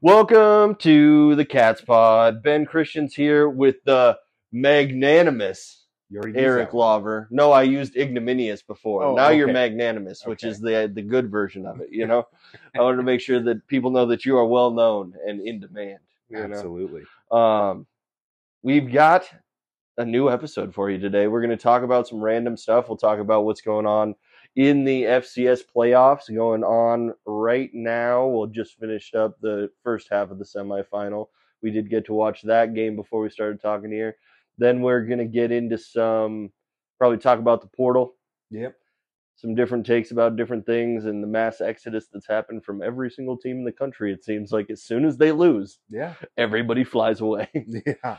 Welcome 0.00 0.74
to 0.76 1.34
the 1.34 1.44
Cats 1.44 1.80
Pod. 1.80 2.42
Ben 2.42 2.66
Christian's 2.66 3.14
here 3.14 3.48
with 3.48 3.82
the 3.84 4.18
magnanimous 4.52 5.86
You 6.10 6.18
already 6.18 6.32
used 6.34 6.44
Eric. 6.44 6.74
Lover. 6.74 7.26
No, 7.30 7.52
I 7.52 7.62
used 7.62 7.96
ignominious 7.96 8.62
before. 8.62 9.02
Oh, 9.02 9.14
now 9.14 9.30
you're 9.30 9.46
okay. 9.46 9.52
magnanimous, 9.54 10.26
which 10.26 10.44
Okay. 10.44 10.50
is 10.50 10.60
the 10.60 10.90
the 10.92 11.02
good 11.02 11.30
version 11.30 11.66
of 11.66 11.80
it. 11.80 11.88
You 11.90 12.06
know, 12.08 12.26
I 12.76 12.80
wanted 12.82 12.98
to 12.98 13.02
make 13.02 13.20
sure 13.20 13.40
that 13.42 13.66
people 13.66 13.90
know 13.90 14.06
that 14.06 14.24
you 14.26 14.36
are 14.36 14.46
well 14.46 14.70
known 14.70 15.14
and 15.26 15.40
in 15.40 15.60
demand. 15.60 16.00
Absolutely. 16.34 17.02
Um, 17.30 17.86
we've 18.62 18.92
got 18.92 19.24
a 19.96 20.04
new 20.04 20.30
episode 20.30 20.74
for 20.74 20.90
you 20.90 20.98
today. 20.98 21.26
We're 21.26 21.40
going 21.40 21.56
to 21.56 21.62
talk 21.62 21.82
about 21.82 22.06
some 22.06 22.20
random 22.20 22.56
stuff. 22.56 22.88
We'll 22.88 22.98
talk 22.98 23.18
about 23.20 23.44
what's 23.44 23.62
going 23.62 23.86
on 23.86 24.14
in 24.56 24.84
the 24.84 25.04
FCS 25.04 25.62
playoffs 25.74 26.34
going 26.34 26.64
on 26.64 27.14
right 27.26 27.70
now. 27.72 28.26
We'll 28.26 28.46
just 28.46 28.78
finished 28.78 29.14
up 29.14 29.38
the 29.40 29.70
first 29.84 30.08
half 30.10 30.30
of 30.30 30.38
the 30.38 30.44
semifinal. 30.44 31.26
We 31.62 31.70
did 31.70 31.90
get 31.90 32.06
to 32.06 32.14
watch 32.14 32.42
that 32.42 32.74
game 32.74 32.96
before 32.96 33.20
we 33.20 33.30
started 33.30 33.60
talking 33.60 33.90
here. 33.92 34.16
Then 34.58 34.80
we're 34.80 35.02
going 35.02 35.18
to 35.18 35.24
get 35.24 35.52
into 35.52 35.78
some, 35.78 36.50
probably 36.98 37.18
talk 37.18 37.38
about 37.38 37.60
the 37.60 37.68
portal, 37.68 38.14
Yep. 38.50 38.74
some 39.36 39.54
different 39.54 39.86
takes 39.86 40.10
about 40.10 40.34
different 40.36 40.66
things, 40.66 41.04
and 41.04 41.22
the 41.22 41.26
mass 41.28 41.60
exodus 41.60 42.06
that's 42.12 42.26
happened 42.26 42.64
from 42.64 42.82
every 42.82 43.10
single 43.10 43.36
team 43.36 43.58
in 43.58 43.64
the 43.64 43.70
country. 43.72 44.12
It 44.12 44.24
seems 44.24 44.50
like 44.50 44.70
as 44.70 44.82
soon 44.82 45.04
as 45.04 45.16
they 45.16 45.30
lose, 45.30 45.78
Yeah. 45.88 46.14
everybody 46.36 46.82
flies 46.84 47.20
away. 47.20 47.48
Yeah. 47.86 48.18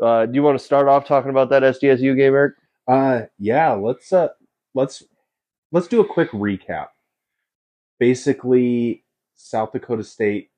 Uh, 0.00 0.26
do 0.26 0.34
you 0.34 0.42
want 0.42 0.58
to 0.58 0.64
start 0.64 0.88
off 0.88 1.06
talking 1.06 1.30
about 1.30 1.50
that 1.50 1.62
SDSU 1.62 2.16
game, 2.16 2.34
Eric? 2.34 2.54
Uh 2.88 3.22
yeah, 3.38 3.72
let's 3.72 4.12
uh 4.12 4.28
let's 4.74 5.04
let's 5.72 5.88
do 5.88 6.00
a 6.00 6.06
quick 6.06 6.30
recap. 6.30 6.88
Basically, 7.98 9.04
South 9.34 9.72
Dakota 9.72 10.04
State 10.04 10.50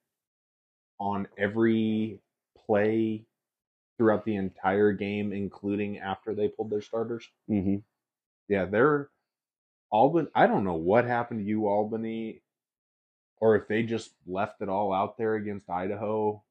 on 0.98 1.26
every 1.38 2.20
play 2.66 3.24
throughout 3.96 4.24
the 4.24 4.36
entire 4.36 4.92
game, 4.92 5.32
including 5.32 5.98
after 5.98 6.34
they 6.34 6.48
pulled 6.48 6.70
their 6.70 6.82
starters. 6.82 7.26
Mm-hmm. 7.50 7.76
Yeah, 8.48 8.66
they're 8.66 9.08
Albany. 9.90 10.28
I 10.34 10.46
don't 10.46 10.64
know 10.64 10.74
what 10.74 11.04
happened 11.04 11.40
to 11.40 11.46
you, 11.46 11.68
Albany, 11.68 12.42
or 13.38 13.56
if 13.56 13.68
they 13.68 13.82
just 13.82 14.10
left 14.26 14.60
it 14.60 14.68
all 14.68 14.92
out 14.92 15.16
there 15.16 15.34
against 15.34 15.70
Idaho. 15.70 16.42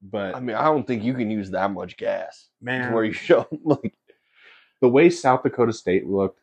But 0.00 0.34
I 0.34 0.40
mean, 0.40 0.56
I 0.56 0.64
don't 0.64 0.86
think 0.86 1.02
you 1.02 1.14
can 1.14 1.30
use 1.30 1.50
that 1.50 1.70
much 1.70 1.96
gas 1.96 2.48
man, 2.60 2.92
where 2.92 3.04
you 3.04 3.12
show 3.12 3.46
like 3.64 3.94
the 4.80 4.88
way 4.88 5.10
South 5.10 5.42
Dakota 5.42 5.72
State 5.72 6.06
looked, 6.06 6.40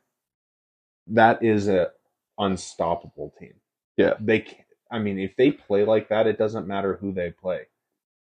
that 1.07 1.43
is 1.43 1.67
a 1.67 1.91
unstoppable 2.39 3.33
team. 3.39 3.55
Yeah. 3.97 4.13
they. 4.19 4.41
Can, 4.41 4.57
I 4.91 4.99
mean, 4.99 5.19
if 5.19 5.35
they 5.37 5.51
play 5.51 5.85
like 5.85 6.09
that, 6.09 6.27
it 6.27 6.37
doesn't 6.37 6.67
matter 6.67 6.97
who 6.97 7.13
they 7.13 7.31
play. 7.31 7.61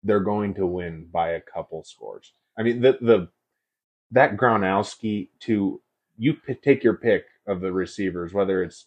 They're 0.05 0.21
going 0.21 0.55
to 0.55 0.67
win 0.67 1.09
by 1.13 1.31
a 1.31 1.41
couple 1.41 1.85
scores. 1.85 2.33
I 2.59 2.63
mean, 2.65 2.81
the 2.83 2.99
the 3.01 3.29
that 4.13 4.37
Gronowski 4.39 5.31
to 5.43 5.83
you 6.19 6.35
p- 6.35 6.55
take 6.57 6.85
your 6.85 6.97
pick 6.97 7.27
of 7.49 7.61
the 7.63 7.73
receivers, 7.73 8.35
whether 8.35 8.63
it's 8.65 8.87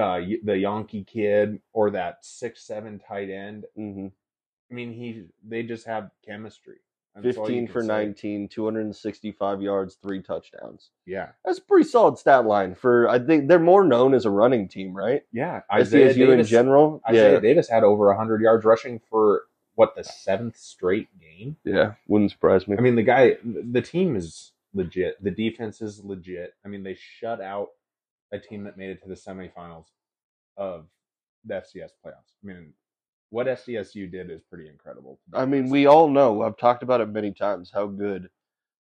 uh, 0.00 0.18
the 0.44 0.62
Janke 0.64 1.06
kid 1.06 1.60
or 1.74 1.90
that 1.92 2.18
six 2.24 2.66
seven 2.66 3.00
tight 3.00 3.30
end. 3.30 3.66
mhm. 3.78 4.12
I 4.70 4.74
mean, 4.74 4.92
he 4.92 5.24
they 5.46 5.62
just 5.62 5.86
have 5.86 6.10
chemistry. 6.26 6.78
That's 7.14 7.36
15 7.36 7.66
can 7.66 7.72
for 7.72 7.82
say. 7.82 7.86
19, 7.88 8.48
265 8.48 9.62
yards, 9.62 9.98
three 10.02 10.22
touchdowns. 10.22 10.90
Yeah, 11.04 11.28
That's 11.44 11.58
a 11.58 11.62
pretty 11.62 11.88
solid 11.88 12.18
stat 12.18 12.46
line 12.46 12.74
for. 12.74 13.08
I 13.08 13.18
think 13.18 13.48
they're 13.48 13.58
more 13.58 13.84
known 13.84 14.14
as 14.14 14.24
a 14.24 14.30
running 14.30 14.68
team, 14.68 14.94
right? 14.94 15.22
yeah. 15.32 15.60
Isaiah 15.70 16.14
SDSU 16.14 16.38
in 16.38 16.44
general. 16.44 17.02
Isaiah 17.06 17.34
yeah, 17.34 17.40
Davis 17.40 17.68
had 17.68 17.84
over 17.84 18.06
100 18.08 18.40
yards 18.40 18.64
rushing 18.64 19.00
for 19.10 19.42
what 19.74 19.94
the 19.94 20.04
seventh 20.04 20.56
straight 20.56 21.08
game. 21.20 21.56
yeah, 21.64 21.94
wouldn't 22.06 22.30
surprise 22.30 22.66
me. 22.66 22.76
I 22.78 22.80
mean, 22.80 22.96
the 22.96 23.02
guy, 23.02 23.36
the 23.44 23.82
team 23.82 24.16
is 24.16 24.52
legit. 24.74 25.22
The 25.22 25.30
defense 25.30 25.82
is 25.82 26.02
legit. 26.02 26.54
I 26.64 26.68
mean, 26.68 26.82
they 26.82 26.94
shut 26.94 27.40
out 27.40 27.68
a 28.32 28.38
team 28.38 28.64
that 28.64 28.78
made 28.78 28.90
it 28.90 29.02
to 29.02 29.08
the 29.08 29.14
semifinals 29.14 29.86
of 30.56 30.86
the 31.44 31.54
FCS 31.54 31.90
playoffs. 32.04 32.36
I 32.42 32.46
mean, 32.46 32.72
what 33.32 33.46
SDSU 33.46 34.12
did 34.12 34.30
is 34.30 34.42
pretty 34.42 34.68
incredible. 34.68 35.18
I 35.32 35.46
mean, 35.46 35.70
we 35.70 35.86
all 35.86 36.08
know. 36.08 36.42
I've 36.42 36.58
talked 36.58 36.82
about 36.82 37.00
it 37.00 37.08
many 37.08 37.32
times 37.32 37.70
how 37.72 37.86
good 37.86 38.28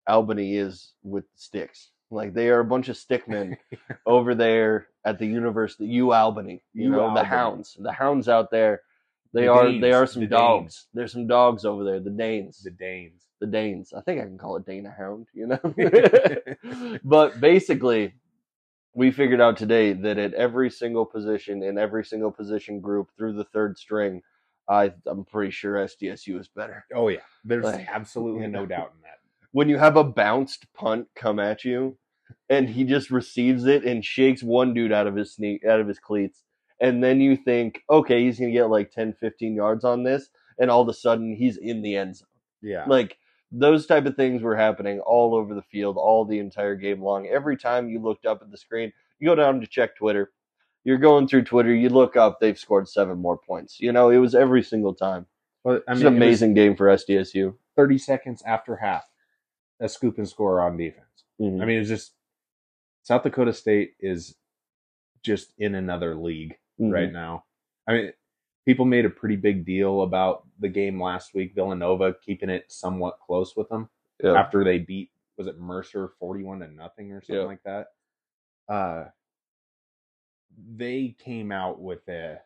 Albany 0.08 0.56
is 0.56 0.94
with 1.02 1.24
sticks. 1.36 1.90
Like 2.10 2.32
they 2.32 2.48
are 2.48 2.60
a 2.60 2.64
bunch 2.64 2.88
of 2.88 2.96
stickmen 2.96 3.58
over 4.06 4.34
there 4.34 4.88
at 5.04 5.18
the 5.18 5.26
university, 5.26 5.84
U 5.88 6.14
Albany. 6.14 6.62
You 6.72 6.88
know, 6.88 7.12
the 7.14 7.24
hounds, 7.24 7.76
the 7.78 7.92
hounds 7.92 8.26
out 8.26 8.50
there. 8.50 8.80
They 9.34 9.42
The 9.42 9.52
are 9.52 9.78
they 9.78 9.92
are 9.92 10.06
some 10.06 10.22
the 10.22 10.28
dogs. 10.28 10.86
There's 10.94 11.12
some 11.12 11.26
dogs 11.26 11.66
over 11.66 11.84
there. 11.84 12.00
The 12.00 12.08
Danes, 12.08 12.62
the 12.64 12.70
Danes. 12.70 13.26
the 13.42 13.46
Danes. 13.46 13.92
I 13.92 14.00
think 14.00 14.18
I 14.18 14.24
can 14.24 14.38
call 14.38 14.56
it 14.56 14.64
Dana 14.64 14.94
Hound. 14.96 15.26
You 15.34 15.48
know, 15.48 15.60
but 17.04 17.38
basically, 17.38 18.14
we 18.94 19.10
figured 19.10 19.42
out 19.42 19.58
today 19.58 19.92
that 19.92 20.16
at 20.16 20.32
every 20.32 20.70
single 20.70 21.04
position 21.04 21.62
in 21.62 21.76
every 21.76 22.06
single 22.06 22.30
position 22.32 22.80
group 22.80 23.10
through 23.18 23.34
the 23.34 23.44
third 23.44 23.76
string, 23.76 24.22
I 24.68 24.92
I'm 25.06 25.24
pretty 25.24 25.50
sure 25.50 25.74
SDSU 25.74 26.38
is 26.38 26.48
better. 26.48 26.84
Oh 26.94 27.08
yeah, 27.08 27.20
there's 27.44 27.64
Like, 27.64 27.86
absolutely 27.88 28.46
no 28.46 28.66
doubt 28.66 28.92
in 28.96 29.02
that. 29.02 29.18
when 29.52 29.68
you 29.68 29.78
have 29.78 29.96
a 29.96 30.04
bounced 30.04 30.66
punt 30.74 31.08
come 31.16 31.38
at 31.38 31.64
you 31.64 31.96
and 32.50 32.68
he 32.68 32.84
just 32.84 33.10
receives 33.10 33.64
it 33.64 33.84
and 33.84 34.04
shakes 34.04 34.42
one 34.42 34.74
dude 34.74 34.92
out 34.92 35.06
of 35.06 35.16
his 35.16 35.34
sneak 35.34 35.64
out 35.64 35.80
of 35.80 35.88
his 35.88 35.98
cleats 35.98 36.42
and 36.80 37.02
then 37.02 37.20
you 37.20 37.36
think 37.36 37.80
okay 37.88 38.22
he's 38.24 38.38
going 38.38 38.50
to 38.52 38.58
get 38.58 38.66
like 38.68 38.90
10 38.90 39.14
15 39.14 39.54
yards 39.54 39.84
on 39.84 40.02
this 40.04 40.28
and 40.58 40.70
all 40.70 40.82
of 40.82 40.88
a 40.88 40.92
sudden 40.94 41.34
he's 41.34 41.56
in 41.56 41.80
the 41.82 41.96
end 41.96 42.16
zone. 42.16 42.28
Yeah, 42.60 42.84
like 42.86 43.16
those 43.50 43.86
type 43.86 44.04
of 44.04 44.16
things 44.16 44.42
were 44.42 44.56
happening 44.56 45.00
all 45.00 45.34
over 45.34 45.54
the 45.54 45.62
field 45.62 45.96
all 45.96 46.26
the 46.26 46.38
entire 46.38 46.74
game 46.74 47.00
long. 47.02 47.26
Every 47.26 47.56
time 47.56 47.88
you 47.88 47.98
looked 48.00 48.26
up 48.26 48.42
at 48.42 48.50
the 48.50 48.58
screen 48.58 48.92
you 49.18 49.28
go 49.28 49.34
down 49.34 49.60
to 49.62 49.66
check 49.66 49.96
twitter 49.96 50.30
you're 50.88 50.98
going 50.98 51.28
through 51.28 51.42
twitter 51.44 51.74
you 51.74 51.88
look 51.90 52.16
up 52.16 52.40
they've 52.40 52.58
scored 52.58 52.88
seven 52.88 53.18
more 53.18 53.36
points 53.36 53.78
you 53.78 53.92
know 53.92 54.08
it 54.10 54.16
was 54.18 54.34
every 54.34 54.62
single 54.62 54.94
time 54.94 55.26
but 55.64 55.82
I 55.86 55.92
it's 55.92 55.98
mean, 56.00 56.06
an 56.08 56.14
it 56.14 56.16
amazing 56.16 56.54
game 56.54 56.74
for 56.76 56.86
sdsu 56.86 57.54
30 57.76 57.98
seconds 57.98 58.42
after 58.44 58.74
half, 58.74 59.04
a 59.78 59.88
scoop 59.88 60.18
and 60.18 60.28
score 60.28 60.60
on 60.62 60.76
defense. 60.76 61.22
Mhm. 61.40 61.62
I 61.62 61.64
mean, 61.64 61.78
it's 61.78 61.88
just 61.88 62.14
South 63.04 63.22
Dakota 63.22 63.52
State 63.52 63.94
is 64.00 64.34
just 65.22 65.52
in 65.58 65.76
another 65.76 66.16
league 66.16 66.58
Mhm. 66.80 66.92
right 66.92 67.12
now. 67.12 67.44
I 67.86 67.92
mean, 67.92 68.12
people 68.66 68.84
made 68.84 69.04
a 69.04 69.10
pretty 69.10 69.36
big 69.36 69.64
deal 69.64 70.02
about 70.02 70.44
the 70.58 70.68
game 70.68 71.00
last 71.00 71.34
week, 71.34 71.54
Villanova 71.54 72.14
keeping 72.14 72.50
it 72.50 72.64
somewhat 72.72 73.20
close 73.20 73.54
with 73.54 73.68
them 73.68 73.88
yeah. 74.24 74.32
after 74.32 74.64
they 74.64 74.78
beat 74.80 75.12
was 75.36 75.46
it 75.46 75.56
Mercer 75.60 76.08
41 76.18 76.58
to 76.58 76.66
nothing 76.66 77.12
or 77.12 77.20
something 77.20 77.36
Yeah. 77.36 77.46
like 77.46 77.62
that. 77.62 77.92
Uh 78.68 79.04
they 80.76 81.14
came 81.18 81.52
out 81.52 81.80
with 81.80 82.06
a 82.08 82.38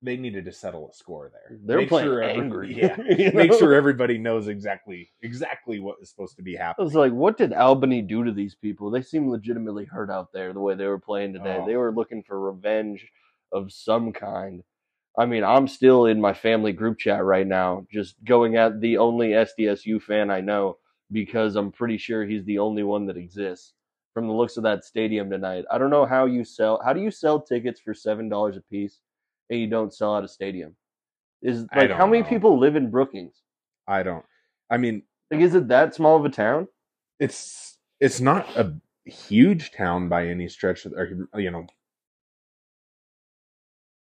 they 0.00 0.16
needed 0.16 0.44
to 0.44 0.52
settle 0.52 0.88
a 0.90 0.94
score 0.94 1.32
there. 1.32 1.58
They're 1.64 1.78
Make 1.78 1.88
playing 1.88 2.08
every- 2.08 2.30
angry. 2.30 2.74
Yeah. 2.76 2.96
You 3.00 3.32
Make 3.32 3.52
sure 3.52 3.74
everybody 3.74 4.16
knows 4.16 4.46
exactly 4.48 5.10
exactly 5.22 5.80
what 5.80 5.96
is 6.00 6.08
supposed 6.08 6.36
to 6.36 6.42
be 6.42 6.54
happening. 6.54 6.84
I 6.84 6.86
was 6.86 6.94
like, 6.94 7.12
what 7.12 7.36
did 7.36 7.52
Albany 7.52 8.02
do 8.02 8.22
to 8.24 8.32
these 8.32 8.54
people? 8.54 8.90
They 8.90 9.02
seem 9.02 9.28
legitimately 9.28 9.86
hurt 9.86 10.10
out 10.10 10.32
there 10.32 10.52
the 10.52 10.60
way 10.60 10.74
they 10.74 10.86
were 10.86 11.00
playing 11.00 11.32
today. 11.32 11.58
Oh. 11.60 11.66
They 11.66 11.76
were 11.76 11.92
looking 11.92 12.22
for 12.22 12.38
revenge 12.38 13.06
of 13.52 13.72
some 13.72 14.12
kind. 14.12 14.62
I 15.18 15.26
mean, 15.26 15.42
I'm 15.42 15.66
still 15.66 16.06
in 16.06 16.20
my 16.20 16.32
family 16.32 16.72
group 16.72 16.98
chat 16.98 17.24
right 17.24 17.46
now, 17.46 17.84
just 17.90 18.22
going 18.24 18.56
at 18.56 18.80
the 18.80 18.98
only 18.98 19.30
SDSU 19.30 20.00
fan 20.00 20.30
I 20.30 20.40
know 20.40 20.78
because 21.10 21.56
I'm 21.56 21.72
pretty 21.72 21.98
sure 21.98 22.24
he's 22.24 22.44
the 22.44 22.60
only 22.60 22.84
one 22.84 23.06
that 23.06 23.16
exists 23.16 23.72
from 24.18 24.26
the 24.26 24.34
looks 24.34 24.56
of 24.56 24.64
that 24.64 24.84
stadium 24.84 25.30
tonight. 25.30 25.64
I 25.70 25.78
don't 25.78 25.90
know 25.90 26.04
how 26.04 26.26
you 26.26 26.42
sell. 26.42 26.80
How 26.84 26.92
do 26.92 27.00
you 27.00 27.12
sell 27.12 27.40
tickets 27.40 27.78
for 27.80 27.94
seven 27.94 28.28
dollars 28.28 28.56
a 28.56 28.60
piece 28.62 28.98
and 29.48 29.60
you 29.60 29.68
don't 29.68 29.94
sell 29.94 30.16
out 30.16 30.24
a 30.24 30.28
stadium? 30.28 30.74
Is 31.40 31.66
like 31.76 31.92
how 31.92 32.04
many 32.04 32.24
know. 32.24 32.28
people 32.28 32.58
live 32.58 32.74
in 32.74 32.90
Brookings? 32.90 33.42
I 33.86 34.02
don't 34.02 34.24
I 34.68 34.76
mean, 34.76 35.04
Like, 35.30 35.40
is 35.40 35.54
it 35.54 35.68
that 35.68 35.94
small 35.94 36.16
of 36.16 36.24
a 36.24 36.30
town? 36.30 36.66
it's 37.20 37.78
it's 38.00 38.20
not 38.20 38.48
a 38.56 38.72
huge 39.04 39.70
town 39.70 40.08
by 40.08 40.26
any 40.26 40.48
stretch 40.48 40.84
of 40.84 40.94
or 40.94 41.28
you 41.40 41.52
know 41.52 41.64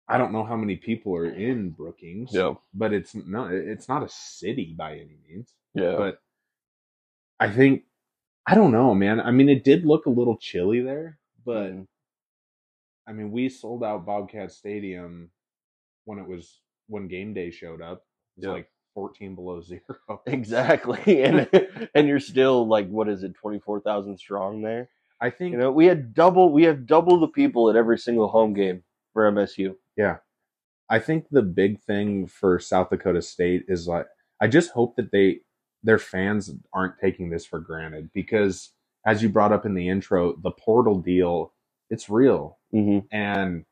I 0.09 0.17
don't 0.17 0.33
know 0.33 0.45
how 0.45 0.57
many 0.57 0.77
people 0.77 1.15
are 1.17 1.29
in 1.29 1.69
Brookings. 1.69 2.31
Yeah. 2.33 2.55
But 2.73 2.95
it's 2.95 3.15
no 3.15 3.51
it's 3.53 3.91
not 3.91 4.03
a 4.03 4.09
city 4.09 4.75
by 4.75 4.93
any 4.93 5.19
means. 5.29 5.53
yeah. 5.75 5.97
But 5.99 6.19
I 7.39 7.51
think 7.51 7.83
I 8.51 8.55
don't 8.55 8.73
know, 8.73 8.95
man. 8.95 9.21
I 9.21 9.31
mean 9.31 9.51
it 9.51 9.63
did 9.63 9.85
look 9.85 10.07
a 10.07 10.11
little 10.11 10.39
chilly 10.39 10.81
there, 10.81 11.19
but 11.45 11.73
Mhm. 11.73 11.87
I 13.07 13.13
mean 13.13 13.31
we 13.31 13.49
sold 13.49 13.85
out 13.85 14.07
Bobcat 14.07 14.53
Stadium 14.53 15.31
when 16.07 16.19
it 16.19 16.27
was 16.27 16.61
when 16.87 17.09
game 17.09 17.35
day 17.35 17.51
showed 17.51 17.83
up. 17.83 18.07
It's 18.37 18.47
Yeah. 18.47 18.53
like 18.53 18.71
14 18.95 19.35
below 19.35 19.61
zero. 19.73 20.23
Exactly, 20.27 21.23
and 21.25 21.49
and 21.95 22.09
you're 22.09 22.21
still 22.21 22.67
like, 22.67 22.89
what 22.89 23.09
is 23.09 23.23
it, 23.23 23.35
twenty 23.35 23.59
four 23.61 23.81
thousand 23.81 24.17
strong 24.19 24.63
there? 24.63 24.89
I 25.21 25.29
think 25.31 25.53
You 25.53 25.59
know, 25.59 25.73
we 25.73 25.87
had 25.87 26.15
double, 26.15 26.51
we 26.53 26.63
have 26.65 26.87
double 26.87 27.21
the 27.21 27.29
people 27.29 27.69
at 27.69 27.77
every 27.77 27.99
single 27.99 28.29
home 28.29 28.55
game 28.55 28.85
for 29.13 29.31
MSU. 29.31 29.77
Yeah. 29.97 30.19
I 30.89 31.01
think 31.01 31.29
the 31.31 31.43
big 31.43 31.81
thing 31.83 32.27
for 32.27 32.59
South 32.59 32.89
Dakota 32.91 33.21
State 33.21 33.65
is 33.69 33.87
like 33.87 34.07
I 34.41 34.47
just 34.49 34.71
hope 34.71 34.97
that 34.97 35.11
they 35.13 35.41
their 35.83 35.99
fans 35.99 36.53
aren't 36.73 36.99
taking 36.99 37.31
this 37.31 37.47
for 37.47 37.61
granted 37.61 38.11
because 38.15 38.73
as 39.07 39.23
you 39.23 39.29
brought 39.29 39.53
up 39.53 39.65
in 39.67 39.75
the 39.75 39.89
intro, 39.89 40.35
the 40.43 40.51
portal 40.51 40.99
deal, 41.01 41.53
it's 41.91 42.11
real. 42.11 42.59
Hmm 42.73 43.01
and 43.13 43.65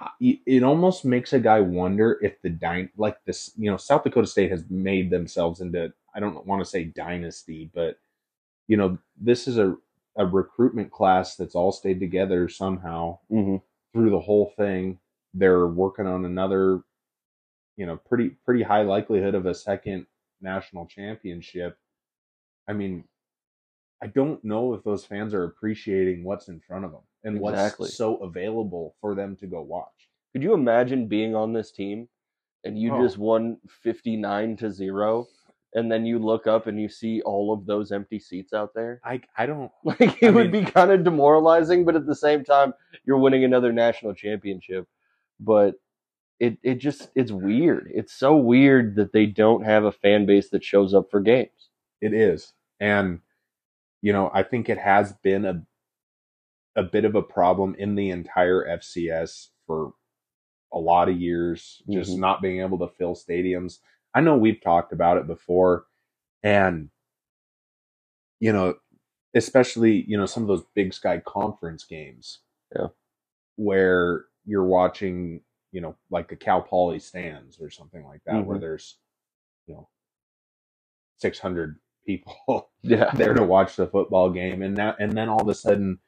uh, 0.00 0.08
it 0.20 0.62
almost 0.62 1.04
makes 1.04 1.32
a 1.32 1.40
guy 1.40 1.60
wonder 1.60 2.18
if 2.22 2.40
the 2.42 2.48
dy- 2.48 2.88
like 2.96 3.16
this 3.24 3.52
you 3.56 3.70
know 3.70 3.76
South 3.76 4.04
Dakota 4.04 4.26
State 4.26 4.50
has 4.50 4.64
made 4.70 5.10
themselves 5.10 5.60
into 5.60 5.92
I 6.14 6.20
don't 6.20 6.46
want 6.46 6.62
to 6.62 6.68
say 6.70 6.84
dynasty 6.84 7.70
but 7.74 7.98
you 8.68 8.76
know 8.76 8.98
this 9.20 9.48
is 9.48 9.58
a 9.58 9.76
a 10.16 10.26
recruitment 10.26 10.90
class 10.92 11.36
that's 11.36 11.54
all 11.54 11.72
stayed 11.72 12.00
together 12.00 12.48
somehow 12.48 13.18
hmm 13.30 13.56
through 13.92 14.10
the 14.10 14.20
whole 14.20 14.52
thing. 14.56 14.98
They're 15.34 15.66
working 15.66 16.06
on 16.06 16.24
another 16.24 16.82
you 17.76 17.86
know 17.86 17.96
pretty 17.96 18.30
pretty 18.44 18.62
high 18.62 18.82
likelihood 18.82 19.34
of 19.34 19.46
a 19.46 19.54
second 19.54 20.06
national 20.40 20.86
championship 20.86 21.76
i 22.68 22.72
mean 22.72 23.04
i 24.02 24.06
don't 24.06 24.42
know 24.44 24.74
if 24.74 24.82
those 24.84 25.04
fans 25.04 25.34
are 25.34 25.44
appreciating 25.44 26.24
what's 26.24 26.48
in 26.48 26.60
front 26.60 26.84
of 26.84 26.92
them 26.92 27.00
and 27.24 27.36
Exactly. 27.36 27.84
what's 27.84 27.96
so 27.96 28.16
available 28.18 28.94
for 29.00 29.14
them 29.14 29.36
to 29.36 29.46
go 29.46 29.60
watch 29.62 30.08
Could 30.32 30.42
you 30.42 30.54
imagine 30.54 31.06
being 31.06 31.34
on 31.34 31.52
this 31.52 31.70
team 31.72 32.08
and 32.64 32.78
you 32.78 32.94
Oh. 32.94 33.02
just 33.02 33.18
won 33.18 33.58
59 33.82 34.56
to 34.58 34.70
0 34.70 35.26
and 35.74 35.90
then 35.92 36.04
you 36.04 36.18
look 36.18 36.46
up 36.46 36.66
and 36.66 36.80
you 36.80 36.88
see 36.88 37.20
all 37.22 37.52
of 37.52 37.64
those 37.66 37.92
empty 37.92 38.18
seats 38.18 38.52
out 38.52 38.72
there? 38.74 39.00
i 39.04 39.20
i 39.36 39.46
don't 39.46 39.70
Like 39.84 40.22
it 40.22 40.28
I 40.28 40.30
would 40.30 40.50
mean- 40.52 40.64
be 40.64 40.70
kind 40.70 40.90
of 40.90 41.04
demoralizing, 41.04 41.84
but 41.84 41.96
at 41.96 42.06
the 42.06 42.14
same 42.14 42.42
time 42.44 42.72
you're 43.04 43.18
winning 43.18 43.44
another 43.44 43.72
national 43.72 44.14
championship. 44.14 44.86
But 45.38 45.74
it 46.40 46.58
it 46.64 46.76
just 46.76 47.10
it's 47.16 47.32
weird. 47.32 47.90
It's 47.94 48.14
so 48.14 48.36
weird 48.36 48.96
that 48.96 49.12
they 49.12 49.26
don't 49.26 49.64
have 49.64 49.84
a 49.84 49.92
fan 49.92 50.26
base 50.26 50.50
that 50.50 50.64
shows 50.64 50.94
up 50.94 51.10
for 51.10 51.20
games. 51.20 51.70
It 52.02 52.14
is. 52.14 52.54
And 52.80 53.20
you 54.02 54.12
know, 54.12 54.30
I 54.34 54.42
think 54.44 54.68
it 54.68 54.78
has 54.78 55.14
been 55.24 55.44
a 55.46 55.66
a 56.76 56.82
bit 56.82 57.04
of 57.04 57.14
a 57.14 57.22
problem 57.22 57.74
in 57.78 57.94
the 57.94 58.10
entire 58.10 58.64
FCS 58.66 59.48
for 59.66 59.92
a 60.72 60.78
lot 60.78 61.08
of 61.08 61.20
years, 61.20 61.82
just 61.90 62.16
Mhm. 62.16 62.20
not 62.20 62.42
being 62.42 62.60
able 62.60 62.78
to 62.80 62.88
fill 62.88 63.14
stadiums. 63.16 63.80
I 64.14 64.20
know 64.20 64.36
we've 64.38 64.60
talked 64.60 64.92
about 64.92 65.18
it 65.18 65.26
before 65.26 65.86
and 66.42 66.90
you 68.40 68.52
know, 68.52 68.74
especially, 69.34 70.04
you 70.08 70.16
know, 70.16 70.26
some 70.26 70.42
of 70.42 70.48
those 70.48 70.64
big 70.74 70.94
sky 70.94 71.22
conference 71.26 71.84
games. 71.84 72.40
Yeah. 72.74 72.88
Where 73.56 74.26
you're 74.46 74.66
watching, 74.66 75.42
you 75.72 75.80
know, 75.80 75.96
like 76.10 76.32
a 76.32 76.36
Cal 76.36 76.62
Poly 76.62 76.98
stands 77.00 77.60
or 77.60 77.70
something 77.70 78.04
like 78.04 78.22
that 78.26 78.44
where 78.46 78.58
Mhm. 78.58 78.60
there's 78.60 78.98
you 79.66 79.74
know 79.74 79.88
600 81.18 81.78
people 82.06 82.70
Yeah. 82.82 83.10
there 83.14 83.34
to 83.34 83.44
watch 83.44 83.76
the 83.76 83.86
football 83.88 84.30
game 84.30 84.62
and 84.62 84.76
now 84.76 84.96
and 84.98 85.12
then 85.16 85.28
all 85.28 85.42
of 85.42 85.48
a 85.48 85.54
sudden 85.54 85.98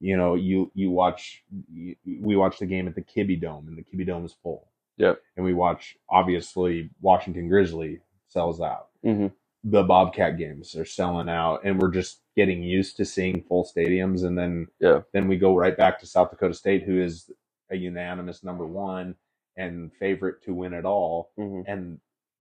you 0.00 0.16
know 0.16 0.34
you 0.36 0.70
you 0.74 0.90
watch 0.90 1.44
you, 1.72 1.96
we 2.22 2.36
watch 2.36 2.58
the 2.58 2.66
game 2.66 2.88
at 2.88 2.94
the 2.94 3.02
Kibbie 3.02 3.40
Dome 3.40 3.68
and 3.68 3.78
the 3.78 3.84
Kibbie 3.84 4.06
Dome 4.06 4.24
is 4.24 4.36
full 4.42 4.68
Yep. 4.98 5.20
and 5.36 5.44
we 5.46 5.54
watch 5.54 5.96
obviously 6.10 6.90
Washington 7.00 7.48
Grizzly 7.48 8.00
sells 8.28 8.60
out 8.60 8.88
hmm 9.04 9.28
the 9.64 9.82
Bobcat 9.82 10.38
games 10.38 10.76
are 10.76 10.84
selling 10.86 11.28
out 11.28 11.60
and 11.64 11.80
we're 11.80 11.90
just 11.90 12.22
getting 12.36 12.62
used 12.62 12.96
to 12.96 13.04
seeing 13.04 13.42
full 13.42 13.64
stadiums 13.64 14.24
and 14.24 14.38
then 14.38 14.68
Yeah. 14.80 15.02
then 15.12 15.28
we 15.28 15.36
go 15.38 15.56
right 15.56 15.76
back 15.76 15.98
to 16.00 16.06
South 16.06 16.30
Dakota 16.30 16.54
State 16.54 16.84
who 16.84 17.00
is 17.02 17.30
a 17.70 17.76
unanimous 17.76 18.44
number 18.44 18.66
1 18.66 19.14
and 19.56 19.92
favorite 19.94 20.42
to 20.44 20.54
win 20.54 20.72
it 20.72 20.84
all 20.84 21.30
hmm 21.36 21.62
and 21.66 22.00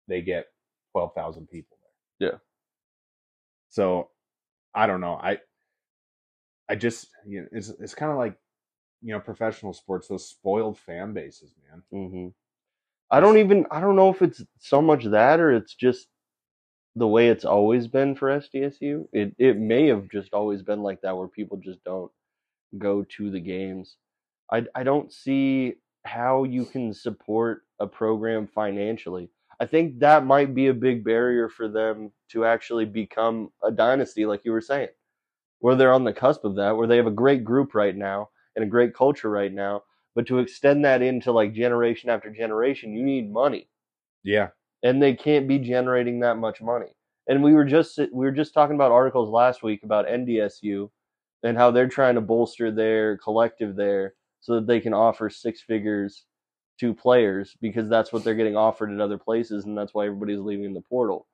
they 0.08 0.22
get 0.22 0.46
12,000 0.92 1.48
people 1.48 1.78
there. 2.18 2.30
Yeah. 2.32 2.38
So 3.68 4.10
I 4.74 4.86
don't 4.86 5.00
know. 5.00 5.14
I 5.14 5.38
I 6.68 6.76
just 6.76 7.08
you 7.26 7.42
know 7.42 7.48
it's 7.52 7.68
it's 7.68 7.94
kind 7.94 8.12
of 8.12 8.18
like 8.18 8.36
you 9.02 9.12
know 9.12 9.20
professional 9.20 9.72
sports 9.72 10.08
those 10.08 10.28
spoiled 10.28 10.78
fan 10.78 11.12
bases, 11.12 11.54
man. 11.70 11.82
hmm 12.10 12.28
I 13.10 13.20
don't 13.20 13.38
even 13.38 13.66
I 13.70 13.80
don't 13.80 13.96
know 13.96 14.10
if 14.10 14.22
it's 14.22 14.42
so 14.58 14.82
much 14.82 15.04
that 15.04 15.40
or 15.40 15.52
it's 15.52 15.74
just 15.74 16.08
the 16.96 17.08
way 17.08 17.28
it's 17.28 17.44
always 17.44 17.88
been 17.88 18.14
for 18.16 18.30
SDSU. 18.30 19.08
It 19.12 19.34
it 19.38 19.58
may 19.58 19.88
have 19.88 20.08
just 20.10 20.34
always 20.34 20.62
been 20.62 20.82
like 20.82 21.02
that 21.02 21.16
where 21.16 21.28
people 21.28 21.58
just 21.58 21.84
don't 21.84 22.12
go 22.78 23.04
to 23.04 23.30
the 23.30 23.40
games. 23.40 23.96
I 24.52 24.64
I 24.74 24.82
don't 24.82 25.12
see 25.12 25.74
how 26.04 26.44
you 26.44 26.64
can 26.64 26.92
support 26.94 27.62
a 27.78 27.86
program 27.86 28.46
financially. 28.46 29.30
I 29.60 29.66
think 29.66 29.98
that 30.00 30.24
might 30.24 30.54
be 30.54 30.68
a 30.68 30.74
big 30.74 31.04
barrier 31.04 31.48
for 31.48 31.68
them 31.68 32.12
to 32.30 32.44
actually 32.46 32.86
become 32.86 33.50
a 33.62 33.70
dynasty 33.70 34.24
like 34.26 34.44
you 34.44 34.52
were 34.52 34.60
saying. 34.62 34.88
Where 35.60 35.74
they're 35.76 35.92
on 35.92 36.04
the 36.04 36.12
cusp 36.14 36.44
of 36.44 36.56
that, 36.56 36.76
where 36.76 36.86
they 36.86 36.96
have 36.96 37.06
a 37.06 37.10
great 37.10 37.44
group 37.44 37.74
right 37.74 37.94
now 37.96 38.30
and 38.56 38.64
a 38.64 38.68
great 38.68 38.94
culture 38.94 39.28
right 39.30 39.52
now, 39.52 39.82
but 40.14 40.26
to 40.28 40.38
extend 40.38 40.84
that 40.86 41.02
into 41.02 41.32
like 41.32 41.52
generation 41.52 42.08
after 42.10 42.30
generation, 42.30 42.94
you 42.94 43.02
need 43.02 43.30
money 43.30 43.68
Yeah. 44.24 44.48
and 44.82 45.02
they 45.02 45.14
can't 45.14 45.46
be 45.46 45.58
generating 45.58 46.20
that 46.20 46.36
much 46.38 46.62
money. 46.62 46.94
And 47.28 47.42
we 47.44 47.52
were 47.54 47.66
just 47.66 47.98
we 47.98 48.24
were 48.26 48.32
just 48.32 48.54
talking 48.54 48.74
about 48.74 48.90
articles 48.92 49.28
last 49.28 49.62
week 49.62 49.82
about 49.84 50.06
NDSU 50.08 50.90
and 51.42 51.56
how 51.58 51.70
they're 51.70 51.88
trying 51.88 52.14
to 52.16 52.20
bolster 52.22 52.70
their 52.70 53.18
collective 53.18 53.76
there 53.76 54.14
so 54.40 54.54
that 54.54 54.66
they 54.66 54.80
can 54.80 54.94
offer 54.94 55.28
six 55.30 55.60
figures 55.60 56.24
to 56.78 56.94
players 56.94 57.56
because 57.60 57.88
that's 57.88 58.12
what 58.12 58.24
they're 58.24 58.34
getting 58.34 58.56
offered 58.56 58.90
at 58.90 59.00
other 59.00 59.18
places 59.18 59.64
and 59.66 59.76
that's 59.76 59.92
why 59.92 60.06
everybody's 60.06 60.40
leaving 60.40 60.72
the 60.72 60.80
portal. 60.80 61.26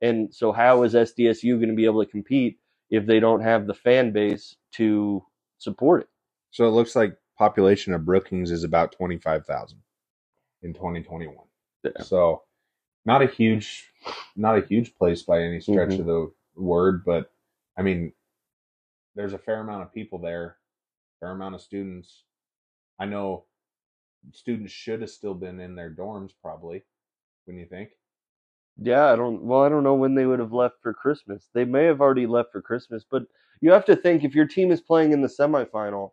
And 0.00 0.32
so 0.34 0.52
how 0.52 0.82
is 0.84 0.94
SDSU 0.94 1.56
going 1.56 1.68
to 1.68 1.74
be 1.74 1.84
able 1.84 2.04
to 2.04 2.10
compete 2.10 2.58
if 2.90 3.06
they 3.06 3.20
don't 3.20 3.40
have 3.40 3.66
the 3.66 3.74
fan 3.74 4.12
base 4.12 4.56
to 4.72 5.24
support 5.58 6.02
it? 6.02 6.08
So 6.50 6.66
it 6.66 6.70
looks 6.70 6.94
like 6.94 7.16
population 7.38 7.94
of 7.94 8.04
Brookings 8.04 8.50
is 8.50 8.62
about 8.64 8.92
25,000 8.92 9.78
in 10.62 10.72
2021. 10.74 11.36
Yeah. 11.82 11.90
So 12.02 12.42
not 13.04 13.22
a 13.22 13.26
huge 13.26 13.88
not 14.36 14.56
a 14.58 14.66
huge 14.66 14.94
place 14.94 15.22
by 15.22 15.40
any 15.42 15.60
stretch 15.60 15.90
Mhm. 15.90 16.00
of 16.00 16.06
the 16.06 16.32
word, 16.54 17.04
but 17.04 17.32
I 17.76 17.82
mean 17.82 18.12
there's 19.14 19.32
a 19.32 19.38
fair 19.38 19.60
amount 19.60 19.82
of 19.82 19.92
people 19.92 20.18
there, 20.18 20.58
fair 21.20 21.30
amount 21.30 21.54
of 21.54 21.60
students. 21.60 22.24
I 23.02 23.04
know 23.04 23.46
students 24.30 24.72
should 24.72 25.00
have 25.00 25.10
still 25.10 25.34
been 25.34 25.58
in 25.58 25.74
their 25.74 25.90
dorms 25.90 26.30
probably. 26.40 26.84
When 27.46 27.56
you 27.58 27.66
think? 27.66 27.90
Yeah, 28.80 29.12
I 29.12 29.16
don't. 29.16 29.42
Well, 29.42 29.62
I 29.64 29.68
don't 29.68 29.82
know 29.82 29.94
when 29.94 30.14
they 30.14 30.24
would 30.24 30.38
have 30.38 30.52
left 30.52 30.76
for 30.80 30.94
Christmas. 30.94 31.48
They 31.52 31.64
may 31.64 31.84
have 31.86 32.00
already 32.00 32.28
left 32.28 32.52
for 32.52 32.62
Christmas, 32.62 33.04
but 33.10 33.24
you 33.60 33.72
have 33.72 33.84
to 33.86 33.96
think 33.96 34.22
if 34.22 34.36
your 34.36 34.46
team 34.46 34.70
is 34.70 34.80
playing 34.80 35.10
in 35.12 35.20
the 35.20 35.26
semifinal, 35.28 36.12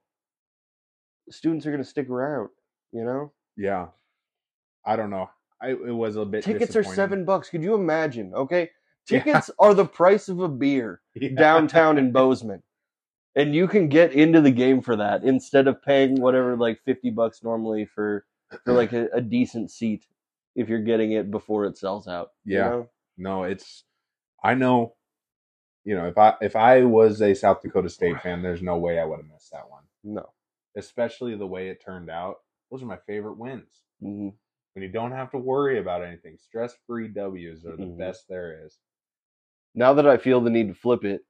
students 1.29 1.67
are 1.67 1.71
going 1.71 1.83
to 1.83 1.87
stick 1.89 2.09
around. 2.09 2.49
You 2.91 3.05
know, 3.05 3.33
Yeah. 3.55 3.89
I 4.83 4.95
don't 4.95 5.11
know. 5.11 5.29
I 5.61 5.69
it 5.69 5.95
was 5.95 6.15
a 6.15 6.25
bit 6.25 6.43
tickets 6.43 6.75
are 6.75 6.83
seven 6.83 7.23
bucks. 7.23 7.49
Could 7.51 7.61
you 7.63 7.75
imagine? 7.75 8.33
Okay, 8.33 8.71
Yeah. 9.11 9.19
tickets 9.19 9.51
are 9.59 9.75
the 9.75 9.85
price 9.85 10.27
of 10.27 10.39
a 10.39 10.49
beer 10.49 11.01
Yeah. 11.13 11.29
downtown 11.37 11.99
in 11.99 12.11
Bozeman, 12.11 12.63
and 13.35 13.53
you 13.55 13.67
can 13.67 13.87
get 13.89 14.13
into 14.13 14.41
the 14.41 14.51
game 14.51 14.81
for 14.81 14.95
that 14.95 15.23
instead 15.23 15.67
of 15.67 15.81
paying 15.83 16.19
whatever 16.21 16.55
like 16.57 16.81
fifty 16.85 17.09
bucks 17.09 17.43
normally 17.43 17.85
for 17.85 18.25
for 18.63 18.73
like 18.73 18.93
a, 18.93 19.07
a 19.13 19.21
decent 19.21 19.71
seat 19.71 20.05
if 20.55 20.67
you're 20.67 20.79
getting 20.83 21.13
it 21.13 21.31
before 21.31 21.65
it 21.65 21.77
sells 21.77 22.07
out. 22.07 22.31
you 22.45 22.55
Yeah. 22.57 22.69
know? 22.69 22.89
No, 23.17 23.43
it's 23.43 23.83
I 24.43 24.55
know 24.55 24.95
you 25.85 25.95
know, 25.95 26.05
if 26.07 26.17
I 26.17 26.35
if 26.41 26.55
I 26.55 26.83
was 26.83 27.21
a 27.21 27.33
South 27.33 27.61
Dakota 27.61 27.89
State 27.89 28.21
fan, 28.21 28.41
there's 28.41 28.61
no 28.61 28.77
way 28.77 28.99
I 28.99 29.05
would 29.05 29.17
have 29.17 29.29
missed 29.31 29.51
that 29.51 29.69
one. 29.69 29.83
no. 30.03 30.29
Especially 30.75 31.35
the 31.35 31.47
way 31.47 31.69
it 31.69 31.83
turned 31.83 32.09
out. 32.09 32.37
Those 32.69 32.83
are 32.83 32.87
my 32.87 32.99
favorite 33.07 33.37
wins. 33.37 33.83
hmm 34.01 34.29
When 34.73 34.83
you 34.83 34.89
don't 34.89 35.11
have 35.13 35.31
to 35.31 35.37
worry 35.39 35.79
about 35.79 36.03
anything. 36.03 36.37
Stress 36.37 36.75
free 36.85 37.07
W's 37.07 37.65
are 37.65 37.75
the 37.77 37.85
Mhm. 37.85 37.97
best 37.97 38.27
there 38.27 38.63
is. 38.65 38.77
now 39.73 39.93
that 39.93 40.07
I 40.07 40.17
feel 40.17 40.41
the 40.41 40.49
need 40.49 40.67
to 40.67 40.73
flip 40.73 41.03
it, 41.05 41.21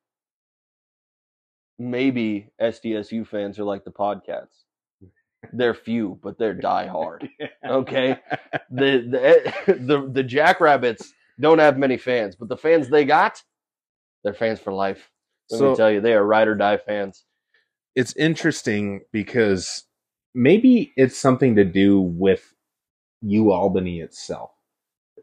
maybe 1.80 2.52
SDSU 2.62 3.26
fans 3.26 3.58
are 3.58 3.64
like 3.64 3.86
the 3.86 3.92
podcasts. 3.92 4.64
They're 5.54 5.74
few, 5.74 6.20
but 6.22 6.38
they're 6.38 6.54
die 6.72 6.88
hard. 6.88 7.30
Okay. 7.66 8.18
The 8.72 9.08
the 9.10 9.26
eh, 9.26 9.52
the, 9.68 10.08
the 10.12 10.24
Jackrabbits 10.24 11.12
don't 11.40 11.58
have 11.60 11.78
many 11.78 11.98
fans, 11.98 12.36
but 12.36 12.50
the 12.50 12.58
fans 12.58 12.90
they 12.90 13.04
got, 13.06 13.42
they're 14.24 14.34
fans 14.34 14.60
for 14.60 14.72
life. 14.74 15.10
Let 15.50 15.58
So- 15.60 15.70
me 15.72 15.76
tell 15.78 15.92
you, 15.92 16.02
they 16.02 16.14
are 16.14 16.24
ride 16.26 16.48
or 16.48 16.56
die 16.56 16.78
fans. 16.78 17.24
it's 17.96 18.16
interesting 18.16 19.02
because 19.12 19.86
maybe 20.36 20.94
it's 20.98 21.18
something 21.18 21.56
to 21.56 21.64
do 21.66 22.00
with 22.00 22.54
U 23.24 23.52
Albany 23.52 24.02
itself. 24.02 24.52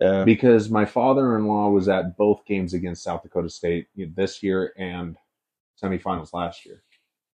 Yeah. 0.00 0.24
because 0.24 0.68
my 0.68 0.84
father-in-law 0.84 1.70
was 1.70 1.88
at 1.88 2.18
both 2.18 2.44
games 2.44 2.74
against 2.74 3.02
South 3.02 3.22
Dakota 3.22 3.48
State 3.48 3.86
this 4.14 4.42
year 4.42 4.74
and 4.76 5.16
semifinals 5.82 6.32
last 6.32 6.64
year, 6.66 6.82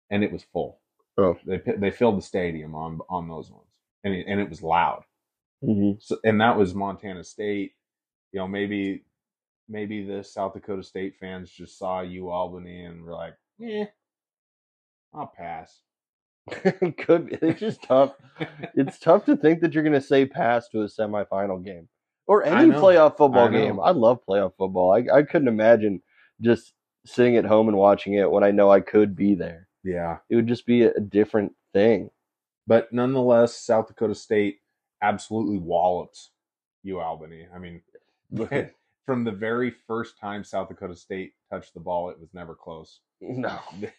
and 0.10 0.24
it 0.24 0.32
was 0.32 0.44
full. 0.44 0.79
Oh. 1.17 1.38
They 1.46 1.58
they 1.77 1.91
filled 1.91 2.17
the 2.17 2.22
stadium 2.22 2.75
on 2.75 3.00
on 3.10 3.27
those 3.27 3.50
ones. 3.51 3.63
and 4.03 4.13
it, 4.13 4.25
and 4.27 4.39
it 4.39 4.50
was 4.50 4.62
loud. 4.62 5.03
Mhm. 5.63 6.01
So, 6.01 6.17
and 6.24 6.39
that 6.41 6.58
was 6.58 6.75
Montana 6.75 7.24
State. 7.24 7.74
You 8.32 8.39
know, 8.39 8.48
maybe 8.48 9.03
maybe 9.67 10.03
the 10.06 10.24
South 10.24 10.53
Dakota 10.53 10.84
State 10.84 11.15
fans 11.20 11.50
just 11.51 11.77
saw 11.79 12.01
you 12.01 12.29
Albany 12.29 12.86
and 12.86 13.03
were 13.03 13.13
like, 13.13 13.34
"Yeah, 13.58 13.86
I'll 15.13 15.27
pass." 15.36 15.82
Could 16.98 17.27
be. 17.29 17.38
It's 17.41 17.60
just 17.60 17.84
tough. 17.84 18.13
It's 18.75 19.00
tough 19.00 19.25
to 19.25 19.36
think 19.36 19.62
that 19.62 19.74
you're 19.74 19.84
going 19.84 19.94
to 19.94 20.01
say 20.01 20.25
pass 20.25 20.70
to 20.70 20.84
a 20.84 20.86
semifinal 20.86 21.63
game 21.65 21.89
or 22.27 22.44
any 22.44 22.70
playoff 22.72 23.17
football 23.17 23.50
game. 23.50 23.79
I 23.79 23.89
love 23.91 24.20
playoff 24.29 24.53
football. 24.58 24.94
I, 24.94 25.17
I 25.17 25.24
couldn't 25.24 25.48
imagine 25.48 26.01
just 26.39 26.74
sitting 27.08 27.38
at 27.38 27.46
home 27.46 27.68
and 27.68 27.78
watching 27.78 28.14
it 28.14 28.30
when 28.30 28.44
I 28.44 28.52
know 28.52 28.70
I 28.72 28.82
could 28.82 29.16
be 29.16 29.34
there. 29.36 29.68
Yeah, 29.84 30.18
It 30.30 30.36
would 30.36 30.48
just 30.48 30.66
be 30.66 30.84
a 30.84 31.00
different 31.00 31.54
thing. 31.74 32.10
but 32.68 32.92
nonetheless, 32.92 33.56
South 33.58 33.88
Dakota 33.88 34.14
State 34.16 34.58
absolutely 35.02 35.58
wallops 35.58 36.32
you, 36.84 37.00
Albany. 37.00 37.48
I 37.54 37.58
mean, 37.60 37.82
from 39.06 39.24
the 39.24 39.32
very 39.32 39.72
first 39.88 40.20
time 40.20 40.44
South 40.44 40.68
Dakota 40.68 40.96
State 40.96 41.34
touched 41.50 41.74
the 41.74 41.80
ball, 41.80 42.10
it 42.10 42.20
was 42.20 42.34
never 42.34 42.54
close. 42.56 43.00
no. 43.22 43.58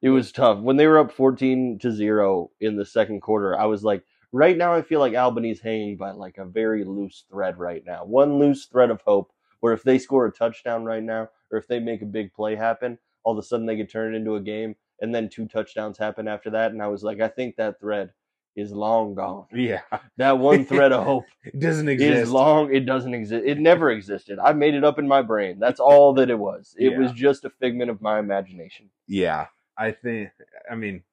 It 0.00 0.10
was 0.10 0.30
tough 0.32 0.60
when 0.60 0.76
they 0.76 0.86
were 0.86 0.98
up 1.00 1.12
14 1.12 1.78
to 1.80 1.90
0 1.90 2.50
in 2.60 2.76
the 2.76 2.84
second 2.86 3.20
quarter. 3.20 3.58
I 3.58 3.66
was 3.66 3.82
like, 3.82 4.04
right 4.30 4.56
now, 4.56 4.72
I 4.72 4.80
feel 4.80 5.00
like 5.00 5.14
Albany's 5.14 5.60
hanging 5.60 5.96
by 5.96 6.12
like 6.12 6.38
a 6.38 6.44
very 6.44 6.84
loose 6.84 7.24
thread 7.28 7.58
right 7.58 7.82
now. 7.84 8.04
One 8.04 8.38
loose 8.38 8.66
thread 8.66 8.90
of 8.90 9.00
hope 9.04 9.32
where 9.62 9.72
if 9.72 9.82
they 9.84 9.96
score 9.96 10.26
a 10.26 10.32
touchdown 10.32 10.84
right 10.84 11.02
now, 11.02 11.28
or 11.52 11.56
if 11.58 11.68
they 11.68 11.78
make 11.78 12.02
a 12.02 12.06
big 12.06 12.32
play 12.34 12.56
happen, 12.56 12.98
all 13.22 13.32
of 13.32 13.38
a 13.38 13.42
sudden 13.46 13.64
they 13.64 13.76
could 13.76 13.88
turn 13.88 14.12
it 14.12 14.16
into 14.18 14.34
a 14.34 14.40
game, 14.40 14.74
and 15.00 15.14
then 15.14 15.28
two 15.28 15.46
touchdowns 15.46 15.96
happen 15.96 16.26
after 16.26 16.50
that. 16.50 16.72
And 16.72 16.82
I 16.82 16.88
was 16.88 17.04
like, 17.04 17.20
I 17.20 17.28
think 17.28 17.54
that 17.56 17.78
thread 17.78 18.10
is 18.56 18.72
long 18.72 19.14
gone. 19.14 19.46
Yeah, 19.54 19.80
That 20.16 20.38
one 20.38 20.64
thread 20.66 20.90
of 20.92 21.04
hope 21.04 21.24
it 21.44 21.58
doesn't 21.60 21.88
is 21.88 22.02
exist. 22.02 22.32
long. 22.32 22.74
It 22.74 22.86
doesn't 22.86 23.14
exist. 23.14 23.44
It 23.46 23.58
never 23.60 23.90
existed. 23.92 24.38
I 24.40 24.52
made 24.52 24.74
it 24.74 24.82
up 24.84 24.98
in 24.98 25.06
my 25.06 25.22
brain. 25.22 25.58
That's 25.60 25.80
all 25.80 26.12
that 26.14 26.28
it 26.28 26.38
was. 26.38 26.74
It 26.76 26.90
Yeah. 26.92 26.98
was 26.98 27.12
just 27.12 27.44
a 27.44 27.50
figment 27.50 27.88
of 27.88 28.02
my 28.02 28.18
imagination. 28.18 28.90
Yeah, 29.06 29.46
I 29.78 29.92
think. 29.92 30.30
I 30.68 30.74
mean, 30.74 31.04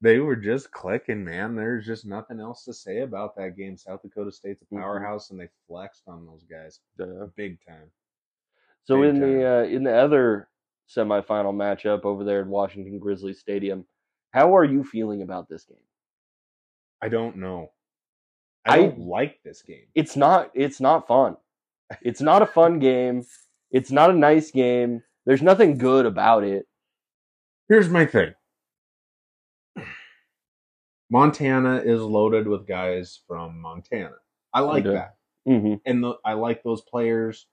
they 0.00 0.18
were 0.20 0.36
just 0.36 0.70
clicking, 0.70 1.24
man. 1.24 1.54
There's 1.56 1.84
just 1.86 2.06
nothing 2.06 2.38
else 2.40 2.64
to 2.64 2.72
say 2.72 3.00
about 3.00 3.34
that 3.36 3.56
game. 3.56 3.76
South 3.76 4.02
Dakota 4.02 4.30
State's 4.30 4.62
a 4.62 4.66
Mhm. 4.66 4.80
powerhouse, 4.80 5.30
and 5.30 5.40
they 5.40 5.48
flexed 5.66 6.04
on 6.06 6.24
those 6.26 6.44
guys 6.44 6.80
Uh, 7.00 7.26
big 7.36 7.58
time. 7.64 7.90
So 8.84 9.00
Big 9.00 9.10
in 9.10 9.20
time. 9.20 9.32
the 9.32 9.44
uh, 9.46 9.62
in 9.64 9.82
the 9.82 9.94
other 9.94 10.48
semifinal 10.88 11.52
matchup 11.54 12.04
over 12.04 12.24
there 12.24 12.40
at 12.42 12.46
Washington 12.46 12.98
Grizzly 12.98 13.34
Stadium, 13.34 13.86
how 14.30 14.56
are 14.56 14.64
you 14.64 14.82
feeling 14.84 15.22
about 15.22 15.48
this 15.48 15.64
game? 15.64 15.76
I 17.02 17.08
don't 17.08 17.36
know. 17.36 17.72
I 18.64 18.74
I- 18.74 18.76
don't 18.86 19.00
like 19.00 19.42
this 19.42 19.62
game. 19.62 19.86
It's 19.94 20.16
not 20.16 20.50
it's 20.54 20.80
not 20.80 21.06
fun. 21.08 21.36
It's 22.02 22.20
not 22.20 22.42
a 22.42 22.46
fun 22.46 22.78
game. 22.78 23.24
It's 23.70 23.90
not 23.90 24.10
a 24.10 24.14
nice 24.14 24.50
game. 24.50 25.02
There's 25.26 25.42
nothing 25.42 25.76
good 25.76 26.06
about 26.06 26.44
it. 26.44 26.66
Here's 27.68 27.88
my 27.90 28.06
thing. 28.06 28.34
Montana 31.10 31.76
is 31.84 32.00
loaded 32.02 32.48
with 32.48 32.66
guys 32.66 33.20
from 33.26 33.60
Montana. 33.60 34.16
I 34.52 34.60
like 34.60 34.84
Okay. 34.86 34.94
that. 34.94 35.16
hmm 35.46 35.74
and 35.86 36.02
the, 36.04 36.14
I 36.24 36.34
like 36.34 36.62
those 36.62 36.82
players. 36.82 37.46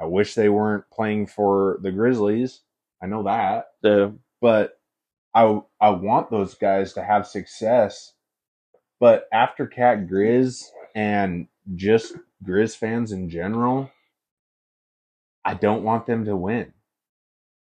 I 0.00 0.06
wish 0.06 0.34
they 0.34 0.48
weren't 0.48 0.84
playing 0.92 1.26
for 1.28 1.78
the 1.82 1.92
Grizzlies. 1.92 2.60
I 3.02 3.06
know 3.06 3.24
that, 3.24 3.68
The 3.82 4.16
but 4.40 4.78
I 5.34 5.60
I 5.80 5.90
want 5.90 6.30
those 6.30 6.54
guys 6.54 6.94
to 6.94 7.04
have 7.04 7.26
success. 7.26 8.14
But 9.00 9.28
after 9.32 9.66
Cat 9.66 10.08
Grizz 10.08 10.64
and 10.94 11.48
just 11.74 12.16
Grizz 12.44 12.76
fans 12.76 13.12
in 13.12 13.28
general, 13.30 13.90
I 15.44 15.54
don't 15.54 15.84
want 15.84 16.06
them 16.06 16.24
to 16.26 16.36
win. 16.36 16.72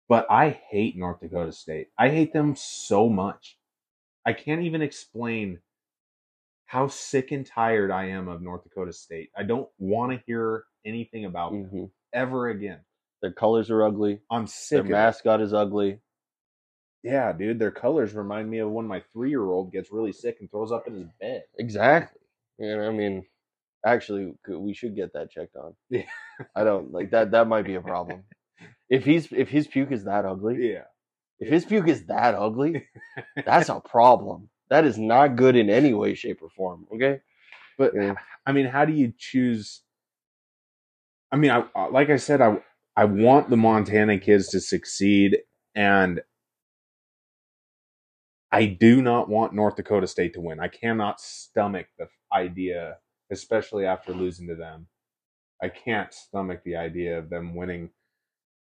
But 0.09 0.27
I 0.29 0.49
hate 0.69 0.97
North 0.97 1.21
Dakota 1.21 1.51
State. 1.53 1.89
I 1.97 2.09
hate 2.09 2.33
them 2.33 2.55
so 2.55 3.09
much. 3.09 3.56
I 4.27 4.33
can't 4.33 4.61
even 4.63 4.81
explain 4.81 5.59
how 6.65 6.87
sick 6.87 7.31
and 7.31 7.45
tired 7.45 7.91
I 7.91 8.09
am 8.09 8.27
of 8.27 8.41
North 8.41 8.63
Dakota 8.63 8.91
State. 8.91 9.29
I 9.37 9.43
don't 9.43 9.69
want 9.79 10.11
to 10.11 10.21
hear 10.27 10.65
anything 10.85 11.23
about 11.25 11.53
them 11.53 11.69
mhm. 11.73 11.91
ever 12.13 12.49
again. 12.49 12.79
their 13.21 13.31
colors 13.31 13.71
are 13.71 13.83
ugly. 13.85 14.19
I'm 14.29 14.45
sick 14.45 14.83
Their 14.83 14.91
mascot 14.91 15.41
is 15.41 15.53
ugly. 15.53 15.99
Yeah, 17.03 17.31
dude, 17.31 17.57
their 17.57 17.71
colors 17.71 18.13
remind 18.13 18.49
me 18.49 18.59
of 18.59 18.69
when 18.69 18.85
my 18.85 19.01
three 19.13 19.29
year 19.29 19.45
old 19.49 19.71
gets 19.71 19.93
really 19.93 20.11
sick 20.11 20.37
and 20.41 20.51
throws 20.51 20.73
up 20.73 20.87
in 20.87 20.95
his 20.95 21.07
bed. 21.21 21.43
Exactly. 21.57 22.19
And 22.59 22.81
I 22.81 22.89
mean, 22.91 23.25
actually, 23.85 24.33
we 24.49 24.73
should 24.73 24.95
get 24.95 25.13
that 25.13 25.31
checked 25.31 25.55
on. 25.55 25.73
Yeah. 25.89 26.03
I 26.55 26.65
don't 26.65 26.91
like 26.91 27.11
that. 27.11 27.31
That 27.31 27.47
might 27.47 27.65
be 27.65 27.75
a 27.75 27.81
problem. 27.81 28.23
If 28.89 29.03
he's 29.05 29.31
if 29.33 29.49
his 29.49 29.67
puke 29.67 29.91
is 29.91 30.05
that 30.05 30.25
ugly, 30.25 30.71
Yeah. 30.73 30.85
If 31.39 31.49
his 31.49 31.65
puke 31.65 31.87
is 31.87 32.05
that 32.07 32.35
ugly, 32.35 32.87
that's 33.45 33.69
a 33.69 33.79
problem. 33.79 34.49
That 34.69 34.85
is 34.85 34.97
not 34.97 35.35
good 35.35 35.55
in 35.55 35.69
any 35.69 35.93
way, 35.93 36.13
shape, 36.15 36.41
or 36.41 36.49
form. 36.49 36.87
Okay. 36.93 37.21
But 37.77 37.93
Yeah. 37.95 38.15
I 38.45 38.53
mean, 38.53 38.67
how 38.67 38.85
do 38.85 38.93
you 38.93 39.13
choose? 39.17 39.81
I 41.31 41.35
mean, 41.35 41.51
I 41.51 41.63
I- 41.75 41.89
like 41.89 42.09
I 42.09 42.17
said, 42.17 42.41
I 42.41 42.59
I 42.95 43.05
want 43.05 43.49
the 43.49 43.57
Montana 43.57 44.17
kids 44.19 44.49
to 44.49 44.59
succeed, 44.59 45.37
and 45.75 46.21
I 48.51 48.65
do 48.65 49.01
not 49.01 49.29
want 49.29 49.53
North 49.53 49.75
Dakota 49.75 50.07
State 50.07 50.33
to 50.33 50.41
win. 50.41 50.59
I 50.59 50.67
cannot 50.69 51.19
stomach 51.19 51.87
the 51.97 52.07
idea, 52.33 52.97
especially 53.31 53.85
after 53.85 54.13
losing 54.13 54.47
to 54.47 54.55
them. 54.55 54.87
I 55.61 55.69
can't 55.69 56.13
stomach 56.13 56.63
the 56.63 56.75
idea 56.77 57.19
of 57.19 57.29
them 57.29 57.55
winning. 57.55 57.91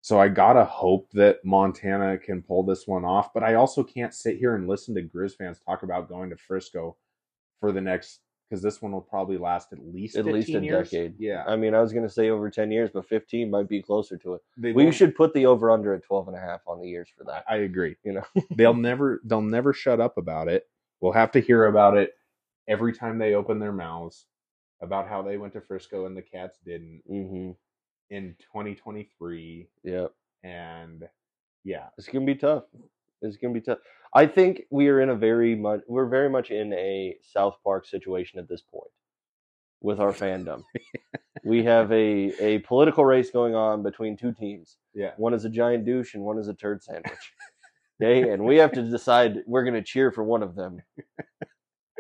So 0.05 0.21
I 0.21 0.29
gotta 0.29 0.67
hope 0.67 1.11
that 1.13 1.43
Montana 1.47 2.19
can 2.19 2.43
pull 2.43 2.63
this 2.63 2.87
one 2.87 3.07
off, 3.07 3.33
but 3.33 3.43
I 3.43 3.55
also 3.55 3.83
can't 3.83 4.13
sit 4.13 4.37
here 4.37 4.55
and 4.55 4.69
listen 4.69 4.95
to 4.97 5.01
Grizz 5.01 5.35
fans 5.39 5.59
talk 5.59 5.83
about 5.83 6.11
going 6.11 6.29
to 6.29 6.37
Frisco 6.37 6.99
for 7.59 7.73
the 7.73 7.81
next 7.81 8.21
because 8.51 8.63
this 8.63 8.83
one 8.83 8.93
will 8.93 9.01
probably 9.01 9.39
last 9.39 9.73
at 9.73 9.79
least 9.79 10.17
At 10.17 10.27
least 10.27 10.51
a 10.51 10.61
years. 10.61 10.91
decade. 10.91 11.15
Yeah, 11.19 11.43
I 11.47 11.57
mean, 11.57 11.75
I 11.75 11.81
was 11.81 11.95
going 11.95 12.07
to 12.07 12.13
say 12.13 12.29
over 12.29 12.51
10 12.51 12.71
years, 12.71 12.91
but 12.93 13.09
15 13.09 13.51
might 13.51 13.67
be 13.67 13.81
closer 13.81 14.19
to 14.19 14.35
it. 14.35 14.43
they 14.59 14.75
We 14.75 14.93
should 14.93 15.17
put 15.17 15.33
the 15.33 15.47
over 15.47 15.71
under 15.71 15.95
at 15.95 16.03
12 16.03 16.29
and 16.29 16.37
a 16.37 16.41
half 16.41 16.61
on 16.67 16.83
the 16.83 16.87
years 16.87 17.09
for 17.17 17.25
that. 17.25 17.47
I 17.49 17.57
agree. 17.57 17.97
You 18.05 18.13
know, 18.13 18.25
they'll 18.51 18.75
never 18.75 19.23
they'll 19.25 19.41
never 19.41 19.73
shut 19.73 20.03
up 20.03 20.19
about 20.19 20.49
it. 20.49 20.69
We'll 21.01 21.13
have 21.13 21.33
to 21.33 21.41
hear 21.41 21.65
about 21.65 21.97
it 21.97 22.13
every 22.69 22.93
time 22.93 23.17
they 23.17 23.33
open 23.33 23.59
their 23.59 23.73
mouths 23.73 24.27
about 24.83 25.09
how 25.09 25.23
they 25.23 25.39
went 25.39 25.55
to 25.55 25.63
Frisco 25.63 26.05
and 26.05 26.15
the 26.15 26.21
Cats 26.21 26.59
didn't 26.63 27.01
hmm 27.09 27.53
in 28.11 28.35
2023 28.41 29.69
yeah, 29.83 30.07
and 30.43 31.05
yeah. 31.65 31.87
it's 31.99 32.09
going 32.09 32.27
to 32.27 32.33
be 32.33 32.39
tough. 32.39 32.65
It's 33.23 33.37
going 33.37 33.55
to 33.55 33.61
be 33.61 33.65
tough. 33.65 33.79
I 34.15 34.27
think 34.27 34.63
we 34.71 34.89
are 34.89 35.01
in 35.01 35.11
a 35.11 35.17
very 35.17 35.55
much, 35.55 35.81
we're 35.89 36.09
very 36.09 36.31
much 36.31 36.51
in 36.51 36.73
a 36.75 37.17
South 37.23 37.57
Park 37.65 37.87
situation 37.87 38.39
at 38.39 38.49
this 38.49 38.63
point 38.63 38.91
with 39.81 39.99
our 39.99 40.13
fandom. 40.13 40.63
we 41.45 41.65
have 41.65 41.91
a, 41.91 42.33
a 42.41 42.59
political 42.61 43.05
race 43.05 43.31
going 43.31 43.55
on 43.55 43.83
between 43.83 44.17
two 44.17 44.33
teams. 44.33 44.77
Yeah. 44.95 45.13
One 45.17 45.35
is 45.35 45.45
a 45.45 45.51
giant 45.51 45.85
douche 45.85 46.15
and 46.15 46.23
one 46.23 46.39
is 46.39 46.49
a 46.49 46.55
turd 46.55 46.83
sandwich. 46.83 47.33
Okay, 48.03 48.29
and 48.31 48.45
we 48.45 48.57
have 48.57 48.73
to 48.73 48.83
decide 48.83 49.45
we're 49.47 49.63
going 49.63 49.75
to 49.75 49.83
cheer 49.83 50.11
for 50.11 50.25
one 50.25 50.43
of 50.43 50.57
them. 50.57 50.83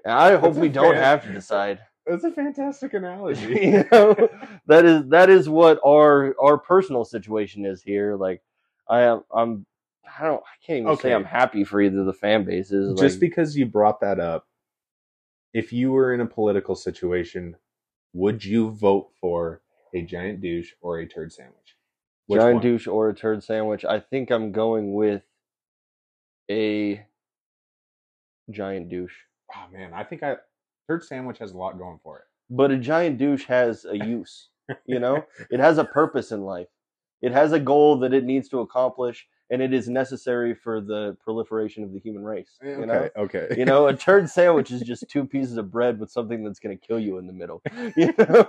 And 0.04 0.12
I 0.12 0.32
hope 0.32 0.54
That's 0.54 0.58
we 0.58 0.68
don't 0.68 0.96
have 0.96 1.22
to 1.22 1.32
decide. 1.32 1.78
That's 2.06 2.24
a 2.24 2.30
fantastic 2.30 2.94
analogy. 2.94 3.46
you 3.62 3.84
know, 3.90 4.28
that 4.66 4.84
is 4.84 5.08
that 5.08 5.30
is 5.30 5.48
what 5.48 5.80
our 5.84 6.34
our 6.40 6.58
personal 6.58 7.04
situation 7.04 7.64
is 7.64 7.82
here. 7.82 8.16
Like, 8.16 8.42
I 8.88 9.02
am 9.02 9.24
I'm 9.34 9.66
I 10.18 10.24
don't 10.24 10.40
I 10.42 10.66
can't 10.66 10.80
even 10.80 10.90
Okay. 10.92 11.08
say 11.08 11.12
I'm 11.14 11.24
happy 11.24 11.64
for 11.64 11.80
either 11.80 12.04
the 12.04 12.12
fan 12.12 12.44
bases. 12.44 12.98
Just 13.00 13.20
because 13.20 13.56
you 13.56 13.66
brought 13.66 14.00
that 14.00 14.20
up, 14.20 14.46
if 15.54 15.72
you 15.72 15.92
were 15.92 16.12
in 16.12 16.20
a 16.20 16.26
political 16.26 16.74
situation, 16.74 17.56
would 18.12 18.44
you 18.44 18.70
vote 18.70 19.10
for 19.20 19.62
a 19.94 20.02
giant 20.02 20.40
douche 20.42 20.72
or 20.82 20.98
a 20.98 21.06
turd 21.06 21.32
sandwich? 21.32 21.76
Which 22.26 22.38
giant 22.40 22.56
one? 22.56 22.62
douche 22.62 22.86
or 22.86 23.08
a 23.08 23.14
turd 23.14 23.42
sandwich, 23.42 23.84
I 23.84 24.00
think 24.00 24.30
I'm 24.30 24.52
going 24.52 24.94
with 24.94 25.22
a 26.50 27.06
giant 28.50 28.90
douche. 28.90 29.14
Oh 29.54 29.66
man, 29.72 29.92
I 29.94 30.04
think 30.04 30.22
I 30.22 30.36
turd 30.88 31.04
sandwich 31.04 31.38
has 31.38 31.52
a 31.52 31.56
lot 31.56 31.78
going 31.78 31.98
for 32.02 32.18
it. 32.18 32.24
But 32.50 32.70
a 32.70 32.78
giant 32.78 33.18
douche 33.18 33.44
has 33.44 33.84
a 33.84 33.96
use. 33.96 34.48
You 34.86 34.98
know, 34.98 35.22
it 35.50 35.60
has 35.60 35.76
a 35.76 35.84
purpose 35.84 36.32
in 36.32 36.42
life. 36.42 36.68
It 37.20 37.32
has 37.32 37.52
a 37.52 37.60
goal 37.60 37.98
that 38.00 38.14
it 38.14 38.24
needs 38.24 38.48
to 38.50 38.60
accomplish, 38.60 39.26
and 39.50 39.60
it 39.60 39.74
is 39.74 39.88
necessary 39.88 40.54
for 40.54 40.80
the 40.80 41.16
proliferation 41.22 41.84
of 41.84 41.92
the 41.92 41.98
human 41.98 42.22
race. 42.22 42.58
Eh, 42.62 42.78
you 42.78 42.86
know, 42.86 43.08
okay. 43.16 43.48
you 43.56 43.64
know, 43.64 43.86
a 43.88 43.96
turd 43.96 44.28
sandwich 44.28 44.70
is 44.70 44.82
just 44.82 45.04
two 45.08 45.24
pieces 45.24 45.56
of 45.56 45.70
bread 45.70 45.98
with 45.98 46.10
something 46.10 46.44
that's 46.44 46.58
going 46.58 46.78
to 46.78 46.86
kill 46.86 46.98
you 46.98 47.18
in 47.18 47.26
the 47.26 47.32
middle. 47.32 47.62
You 47.96 48.12
know, 48.18 48.46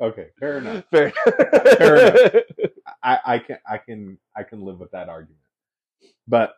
okay, 0.00 0.26
fair 0.38 0.58
enough. 0.58 0.84
fair. 0.90 1.06
enough. 1.06 2.42
I, 3.02 3.18
I 3.24 3.38
can 3.38 3.58
I 3.66 3.78
can 3.78 4.18
I 4.36 4.42
can 4.42 4.60
live 4.60 4.78
with 4.78 4.90
that 4.90 5.08
argument. 5.08 5.40
But 6.28 6.54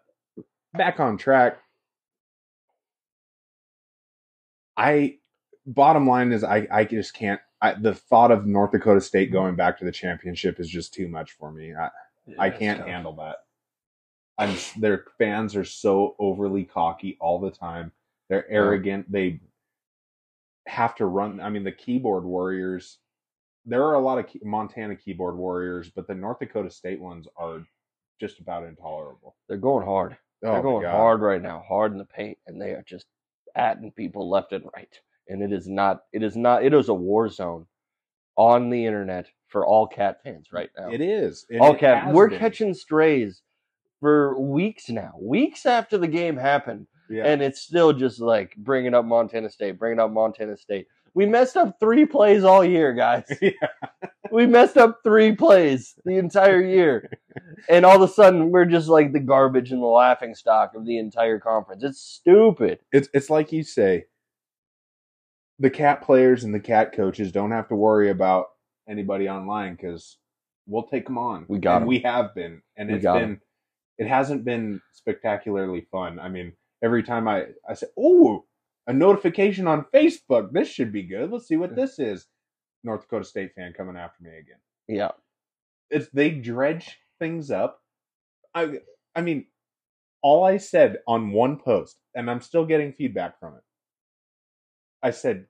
back 0.74 0.98
on 0.98 1.18
track. 1.18 1.58
I 4.82 5.18
bottom 5.64 6.06
line 6.06 6.32
is 6.32 6.42
I 6.42 6.66
I 6.70 6.84
just 6.84 7.14
can't. 7.14 7.40
I, 7.60 7.74
the 7.74 7.94
thought 7.94 8.32
of 8.32 8.46
North 8.46 8.72
Dakota 8.72 9.00
State 9.00 9.28
mm-hmm. 9.28 9.36
going 9.36 9.56
back 9.56 9.78
to 9.78 9.84
the 9.84 9.92
championship 9.92 10.58
is 10.58 10.68
just 10.68 10.92
too 10.92 11.06
much 11.06 11.30
for 11.32 11.52
me. 11.52 11.72
I, 11.74 11.90
I 12.36 12.50
can't 12.50 12.86
handle 12.86 13.12
that. 13.16 13.36
I'm 14.38 14.56
their 14.80 15.04
fans 15.18 15.54
are 15.54 15.64
so 15.64 16.16
overly 16.18 16.64
cocky 16.64 17.16
all 17.20 17.38
the 17.38 17.50
time. 17.50 17.92
They're 18.28 18.50
arrogant. 18.50 19.10
They 19.10 19.40
have 20.66 20.96
to 20.96 21.06
run. 21.06 21.40
I 21.40 21.50
mean, 21.50 21.64
the 21.64 21.72
keyboard 21.72 22.24
warriors. 22.24 22.98
There 23.64 23.84
are 23.84 23.94
a 23.94 24.00
lot 24.00 24.18
of 24.18 24.26
key, 24.26 24.40
Montana 24.42 24.96
keyboard 24.96 25.36
warriors, 25.36 25.88
but 25.94 26.08
the 26.08 26.16
North 26.16 26.40
Dakota 26.40 26.70
State 26.70 27.00
ones 27.00 27.28
are 27.36 27.64
just 28.20 28.40
about 28.40 28.64
intolerable. 28.64 29.36
They're 29.48 29.58
going 29.58 29.86
hard. 29.86 30.16
Oh 30.44 30.52
They're 30.52 30.62
going 30.62 30.86
hard 30.86 31.20
right 31.20 31.40
now, 31.40 31.64
hard 31.68 31.92
in 31.92 31.98
the 31.98 32.04
paint, 32.04 32.38
and 32.48 32.60
they 32.60 32.70
are 32.70 32.82
just 32.84 33.06
atting 33.56 33.94
people 33.94 34.28
left 34.30 34.52
and 34.52 34.64
right. 34.76 34.92
And 35.28 35.42
it 35.42 35.52
is 35.52 35.68
not. 35.68 36.02
It 36.12 36.22
is 36.22 36.36
not. 36.36 36.64
It 36.64 36.74
is 36.74 36.88
a 36.88 36.94
war 36.94 37.28
zone 37.28 37.66
on 38.36 38.70
the 38.70 38.86
internet 38.86 39.26
for 39.48 39.66
all 39.66 39.86
cat 39.86 40.20
fans 40.24 40.48
right 40.52 40.70
now. 40.78 40.90
It 40.90 41.00
is. 41.00 41.46
and 41.50 41.60
all 41.60 41.74
it 41.74 41.78
cat. 41.80 42.12
We're 42.12 42.28
been. 42.30 42.38
catching 42.38 42.74
strays 42.74 43.42
for 44.00 44.38
weeks 44.40 44.88
now. 44.88 45.12
Weeks 45.20 45.66
after 45.66 45.96
the 45.98 46.08
game 46.08 46.36
happened, 46.36 46.86
Yeah. 47.08 47.24
and 47.24 47.40
it's 47.42 47.60
still 47.60 47.92
just 47.92 48.20
like 48.20 48.56
bringing 48.56 48.94
up 48.94 49.04
Montana 49.04 49.50
State, 49.50 49.78
bringing 49.78 50.00
up 50.00 50.10
Montana 50.10 50.56
State. 50.56 50.88
We 51.14 51.26
messed 51.26 51.56
up 51.56 51.76
three 51.78 52.06
plays 52.06 52.44
all 52.44 52.64
year, 52.64 52.92
guys. 52.94 53.24
Yeah. 53.42 53.50
we 54.32 54.46
messed 54.46 54.76
up 54.78 55.00
three 55.04 55.34
plays 55.36 55.94
the 56.06 56.16
entire 56.16 56.62
year. 56.62 57.10
And 57.68 57.84
all 57.84 58.02
of 58.02 58.08
a 58.08 58.12
sudden, 58.12 58.50
we're 58.50 58.64
just 58.64 58.88
like 58.88 59.12
the 59.12 59.20
garbage 59.20 59.72
and 59.72 59.82
the 59.82 59.86
laughing 59.86 60.34
stock 60.34 60.72
of 60.74 60.86
the 60.86 60.98
entire 60.98 61.38
conference. 61.38 61.82
It's 61.84 62.00
stupid. 62.00 62.78
it's 62.92 63.08
it's 63.12 63.28
like 63.30 63.52
you 63.52 63.62
say 63.62 64.04
the 65.58 65.70
cat 65.70 66.02
players 66.02 66.44
and 66.44 66.54
the 66.54 66.60
cat 66.60 66.94
coaches 66.94 67.30
don't 67.30 67.50
have 67.50 67.68
to 67.68 67.74
worry 67.76 68.10
about 68.10 68.46
anybody 68.88 69.28
online 69.28 69.74
because 69.74 70.16
we'll 70.66 70.84
take 70.84 71.04
them 71.06 71.18
on 71.18 71.44
We 71.48 71.58
got 71.58 71.76
and 71.76 71.82
'em. 71.82 71.88
we 71.88 71.98
have 72.00 72.34
been 72.34 72.62
and 72.76 72.90
it's 72.90 73.04
been 73.04 73.40
it 73.98 74.08
hasn't 74.08 74.44
been 74.44 74.80
spectacularly 74.92 75.86
fun 75.92 76.18
i 76.18 76.28
mean 76.28 76.52
every 76.82 77.02
time 77.02 77.28
i 77.28 77.46
i 77.68 77.74
say 77.74 77.86
oh 77.98 78.44
a 78.86 78.92
notification 78.92 79.66
on 79.66 79.84
facebook 79.94 80.52
this 80.52 80.68
should 80.68 80.92
be 80.92 81.02
good 81.02 81.30
let's 81.30 81.46
see 81.46 81.56
what 81.56 81.76
this 81.76 81.98
is 81.98 82.26
north 82.84 83.02
dakota 83.02 83.24
state 83.24 83.54
fan 83.54 83.72
coming 83.76 83.96
after 83.96 84.22
me 84.24 84.30
again 84.30 84.58
Yeah. 84.88 85.12
it's 85.90 86.08
they 86.08 86.30
dredge 86.30 86.98
things 87.18 87.50
up. 87.50 87.80
I 88.54 88.80
I 89.14 89.20
mean, 89.20 89.46
all 90.22 90.42
I 90.44 90.56
said 90.56 90.98
on 91.06 91.30
one 91.30 91.56
post, 91.58 91.98
and 92.14 92.28
I'm 92.30 92.40
still 92.40 92.64
getting 92.64 92.92
feedback 92.92 93.38
from 93.38 93.54
it. 93.54 93.62
I 95.02 95.10
said 95.12 95.46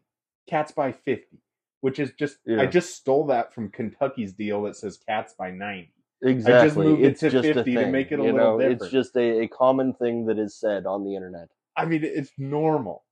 cats 0.48 0.72
by 0.72 0.92
fifty, 0.92 1.38
which 1.80 1.98
is 1.98 2.12
just 2.18 2.36
Yeah. 2.44 2.60
I 2.60 2.66
just 2.66 2.94
stole 2.96 3.26
that 3.28 3.54
from 3.54 3.70
Kentucky's 3.70 4.32
deal 4.34 4.62
that 4.64 4.76
says 4.76 4.98
cats 4.98 5.34
by 5.38 5.50
ninety. 5.50 5.94
Exactly. 6.22 6.84
moved 6.86 7.02
it 7.02 7.06
it's 7.12 7.20
to 7.20 7.30
just 7.30 7.48
50 7.48 7.74
to 7.74 7.86
make 7.86 8.12
it 8.12 8.20
a 8.20 8.22
you 8.22 8.32
little 8.32 8.58
know, 8.58 8.60
It's 8.60 8.88
just 8.90 9.16
a, 9.16 9.40
a 9.42 9.48
common 9.48 9.92
thing 9.94 10.26
that 10.26 10.38
is 10.38 10.54
said 10.54 10.86
on 10.86 11.04
the 11.04 11.16
internet. 11.16 11.48
I 11.76 11.84
mean, 11.86 12.04
it's 12.04 12.30
normal, 12.38 13.02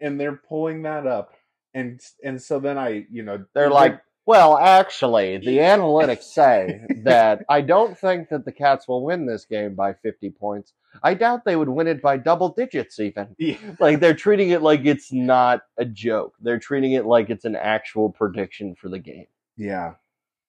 and 0.00 0.18
they're 0.20 0.36
pulling 0.36 0.82
that 0.82 1.06
up, 1.06 1.34
and 1.74 2.00
and 2.24 2.40
so 2.40 2.60
then 2.60 2.78
I, 2.78 3.06
you 3.10 3.22
know, 3.22 3.44
They're 3.54 3.70
like, 3.70 4.00
well, 4.30 4.56
actually, 4.58 5.38
the 5.38 5.58
analytics 5.58 6.22
say 6.22 6.82
that 7.02 7.44
I 7.48 7.62
don't 7.62 7.98
think 7.98 8.28
that 8.28 8.44
the 8.44 8.52
Cats 8.52 8.86
will 8.86 9.04
win 9.04 9.26
this 9.26 9.44
game 9.44 9.74
by 9.74 9.94
50 9.94 10.30
points. 10.30 10.72
I 11.02 11.14
doubt 11.14 11.44
they 11.44 11.56
would 11.56 11.68
win 11.68 11.88
it 11.88 12.00
by 12.00 12.16
double 12.16 12.50
digits, 12.50 13.00
even. 13.00 13.28
yeah, 13.38 13.56
Like, 13.80 13.98
they're 13.98 14.14
treating 14.14 14.50
it 14.50 14.62
like 14.62 14.84
it's 14.84 15.12
not 15.12 15.62
a 15.78 15.84
joke. 15.84 16.34
They're 16.40 16.60
treating 16.60 16.92
it 16.92 17.06
like 17.06 17.28
it's 17.28 17.44
an 17.44 17.56
actual 17.56 18.10
prediction 18.10 18.76
for 18.76 18.88
the 18.88 19.00
game. 19.00 19.26
Yeah. 19.56 19.94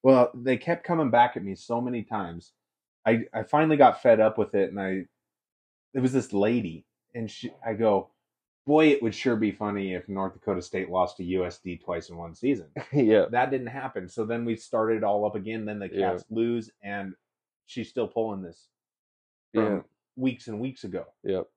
Well, 0.04 0.30
they 0.36 0.58
kept 0.58 0.84
coming 0.84 1.10
back 1.10 1.36
at 1.36 1.44
me 1.44 1.56
so 1.56 1.82
many 1.82 2.04
times. 2.04 2.52
I 3.04 3.24
I 3.34 3.42
finally 3.42 3.78
got 3.78 4.04
fed 4.04 4.20
up 4.20 4.38
with 4.38 4.54
it, 4.54 4.70
and 4.70 4.80
I 4.80 5.06
it 5.96 6.02
was 6.02 6.14
this 6.14 6.34
lady, 6.34 6.86
and 7.16 7.32
she 7.32 7.52
I 7.66 7.74
go, 7.74 8.11
boy, 8.66 8.88
it 8.88 9.02
would 9.04 9.16
sure 9.16 9.36
be 9.36 9.52
funny 9.52 9.94
if 9.94 10.08
North 10.10 10.34
Dakota 10.34 10.62
State 10.62 10.90
lost 10.90 11.18
to 11.18 11.24
USD 11.24 11.84
twice 11.84 12.10
in 12.10 12.18
one 12.18 12.36
season. 12.36 12.68
yeah. 12.94 13.26
That 13.32 13.52
didn't 13.52 13.68
happen. 13.68 14.08
So 14.08 14.26
then 14.26 14.46
we 14.46 14.56
started 14.56 14.98
it 14.98 15.04
all 15.04 15.26
up 15.26 15.36
again. 15.36 15.66
Then 15.66 15.80
the 15.80 15.90
Yeah. 15.92 16.18
Lose, 16.30 16.70
and 16.84 17.14
she's 17.66 17.90
still 17.90 18.08
pulling 18.08 18.42
this 18.42 18.68
Yeah. 19.54 19.80
weeks 20.16 20.48
and 20.48 20.60
weeks 20.60 20.84
ago. 20.84 21.06
Yep. 21.24 21.48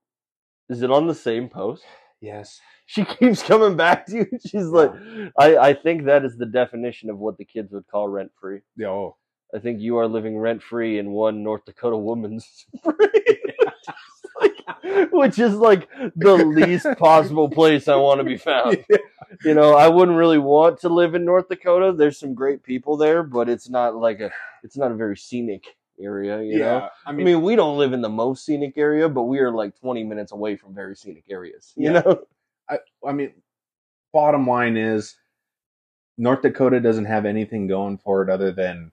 Is 0.71 0.83
it 0.83 0.91
on 0.91 1.07
the 1.07 1.15
same 1.15 1.49
post? 1.49 1.85
Yes. 2.21 2.61
She 2.87 3.05
keeps 3.05 3.43
coming 3.43 3.77
back 3.77 4.07
to 4.09 4.17
you. 4.17 4.27
She's 4.47 4.67
like, 4.67 4.93
I, 5.39 5.57
I 5.59 5.75
think 5.75 6.05
that 6.05 6.25
is 6.25 6.37
the 6.39 6.47
definition 6.47 7.11
of 7.11 7.19
what 7.19 7.37
the 7.37 7.45
kids 7.45 7.73
would 7.73 7.87
call 7.87 8.09
rent 8.09 8.33
free. 8.41 8.61
Yeah. 8.77 8.89
Oh. 8.89 9.17
I 9.55 9.59
think 9.61 9.81
you 9.81 9.99
are 9.99 10.09
living 10.09 10.37
rent 10.39 10.63
free 10.63 10.99
in 10.99 11.11
one 11.13 11.43
North 11.45 11.65
Dakota 11.65 11.97
woman's 11.97 12.67
free. 12.83 13.43
Which 15.11 15.39
is 15.39 15.55
like 15.55 15.89
the 16.17 16.35
least 16.37 16.87
possible 16.99 17.49
place 17.49 17.89
I 17.89 17.97
want 17.97 18.19
to 18.21 18.25
be 18.25 18.37
found. 18.37 18.85
You 19.45 19.53
know, 19.55 19.75
I 19.75 19.89
wouldn't 19.89 20.17
really 20.17 20.39
want 20.39 20.81
to 20.83 20.89
live 20.89 21.15
in 21.17 21.25
North 21.25 21.49
Dakota. 21.49 21.93
There's 21.93 22.19
some 22.21 22.35
great 22.35 22.63
people 22.63 22.97
there, 22.97 23.25
but 23.25 23.49
it's 23.49 23.69
not 23.69 23.97
like 23.97 24.21
a 24.21 24.31
it's 24.63 24.77
not 24.77 24.93
a 24.93 24.95
very 24.95 25.17
scenic 25.17 25.65
area, 26.01 26.41
you 26.41 26.59
yeah. 26.59 26.65
know. 26.65 26.89
I 27.05 27.11
I 27.11 27.13
mean, 27.13 27.27
mean, 27.27 27.43
we 27.43 27.57
don't 27.57 27.77
live 27.77 27.93
in 27.93 28.01
the 28.01 28.09
most 28.09 28.45
scenic 28.45 28.75
area, 28.77 29.09
but 29.09 29.25
we 29.25 29.41
are 29.41 29.51
like 29.51 29.79
20 29.81 30.05
minutes 30.05 30.31
away 30.31 30.57
from 30.57 30.75
very 30.75 30.95
scenic 30.95 31.25
areas. 31.29 31.73
You 31.77 31.93
Yeah. 31.93 32.01
know? 32.01 32.21
I, 32.69 32.79
I 33.07 33.13
mean, 33.13 33.33
bottom 34.13 34.47
line 34.47 34.77
is 34.77 35.17
North 36.17 36.43
Dakota 36.43 36.81
doesn't 36.81 37.07
have 37.07 37.25
anything 37.27 37.67
going 37.67 37.99
for 37.99 38.23
it 38.23 38.31
other 38.31 38.53
than 38.53 38.93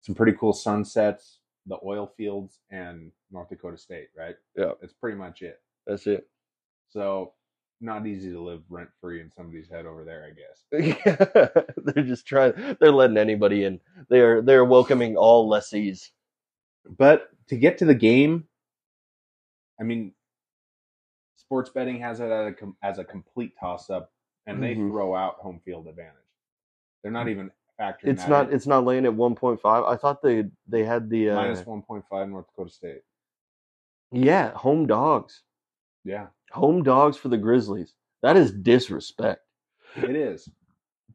some 0.00 0.14
pretty 0.14 0.32
cool 0.32 0.52
sunsets, 0.54 1.37
the 1.68 1.78
oil 1.84 2.12
fields, 2.16 2.60
and 2.70 3.12
North 3.30 3.48
Dakota 3.50 3.78
State, 3.78 4.08
right? 4.16 4.36
Yeah. 4.56 4.72
That's 4.80 4.92
pretty 4.94 5.16
much 5.18 5.42
it. 5.42 5.60
That's 5.86 6.06
it. 6.06 6.28
So, 6.88 7.34
not 7.80 8.06
easy 8.06 8.30
to 8.32 8.40
live 8.40 8.62
rent 8.68 8.88
free 9.00 9.20
in 9.20 9.30
somebody's 9.36 9.68
head 9.68 9.86
over 9.86 10.04
there, 10.04 10.26
I 10.26 10.32
guess. 10.32 11.64
they're 11.76 12.04
just 12.04 12.26
trying. 12.26 12.76
They're 12.80 12.90
letting 12.92 13.18
anybody 13.18 13.64
in. 13.64 13.80
They 14.10 14.20
are. 14.20 14.42
They're 14.42 14.64
welcoming 14.64 15.16
all 15.16 15.48
lessees. 15.48 16.10
But 16.98 17.28
to 17.48 17.56
get 17.56 17.78
to 17.78 17.84
the 17.84 17.94
game, 17.94 18.44
I 19.80 19.84
mean, 19.84 20.12
sports 21.36 21.70
betting 21.70 22.00
has 22.00 22.20
it 22.20 22.30
as 22.30 22.54
a, 22.54 22.54
as 22.82 22.98
a 22.98 23.04
complete 23.04 23.52
toss 23.60 23.90
up, 23.90 24.10
and 24.46 24.62
they 24.62 24.74
Mhm. 24.74 24.90
throw 24.90 25.14
out 25.14 25.34
home 25.36 25.60
field 25.64 25.86
advantage. 25.86 26.14
They're 27.02 27.12
not 27.12 27.28
even 27.28 27.50
factoring. 27.80 28.04
It's 28.04 28.26
not. 28.28 28.48
in. 28.48 28.54
It's 28.54 28.66
not 28.66 28.84
laying 28.84 29.04
at 29.06 29.14
one 29.14 29.34
point 29.34 29.60
five. 29.60 29.84
I 29.84 29.96
thought 29.96 30.22
they 30.22 30.44
they 30.66 30.84
had 30.84 31.08
the 31.10 31.30
uh, 31.30 31.34
minus 31.36 31.64
one 31.66 31.82
point 31.82 32.04
five 32.10 32.28
North 32.28 32.46
Dakota 32.48 32.70
State. 32.70 33.00
yeah 34.12 34.52
home 34.52 34.86
dogs. 34.86 35.42
Yeah, 36.04 36.28
Home 36.52 36.82
dogs 36.82 37.16
for 37.18 37.28
the 37.28 37.36
Grizzlies. 37.36 37.92
That 38.22 38.36
is 38.36 38.50
disrespect. 38.52 39.42
it 39.96 40.16
is. 40.16 40.48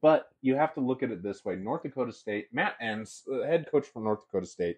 But 0.02 0.28
you 0.42 0.56
have 0.56 0.74
to 0.76 0.82
look 0.82 1.02
at 1.04 1.12
it 1.12 1.24
this 1.24 1.44
way: 1.46 1.56
North 1.56 1.84
Dakota 1.84 2.12
State, 2.12 2.48
Matt 2.52 2.76
Entz, 2.82 3.22
the 3.26 3.46
head 3.48 3.66
coach 3.72 3.88
for 3.88 4.02
North 4.02 4.20
Dakota 4.26 4.46
State, 4.46 4.78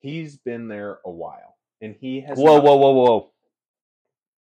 he's 0.00 0.36
been 0.36 0.68
there 0.68 0.98
a 1.04 1.10
while, 1.10 1.56
and 1.80 1.96
he 1.98 2.20
has. 2.20 2.38
Whoa, 2.38 2.56
not- 2.56 2.64
whoa, 2.64 2.76
whoa, 2.76 2.90
whoa! 2.92 3.30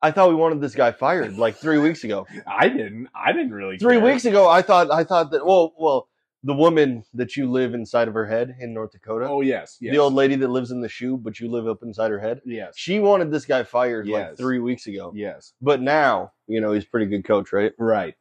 I 0.01 0.11
thought 0.11 0.29
we 0.29 0.35
wanted 0.35 0.61
this 0.61 0.75
guy 0.75 0.91
fired 0.93 1.37
like 1.37 1.57
three 1.57 1.77
weeks 1.77 2.03
ago. 2.05 2.25
I 2.47 2.69
didn't. 2.69 3.09
I 3.13 3.33
didn't 3.33 3.51
really. 3.51 3.77
Three 3.77 3.97
care. 3.97 4.05
weeks 4.05 4.25
ago, 4.25 4.47
I 4.49 4.61
thought. 4.61 4.89
I 4.91 5.03
thought 5.03 5.31
that. 5.31 5.45
Well, 5.45 5.73
well, 5.77 6.08
the 6.43 6.53
woman 6.53 7.03
that 7.13 7.35
you 7.35 7.49
live 7.51 7.73
inside 7.73 8.07
of 8.07 8.13
her 8.13 8.25
head 8.25 8.55
in 8.59 8.73
North 8.73 8.91
Dakota, 8.91 9.27
Oh 9.27 9.41
yes, 9.41 9.77
yes. 9.81 9.91
the 9.93 9.97
old 9.99 10.13
lady 10.13 10.35
that 10.35 10.47
lives 10.47 10.71
in 10.71 10.79
the 10.81 10.87
shoe, 10.89 11.17
but 11.17 11.39
you 11.39 11.49
live 11.49 11.67
up 11.67 11.83
inside 11.83 12.11
her 12.11 12.19
head. 12.19 12.41
Yes. 12.45 12.73
She 12.77 12.99
wanted 12.99 13.31
this 13.31 13.45
guy 13.45 13.63
fired 13.63 14.07
like 14.07 14.37
three 14.37 14.59
weeks 14.59 14.87
ago. 14.87 15.11
Yes. 15.15 15.53
But 15.61 15.81
now, 15.81 16.31
you 16.47 16.61
know, 16.61 16.71
he's 16.71 16.83
a 16.85 16.87
pretty 16.87 17.07
good 17.07 17.25
coach, 17.25 17.51
right? 17.51 17.73
Right. 17.77 18.15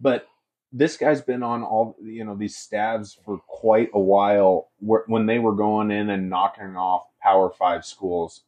But 0.00 0.26
this 0.72 0.96
guy's 0.96 1.20
been 1.22 1.42
on 1.42 1.62
all 1.62 1.96
you 2.02 2.24
know 2.24 2.34
these 2.34 2.56
stabs 2.56 3.18
for 3.24 3.38
quite 3.46 3.90
a 3.94 4.00
while. 4.00 4.70
Where, 4.80 5.04
when 5.06 5.26
they 5.26 5.38
were 5.38 5.54
going 5.54 5.90
in 5.90 6.10
and 6.10 6.28
knocking 6.30 6.76
off 6.76 7.04
Power 7.22 7.50
Five 7.50 7.84
schools 7.84 8.42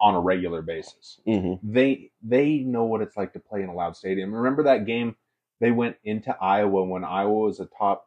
on 0.00 0.14
a 0.14 0.20
regular 0.20 0.60
basis, 0.62 1.20
Mm-hmm. 1.26 1.72
they 1.72 2.10
they 2.22 2.58
know 2.58 2.84
what 2.84 3.00
it's 3.02 3.16
like 3.16 3.32
to 3.34 3.40
play 3.40 3.62
in 3.62 3.68
a 3.68 3.74
loud 3.74 3.96
stadium. 3.96 4.34
Remember 4.34 4.64
that 4.64 4.84
game? 4.86 5.16
They 5.60 5.70
went 5.70 5.96
into 6.04 6.36
Iowa 6.38 6.84
when 6.84 7.04
Iowa 7.04 7.32
was 7.40 7.60
a 7.60 7.66
top. 7.66 8.06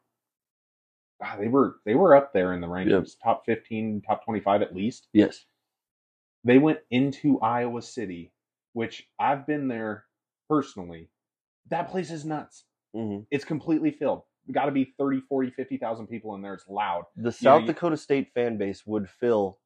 God, 1.21 1.39
they 1.39 1.47
were 1.47 1.77
they 1.86 1.95
were 1.95 2.15
up 2.15 2.34
there 2.34 2.53
in 2.53 2.62
the 2.62 2.67
rankings, 2.67 3.15
top 3.21 3.43
fifteen, 3.45 4.01
top 4.05 4.23
twenty 4.23 4.39
five 4.39 4.62
at 4.62 4.75
least. 4.75 5.08
Yes. 5.13 5.45
They 6.45 6.58
went 6.58 6.79
into 6.89 7.39
Iowa 7.41 7.82
City, 7.82 8.32
which 8.73 9.08
I've 9.19 9.45
been 9.45 9.67
there 9.67 10.05
personally. 10.49 11.10
That 11.69 11.89
place 11.89 12.12
is 12.12 12.23
nuts. 12.23 12.63
Mm-hmm. 12.95 13.23
It's 13.32 13.43
completely 13.45 13.91
filled. 13.91 14.23
Got 14.51 14.65
to 14.65 14.71
be 14.71 14.93
30, 14.97 15.21
40, 15.29 15.51
50,000 15.51 16.08
people 16.08 16.34
in 16.36 16.41
there. 16.41 16.53
It's 16.55 16.67
loud. 16.67 17.03
The 17.17 17.32
South 17.32 17.62
you- 17.62 17.67
Dakota 17.67 17.97
State 17.97 18.29
fan 18.34 18.58
base 18.58 18.84
would 18.88 19.08
fill 19.10 19.60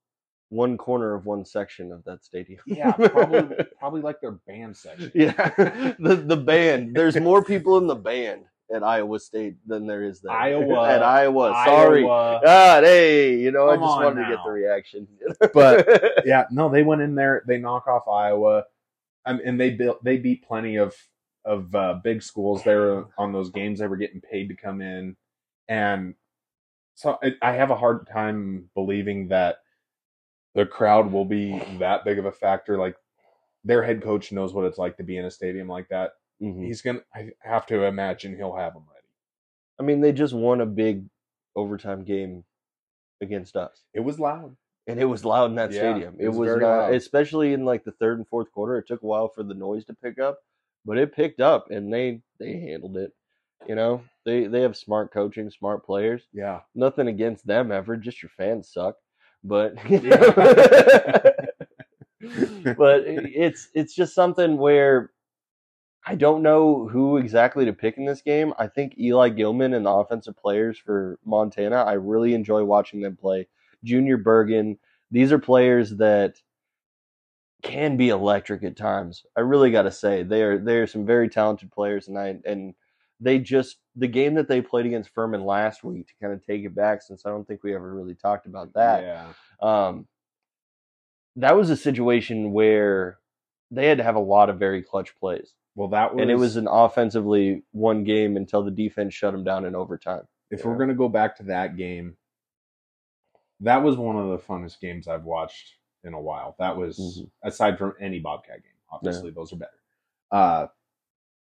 one 0.50 0.78
corner 0.78 1.14
of 1.16 1.26
one 1.26 1.46
section 1.46 1.92
of 1.92 2.04
that 2.06 2.26
stadium. 2.26 2.60
Yeah, 2.66 2.92
probably 2.92 3.66
probably 3.80 4.02
like 4.02 4.20
their 4.20 4.34
band 4.48 4.76
section. 4.76 5.12
yeah, 5.16 5.32
the 6.00 6.16
the 6.16 6.38
band. 6.38 6.96
There's 6.96 7.16
more 7.20 7.44
people 7.44 7.78
in 7.78 7.88
the 7.88 7.96
band 7.96 8.44
at 8.74 8.84
Iowa 8.84 9.20
State 9.20 9.56
than 9.66 9.86
there 9.86 10.04
is 10.04 10.22
there. 10.22 10.32
Iowa. 10.32 10.90
at 10.90 11.04
Iowa. 11.04 11.64
Sorry. 11.66 12.04
Iowa. 12.04 12.42
God, 12.44 12.84
hey, 12.84 13.38
you 13.38 13.52
know, 13.52 13.70
I 13.70 13.76
just 13.76 13.84
on 13.84 14.04
wanted 14.04 14.24
to 14.24 14.30
get 14.30 14.44
the 14.44 14.52
reaction. 14.52 15.08
But 15.54 15.88
yeah, 16.26 16.46
no, 16.52 16.70
they 16.70 16.84
went 16.84 17.02
in 17.02 17.16
there. 17.16 17.44
They 17.48 17.58
knock 17.58 17.88
off 17.88 18.08
Iowa, 18.08 18.64
um, 19.26 19.40
and 19.46 19.60
they 19.60 19.72
built. 19.72 20.04
They 20.04 20.18
beat 20.18 20.46
plenty 20.46 20.78
of 20.78 20.96
of 21.46 21.74
uh, 21.76 21.96
big 22.04 22.24
schools. 22.24 22.64
there 22.64 23.06
on 23.18 23.32
those 23.32 23.50
games. 23.50 23.80
They 23.80 23.88
were 23.88 23.98
getting 23.98 24.22
paid 24.22 24.50
to 24.50 24.56
come 24.56 24.82
in, 24.82 25.16
and 25.68 26.16
so 26.96 27.18
I, 27.22 27.34
I 27.42 27.52
have 27.54 27.72
a 27.72 27.76
hard 27.76 28.08
time 28.08 28.70
believing 28.74 29.28
that 29.30 29.58
the 30.56 30.66
crowd 30.66 31.12
will 31.12 31.26
be 31.26 31.62
that 31.80 32.06
big 32.06 32.20
of 32.20 32.26
a 32.26 32.32
factor. 32.32 32.78
Like 32.78 32.96
their 33.64 33.84
head 33.84 34.02
coach 34.02 34.32
knows 34.32 34.54
what 34.54 34.66
it's 34.66 34.78
like 34.78 34.98
to 34.98 35.04
be 35.04 35.18
in 35.18 35.26
a 35.26 35.32
stadium 35.32 35.68
like 35.68 35.90
that. 35.90 36.14
Mhm. 36.44 36.66
He's 36.66 36.82
gonna. 36.82 37.02
I 37.16 37.30
have 37.40 37.66
to 37.68 37.84
imagine 37.86 38.36
he'll 38.36 38.56
have 38.56 38.74
them 38.74 38.84
ready. 38.94 39.08
I 39.80 39.84
mean, 39.84 40.02
they 40.02 40.12
just 40.12 40.34
won 40.34 40.62
a 40.62 40.66
big 40.66 41.06
overtime 41.56 42.04
game 42.04 42.44
against 43.22 43.56
us. 43.56 43.84
It 43.94 44.02
was 44.02 44.20
loud. 44.20 44.56
and 44.86 45.00
it 45.00 45.06
was 45.06 45.24
loud 45.24 45.46
in 45.52 45.56
that 45.56 45.72
Yeah, 45.72 45.80
stadium. 45.80 46.16
it 46.20 46.26
It 46.26 46.30
was 46.30 46.38
was, 46.52 46.58
not, 46.58 46.78
loud. 46.80 46.94
especially 46.96 47.54
in 47.54 47.64
like 47.64 47.86
the 47.86 47.94
third 47.94 48.18
and 48.18 48.28
fourth 48.28 48.52
quarter. 48.52 48.78
It 48.78 48.86
took 48.88 49.02
a 49.02 49.06
while 49.06 49.30
for 49.30 49.42
the 49.44 49.54
noise 49.54 49.86
to 49.86 49.94
pick 49.94 50.20
up, 50.20 50.40
but 50.84 50.98
it 50.98 51.16
picked 51.16 51.40
up, 51.40 51.72
and 51.72 51.94
they 51.94 52.22
they 52.40 52.60
handled 52.60 52.98
it. 52.98 53.14
You 53.66 53.76
know, 53.76 54.04
they 54.26 54.48
they 54.48 54.60
have 54.62 54.76
smart 54.76 55.14
coaching, 55.14 55.50
smart 55.50 55.86
players. 55.86 56.28
Yeah. 56.34 56.62
Nothing 56.76 57.08
against 57.08 57.48
them 57.48 57.72
ever. 57.72 57.96
Just 57.96 58.22
your 58.22 58.32
fans 58.36 58.68
suck, 58.74 58.98
but 59.44 59.76
but 62.78 63.04
it's 63.06 63.70
it's 63.74 63.96
just 63.96 64.14
something 64.14 64.58
where 64.58 65.12
I 66.06 66.16
don't 66.16 66.44
know 66.44 66.88
who 66.88 67.18
exactly 67.18 67.66
to 67.66 67.74
pick 67.74 67.98
in 67.98 68.06
this 68.06 68.22
game. 68.22 68.54
I 68.60 68.68
think 68.68 68.98
Eli 69.00 69.30
Gillman 69.30 69.74
and 69.74 69.86
the 69.86 69.92
offensive 69.92 70.36
players 70.36 70.78
for 70.78 71.18
Montana. 71.26 71.78
I 71.78 71.94
really 71.94 72.34
enjoy 72.34 72.64
watching 72.64 73.02
them 73.02 73.16
play. 73.16 73.48
Junior 73.84 74.18
Bergen. 74.18 74.78
These 75.12 75.32
are 75.32 75.40
players 75.40 75.98
that 75.98 76.42
can 77.62 77.96
be 77.96 78.10
electric 78.10 78.64
at 78.64 78.76
times. 78.76 79.26
I 79.38 79.42
really 79.42 79.72
got 79.72 79.84
to 79.84 79.92
say 79.92 80.24
they 80.24 80.42
are 80.44 80.58
they 80.58 80.78
are 80.78 80.88
some 80.88 81.06
very 81.06 81.30
talented 81.30 81.72
players, 81.72 82.08
and 82.10 82.18
I 82.20 82.36
and 82.46 82.74
they 83.22 83.40
just 83.40 83.78
the 83.96 84.08
game 84.08 84.34
that 84.34 84.50
they 84.50 84.62
played 84.62 84.86
against 84.86 85.12
Furman 85.14 85.46
last 85.46 85.84
week 85.84 86.08
to 86.08 86.14
kind 86.22 86.34
of 86.34 86.46
take 86.46 86.64
it 86.66 86.76
back 86.76 87.02
since 87.02 87.26
I 87.26 87.30
don't 87.30 87.48
think 87.48 87.64
we 87.64 87.74
ever 87.74 87.94
really 87.94 88.16
talked 88.16 88.46
about 88.48 88.74
that 88.74 89.04
Yeah. 89.04 89.28
um, 89.62 90.08
that 91.38 91.56
was 91.56 91.70
a 91.70 91.78
situation 91.78 92.52
where 92.52 93.20
they 93.72 93.88
had 93.88 93.98
to 94.00 94.04
have 94.04 94.16
a 94.16 94.20
lot 94.20 94.50
of 94.50 94.60
very 94.60 94.84
clutch 94.84 95.16
plays, 95.18 95.54
Well, 95.76 95.88
that 95.90 96.14
was. 96.14 96.22
and 96.22 96.30
it 96.32 96.36
was 96.36 96.56
an 96.56 96.68
offensively 96.68 97.64
one 97.72 98.04
game 98.04 98.38
until 98.38 98.64
the 98.64 98.72
defense 98.72 99.14
shut 99.14 99.34
them 99.34 99.44
down 99.44 99.66
in 99.66 99.76
overtime. 99.76 100.28
if 100.52 100.60
Yeah. 100.60 100.68
we're 100.68 100.78
gonna 100.78 100.94
go 100.94 101.10
back 101.10 101.36
to 101.38 101.44
that 101.44 101.78
game, 101.78 102.16
that 103.62 103.78
was 103.82 103.98
one 103.98 104.16
of 104.18 104.30
the 104.30 104.38
funnest 104.38 104.80
games 104.80 105.08
I've 105.08 105.24
watched 105.24 105.78
in 106.04 106.14
a 106.14 106.22
while. 106.22 106.56
That 106.60 106.78
was 106.78 107.00
Mhm. 107.00 107.32
aside 107.44 107.80
from 107.80 107.96
any 108.00 108.20
Bobcat 108.20 108.62
game. 108.62 108.72
Obviously, 108.92 109.32
those 109.32 109.52
are 109.52 109.56
better. 109.56 109.80
Uh, 110.32 110.68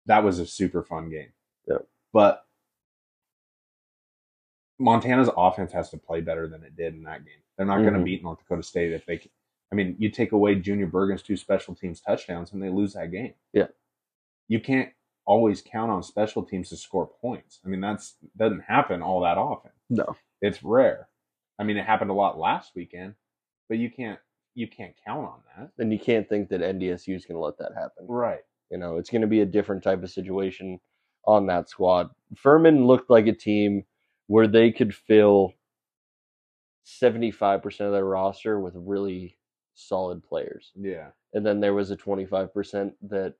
that 0.07 0.23
was 0.23 0.39
a 0.39 0.45
super 0.47 0.81
fun 0.81 1.09
game. 1.11 1.31
Yep. 1.67 1.87
But 2.13 2.47
Montana's 4.79 5.29
offense 5.37 5.71
has 5.71 5.89
to 5.91 5.97
play 5.97 6.21
better 6.21 6.47
than 6.47 6.63
it 6.63 6.75
did 6.75 6.93
in 6.95 7.03
that 7.03 7.23
game. 7.25 7.41
They're 7.57 7.65
not 7.65 7.81
going 7.81 7.93
to 7.93 8.03
beat 8.03 8.23
North 8.23 8.39
Dakota 8.39 8.63
State 8.63 8.91
if 8.91 9.05
they. 9.05 9.17
Can. 9.19 9.31
I 9.71 9.75
mean, 9.75 9.95
you 9.99 10.09
take 10.09 10.31
away 10.31 10.55
Junior 10.55 10.87
Bergen's 10.87 11.21
two 11.23 11.37
special 11.37 11.75
teams 11.75 12.01
touchdowns 12.01 12.53
and 12.53 12.61
they 12.61 12.69
lose 12.69 12.93
that 12.93 13.11
game. 13.11 13.33
Yeah. 13.53 13.67
You 14.47 14.59
can't 14.59 14.89
always 15.25 15.61
count 15.61 15.91
on 15.91 16.03
special 16.03 16.43
teams 16.43 16.69
to 16.69 16.77
score 16.77 17.07
points. 17.07 17.59
I 17.65 17.67
mean, 17.69 17.81
that's 17.81 18.15
doesn't 18.37 18.61
happen 18.61 19.01
all 19.01 19.21
that 19.21 19.37
often. 19.37 19.71
No, 19.89 20.15
It's 20.41 20.63
rare. 20.63 21.07
I 21.59 21.63
mean, 21.63 21.77
it 21.77 21.85
happened 21.85 22.11
a 22.11 22.15
lot 22.15 22.37
last 22.37 22.71
weekend, 22.75 23.15
but 23.69 23.77
you 23.77 23.89
can't 23.89 24.19
you 24.53 24.67
can't 24.67 24.93
count 25.05 25.25
on 25.27 25.39
that. 25.57 25.71
and 25.79 25.91
you 25.91 25.99
can't 25.99 26.29
think 26.29 26.49
that 26.49 26.61
NDSU 26.61 27.15
is 27.15 27.25
going 27.25 27.35
to 27.35 27.43
let 27.43 27.57
that 27.57 27.73
happen. 27.73 28.05
Right. 28.07 28.39
You 28.71 28.77
know, 28.77 28.97
it's 28.97 29.09
going 29.09 29.21
to 29.21 29.27
be 29.27 29.41
a 29.41 29.45
different 29.45 29.83
type 29.83 30.01
of 30.03 30.09
situation 30.09 30.79
on 31.25 31.47
that 31.47 31.69
squad. 31.69 32.09
Furman 32.37 32.85
looked 32.87 33.09
like 33.09 33.27
a 33.27 33.33
team 33.33 33.83
where 34.27 34.47
they 34.47 34.71
could 34.71 34.93
fill 34.95 35.53
seventy-five 36.83 37.61
percent 37.63 37.87
of 37.87 37.93
their 37.93 38.05
roster 38.05 38.59
with 38.59 38.73
really 38.77 39.37
solid 39.73 40.23
players, 40.23 40.71
Yeah. 40.75 41.09
and 41.33 41.45
then 41.45 41.59
there 41.59 41.73
was 41.73 41.91
a 41.91 41.95
twenty-five 41.95 42.53
percent 42.53 42.93
that 43.09 43.35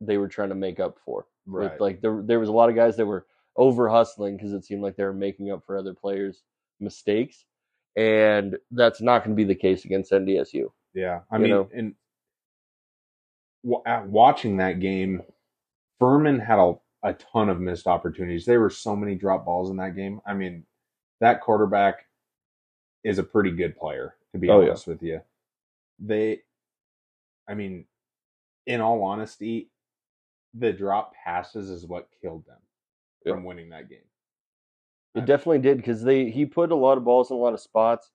they 0.00 0.16
were 0.18 0.28
trying 0.28 0.48
to 0.50 0.54
make 0.54 0.80
up 0.80 0.98
for. 1.04 1.26
Right. 1.46 1.80
Like 1.80 2.00
there, 2.00 2.22
there 2.24 2.40
was 2.40 2.48
a 2.48 2.52
lot 2.52 2.68
of 2.68 2.74
guys 2.76 2.96
that 2.96 3.06
were 3.06 3.26
over 3.56 3.88
hustling 3.88 4.36
because 4.36 4.52
it 4.52 4.64
seemed 4.64 4.82
like 4.82 4.96
they 4.96 5.04
were 5.04 5.12
making 5.12 5.50
up 5.50 5.64
for 5.66 5.76
other 5.76 5.94
players' 5.94 6.42
mistakes, 6.78 7.44
and 7.96 8.56
that's 8.70 9.00
not 9.00 9.24
going 9.24 9.36
to 9.36 9.40
be 9.40 9.44
the 9.44 9.54
case 9.54 9.84
against 9.84 10.12
NDSU. 10.12 10.70
Yeah, 10.94 11.20
I 11.30 11.36
You 11.36 11.42
mean, 11.42 11.50
know? 11.50 11.68
and 11.74 11.94
w- 13.64 13.82
at 13.86 14.06
watching 14.08 14.56
that 14.58 14.80
game, 14.80 15.22
Furman 15.98 16.38
had 16.38 16.58
a, 16.58 16.74
a 17.02 17.12
ton 17.14 17.48
of 17.48 17.60
missed 17.60 17.86
opportunities. 17.86 18.44
There 18.46 18.60
were 18.60 18.70
so 18.70 18.94
many 18.96 19.14
drop 19.14 19.44
balls 19.44 19.70
in 19.70 19.76
that 19.76 19.96
game. 19.96 20.20
I 20.26 20.34
mean, 20.34 20.64
that 21.20 21.40
quarterback 21.40 22.06
is 23.04 23.18
a 23.18 23.22
pretty 23.22 23.50
good 23.50 23.76
player, 23.76 24.14
to 24.32 24.38
be 24.38 24.48
Oh, 24.48 24.60
yeah. 24.60 24.68
honest 24.68 24.86
with 24.86 25.02
you. 25.02 25.20
They, 25.98 26.40
I 27.48 27.54
mean, 27.54 27.84
in 28.66 28.80
all 28.80 29.02
honesty, 29.02 29.70
the 30.54 30.72
drop 30.72 31.12
passes 31.14 31.70
is 31.70 31.86
what 31.86 32.08
killed 32.20 32.44
them 32.46 32.58
Yeah. 33.24 33.34
from 33.34 33.44
winning 33.44 33.68
that 33.70 33.88
game. 33.88 34.04
It 35.14 35.24
definitely 35.24 35.58
did 35.58 35.78
because 35.78 36.02
they 36.02 36.30
he 36.30 36.46
put 36.46 36.70
a 36.70 36.76
lot 36.76 36.96
of 36.96 37.04
balls 37.04 37.30
in 37.30 37.36
a 37.36 37.40
lot 37.40 37.54
of 37.54 37.60
spots. 37.60 38.10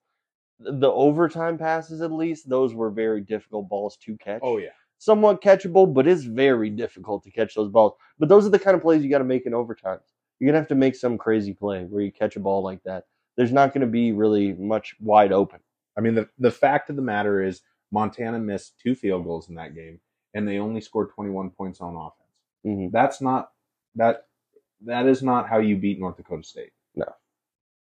The 0.58 0.90
overtime 0.90 1.58
passes, 1.58 2.00
at 2.00 2.10
least, 2.10 2.48
those 2.48 2.72
were 2.74 2.90
very 2.90 3.20
difficult 3.20 3.68
balls 3.68 3.98
to 3.98 4.16
catch. 4.16 4.40
Oh 4.42 4.56
yeah, 4.56 4.70
somewhat 4.98 5.42
catchable, 5.42 5.92
but 5.92 6.06
it's 6.06 6.24
very 6.24 6.70
difficult 6.70 7.22
to 7.24 7.30
catch 7.30 7.54
those 7.54 7.68
balls. 7.68 7.92
But 8.18 8.30
those 8.30 8.46
are 8.46 8.50
the 8.50 8.58
kind 8.58 8.74
of 8.74 8.80
plays 8.82 9.02
you 9.04 9.10
got 9.10 9.18
to 9.18 9.24
make 9.24 9.44
in 9.44 9.52
overtime. 9.52 10.00
You're 10.38 10.48
gonna 10.48 10.58
have 10.58 10.68
to 10.68 10.74
make 10.74 10.94
some 10.94 11.18
crazy 11.18 11.52
play 11.52 11.84
where 11.84 12.02
you 12.02 12.10
catch 12.12 12.36
a 12.36 12.40
ball 12.40 12.62
like 12.62 12.82
that. 12.84 13.04
There's 13.36 13.52
not 13.52 13.74
going 13.74 13.82
to 13.82 13.86
be 13.86 14.12
really 14.12 14.54
much 14.54 14.96
wide 14.98 15.30
open. 15.32 15.60
I 15.98 16.00
mean, 16.00 16.14
the 16.14 16.28
the 16.38 16.50
fact 16.50 16.88
of 16.88 16.96
the 16.96 17.02
matter 17.02 17.42
is 17.42 17.60
Montana 17.90 18.38
missed 18.38 18.78
two 18.80 18.94
field 18.94 19.24
goals 19.24 19.50
in 19.50 19.54
that 19.56 19.74
game, 19.74 20.00
and 20.32 20.48
they 20.48 20.58
only 20.58 20.80
scored 20.80 21.10
21 21.10 21.50
points 21.50 21.82
on 21.82 21.94
offense. 21.94 22.25
Mhm. 22.66 22.90
That's 22.92 23.20
not 23.20 23.52
that 23.94 24.26
that 24.82 25.06
is 25.06 25.22
not 25.22 25.48
how 25.48 25.58
you 25.58 25.76
beat 25.76 25.98
North 26.00 26.16
Dakota 26.16 26.42
State. 26.42 26.72
No. 26.94 27.06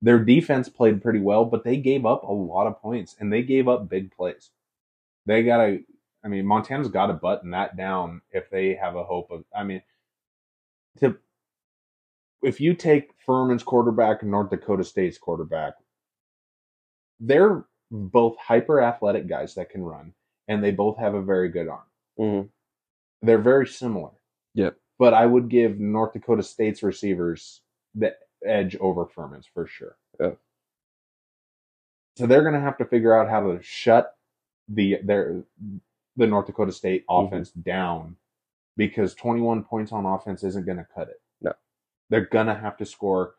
Their 0.02 0.20
defense 0.24 0.68
played 0.70 1.02
pretty 1.02 1.20
well, 1.20 1.46
but 1.46 1.64
they 1.64 1.78
gave 1.78 2.06
up 2.06 2.24
a 2.24 2.32
lot 2.32 2.68
of 2.68 2.82
points 2.82 3.16
and 3.20 3.32
they 3.32 3.44
gave 3.44 3.68
up 3.70 3.88
big 3.90 4.12
plays. 4.12 4.52
They 5.26 5.44
got 5.44 5.66
to 5.66 5.84
I 6.26 6.30
mean, 6.30 6.46
Montana's 6.46 6.88
got 6.90 7.08
to 7.08 7.14
button 7.14 7.52
that 7.52 7.76
down 7.78 8.22
if 8.32 8.50
they 8.50 8.76
have 8.76 8.96
a 8.96 9.04
hope 9.04 9.32
of 9.32 9.46
I 9.56 9.64
mean 9.64 9.82
to 11.00 11.18
if 12.44 12.60
you 12.60 12.74
take 12.74 13.14
Furman's 13.26 13.64
quarterback 13.64 14.22
and 14.22 14.32
North 14.32 14.50
Dakota 14.50 14.84
State's 14.84 15.18
quarterback, 15.18 15.76
they're 17.20 17.66
both 17.92 18.38
hyper 18.38 18.82
athletic 18.82 19.28
guys 19.28 19.56
that 19.56 19.70
can 19.70 19.84
run, 19.84 20.14
and 20.48 20.64
they 20.64 20.72
both 20.72 20.98
have 20.98 21.14
a 21.14 21.22
very 21.22 21.48
good 21.50 21.68
arm. 21.70 21.88
Mhm. 22.20 22.50
They're 23.22 23.38
very 23.42 23.68
similar. 23.68 24.12
Yep. 24.56 24.78
But 25.00 25.14
I 25.14 25.26
would 25.26 25.50
give 25.50 25.80
North 25.80 26.14
Dakota 26.14 26.44
State's 26.44 26.84
receivers 26.84 27.62
the 27.96 28.16
edge 28.46 28.76
over 28.80 29.06
Furman's 29.06 29.48
for 29.52 29.66
sure. 29.66 29.98
Yep. 30.20 30.38
So 32.18 32.28
they're 32.28 32.42
going 32.44 32.54
to 32.54 32.60
have 32.60 32.78
to 32.78 32.86
figure 32.86 33.16
out 33.18 33.30
how 33.30 33.42
to 33.52 33.62
shut 33.62 34.16
the 34.68 35.00
their 35.04 35.44
the 36.16 36.28
North 36.28 36.46
Dakota 36.46 36.72
State 36.72 37.06
Mhm. 37.08 37.28
offense 37.28 37.52
down 37.52 38.16
because 38.78 39.16
21 39.16 39.64
points 39.64 39.92
on 39.92 40.06
offense 40.06 40.44
isn't 40.44 40.66
going 40.66 40.78
to 40.78 40.88
cut 40.94 41.10
it. 41.10 41.22
No. 41.42 41.54
They're 42.10 42.26
going 42.26 42.48
to 42.48 42.56
have 42.56 42.78
to 42.78 42.86
score 42.86 43.36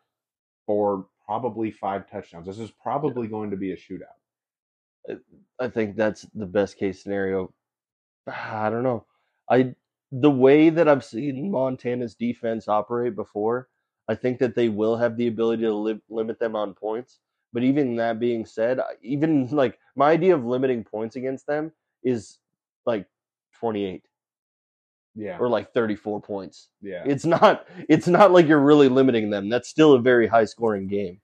for 0.65 1.07
probably 1.25 1.71
five 1.71 2.09
touchdowns. 2.09 2.45
This 2.47 2.59
is 2.59 2.71
probably 2.71 3.27
going 3.27 3.49
to 3.51 3.57
be 3.57 3.71
a 3.71 3.77
shootout. 3.77 5.19
I 5.59 5.69
think 5.69 5.95
that's 5.95 6.23
the 6.33 6.45
best 6.45 6.77
case 6.77 7.01
scenario. 7.01 7.53
I 8.27 8.69
don't 8.69 8.83
know. 8.83 9.05
I 9.49 9.75
the 10.17 10.31
way 10.31 10.69
that 10.69 10.87
I've 10.87 11.03
seen 11.03 11.51
Montana's 11.51 12.15
defense 12.15 12.67
operate 12.69 13.15
before, 13.15 13.67
I 14.07 14.15
think 14.15 14.39
that 14.39 14.55
they 14.55 14.69
will 14.69 14.95
have 14.97 15.17
the 15.17 15.27
ability 15.27 15.63
to 15.63 15.73
li- 15.73 16.01
limit 16.09 16.39
them 16.39 16.55
on 16.55 16.73
points. 16.73 17.19
But 17.51 17.63
even 17.63 17.95
that 17.97 18.19
being 18.19 18.45
said, 18.45 18.79
even 19.01 19.47
like 19.51 19.77
my 19.95 20.11
idea 20.11 20.35
of 20.35 20.45
limiting 20.45 20.83
points 20.83 21.15
against 21.15 21.47
them 21.47 21.71
is 22.03 22.37
like 22.85 23.07
28 23.59 24.03
Yeah. 25.15 25.37
or 25.39 25.49
like 25.49 25.73
34 25.73 26.21
points. 26.21 26.69
yeah. 26.81 27.03
It's 27.05 27.25
not 27.25 27.65
it's 27.89 28.07
not 28.07 28.31
like 28.31 28.47
you're 28.47 28.59
really 28.59 28.89
limiting 28.89 29.29
them. 29.31 29.49
That's 29.49 29.67
still 29.69 29.93
a 29.93 29.99
very 30.01 30.27
high 30.27 30.45
scoring 30.45 30.87
game. 30.87 31.19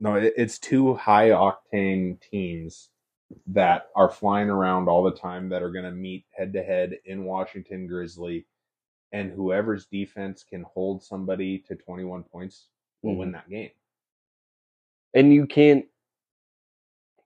No, 0.00 0.14
it's 0.16 0.58
two 0.58 0.94
high 0.94 1.28
octane 1.28 2.20
teams 2.20 2.88
that 3.46 3.88
are 3.96 4.10
flying 4.10 4.50
around 4.50 4.88
all 4.88 5.02
the 5.02 5.12
time 5.16 5.48
that 5.50 5.62
are 5.62 5.70
going 5.72 5.84
to 5.84 5.90
meet 5.92 6.24
head 6.36 6.52
to 6.54 6.62
head 6.62 6.98
in 7.06 7.24
Washington 7.24 7.86
Grizzly, 7.86 8.46
and 9.12 9.30
whoever's 9.32 9.86
defense 9.86 10.44
can 10.48 10.62
hold 10.64 11.02
somebody 11.02 11.58
to 11.68 11.74
21 11.76 12.24
points 12.24 12.68
will 13.02 13.16
win 13.16 13.28
mm-hmm. 13.28 13.34
that 13.34 13.50
game. 13.50 13.70
and 15.14 15.32
you 15.34 15.46
can't 15.46 15.86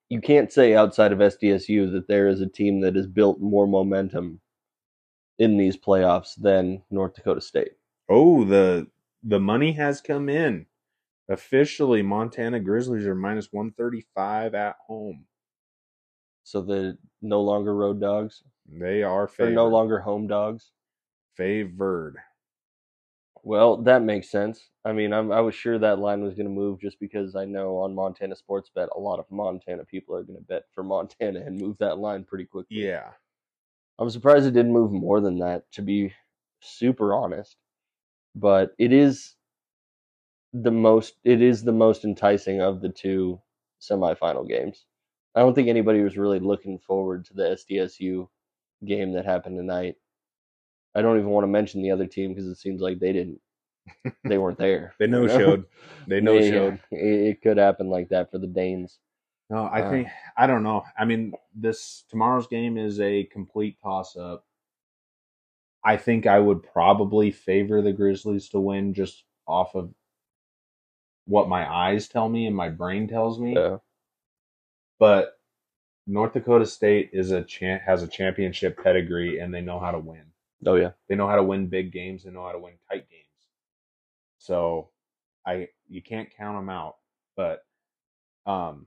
you 0.09 0.21
can't 0.21 0.53
say 0.53 0.75
outside 0.75 1.13
of 1.13 1.19
SDSU 1.19 1.93
that 1.93 2.09
there 2.09 2.29
is 2.29 2.41
a 2.41 2.47
team 2.49 2.81
that 2.81 2.95
has 2.97 3.07
built 3.09 3.41
more 3.41 3.67
momentum 3.67 4.41
in 5.39 5.57
these 5.57 5.77
playoffs 5.77 6.35
than 6.37 6.83
North 6.91 7.15
Dakota 7.15 7.41
State. 7.41 7.73
Oh, 8.09 8.45
the 8.45 8.87
the 9.23 9.41
money 9.41 9.73
has 9.73 10.01
come 10.01 10.29
in. 10.29 10.67
Officially, 11.29 12.03
Montana 12.03 12.61
Grizzlies 12.61 13.07
are 13.07 13.15
minus 13.17 13.53
135 13.53 14.55
at 14.55 14.77
home. 14.87 15.27
So 16.47 16.63
the 16.63 16.97
no 17.23 17.43
longer 17.43 17.75
road 17.75 18.01
dogs 18.01 18.45
They 18.69 19.03
are 19.03 19.25
or 19.25 19.29
favored. 19.29 19.55
no 19.57 19.67
longer 19.67 19.99
home 19.99 20.29
dogs. 20.29 20.71
favored. 21.35 22.19
Well, 23.43 23.79
that 23.79 24.03
makes 24.03 24.31
sense. 24.31 24.71
I 24.85 24.93
mean, 24.93 25.13
I'm, 25.13 25.33
I 25.33 25.41
was 25.41 25.57
sure 25.57 25.77
that 25.77 25.99
line 25.99 26.23
was 26.23 26.35
going 26.35 26.47
to 26.47 26.53
move 26.53 26.81
just 26.81 27.01
because 27.01 27.35
I 27.35 27.45
know 27.47 27.79
on 27.79 27.97
Montana 27.97 28.37
Sports 28.37 28.71
Bet, 28.73 28.89
a 28.95 29.01
lot 29.01 29.19
of 29.19 29.27
Montana 29.29 29.85
people 29.85 30.15
are 30.15 30.23
going 30.23 30.39
to 30.39 30.45
bet 30.45 30.63
for 30.73 30.85
Montana 30.95 31.41
and 31.41 31.61
move 31.61 31.77
that 31.79 31.99
line 31.99 32.23
pretty 32.23 32.45
quickly. 32.45 32.77
Yeah. 32.77 33.11
I'm 33.99 34.11
surprised 34.11 34.47
it 34.47 34.53
didn't 34.53 34.73
move 34.73 34.93
more 34.93 35.21
than 35.21 35.41
that, 35.41 35.71
to 35.73 35.83
be 35.83 36.15
super 36.61 37.13
honest. 37.13 37.57
But 38.37 38.71
it 38.79 38.93
is 38.93 39.35
the 40.53 40.71
most 40.71 41.15
it 41.25 41.43
is 41.43 41.65
the 41.65 41.73
most 41.73 42.05
enticing 42.05 42.61
of 42.61 42.81
the 42.81 42.89
two 42.89 43.41
semifinal 43.81 44.49
games. 44.49 44.87
I 45.37 45.41
don't 45.41 45.55
think 45.55 45.69
anybody 45.69 46.03
was 46.03 46.17
really 46.19 46.41
looking 46.41 46.79
forward 46.79 47.27
to 47.27 47.35
the 47.35 47.43
SDSU 47.51 48.29
game 48.85 49.13
that 49.13 49.27
happened 49.27 49.59
tonight. 49.59 49.97
I 50.95 51.03
don't 51.03 51.19
even 51.19 51.31
want 51.31 51.45
to 51.45 51.49
mention 51.49 51.83
the 51.83 51.91
other 51.91 52.07
team 52.07 52.31
because 52.31 52.47
it 52.47 52.57
seems 52.57 52.81
like 52.81 52.99
they 52.99 53.13
didn't 53.13 53.41
they 54.25 54.39
weren't 54.39 54.59
there. 54.59 54.95
They 54.99 55.07
know? 55.07 55.23
no 55.23 55.39
showed. 55.39 55.67
They 56.07 56.21
no 56.21 56.41
Yeah, 56.41 56.51
showed. 56.51 56.81
It, 56.91 57.29
it 57.29 57.43
could 57.43 57.59
happen 57.59 57.89
like 57.91 58.09
that 58.09 58.31
for 58.31 58.39
the 58.39 58.47
Danes. 58.47 58.99
No, 59.51 59.69
I 59.71 59.83
Uh, 59.83 59.91
think 59.91 60.09
I 60.37 60.47
don't 60.47 60.63
know. 60.63 60.85
I 60.99 61.05
mean, 61.05 61.35
this 61.55 62.05
tomorrow's 62.09 62.47
game 62.49 62.79
is 62.79 63.01
a 63.01 63.25
complete 63.25 63.79
toss 63.83 64.17
up. 64.17 64.45
I 65.85 65.97
think 65.97 66.27
I 66.27 66.41
would 66.41 66.63
probably 66.63 67.31
favor 67.31 67.81
the 67.81 67.93
Grizzlies 67.93 68.49
to 68.51 68.61
win 68.61 68.93
just 68.95 69.25
off 69.47 69.75
of 69.77 69.95
what 71.27 71.49
my 71.49 71.71
eyes 71.71 72.09
tell 72.09 72.29
me 72.29 72.47
and 72.47 72.57
my 72.57 72.69
brain 72.69 73.07
tells 73.07 73.39
me. 73.39 73.55
Yeah. 73.55 73.79
But 74.99 75.39
North 76.07 76.33
Dakota 76.33 76.67
State 76.67 77.11
is 77.13 77.31
a 77.33 77.43
cha- 77.43 77.79
has 77.85 78.03
a 78.03 78.09
championship 78.09 78.83
pedigree 78.83 79.39
and 79.41 79.53
they 79.53 79.61
know 79.61 79.79
how 79.79 79.91
to 79.91 79.99
win. 79.99 80.25
Oh 80.65 80.77
yeah. 80.77 80.93
They 81.09 81.15
know 81.17 81.29
how 81.29 81.37
to 81.37 81.43
win 81.43 81.67
big 81.67 81.93
games. 81.93 82.25
They 82.25 82.31
know 82.31 82.45
how 82.45 82.53
to 82.53 82.59
win 82.59 82.75
tight 82.91 83.09
games. 83.11 83.23
So, 84.39 84.91
I 85.47 85.69
you 85.89 86.03
can't 86.03 86.29
count 86.37 86.57
them 86.59 86.69
out. 86.69 86.97
But 87.37 87.65
um, 88.47 88.87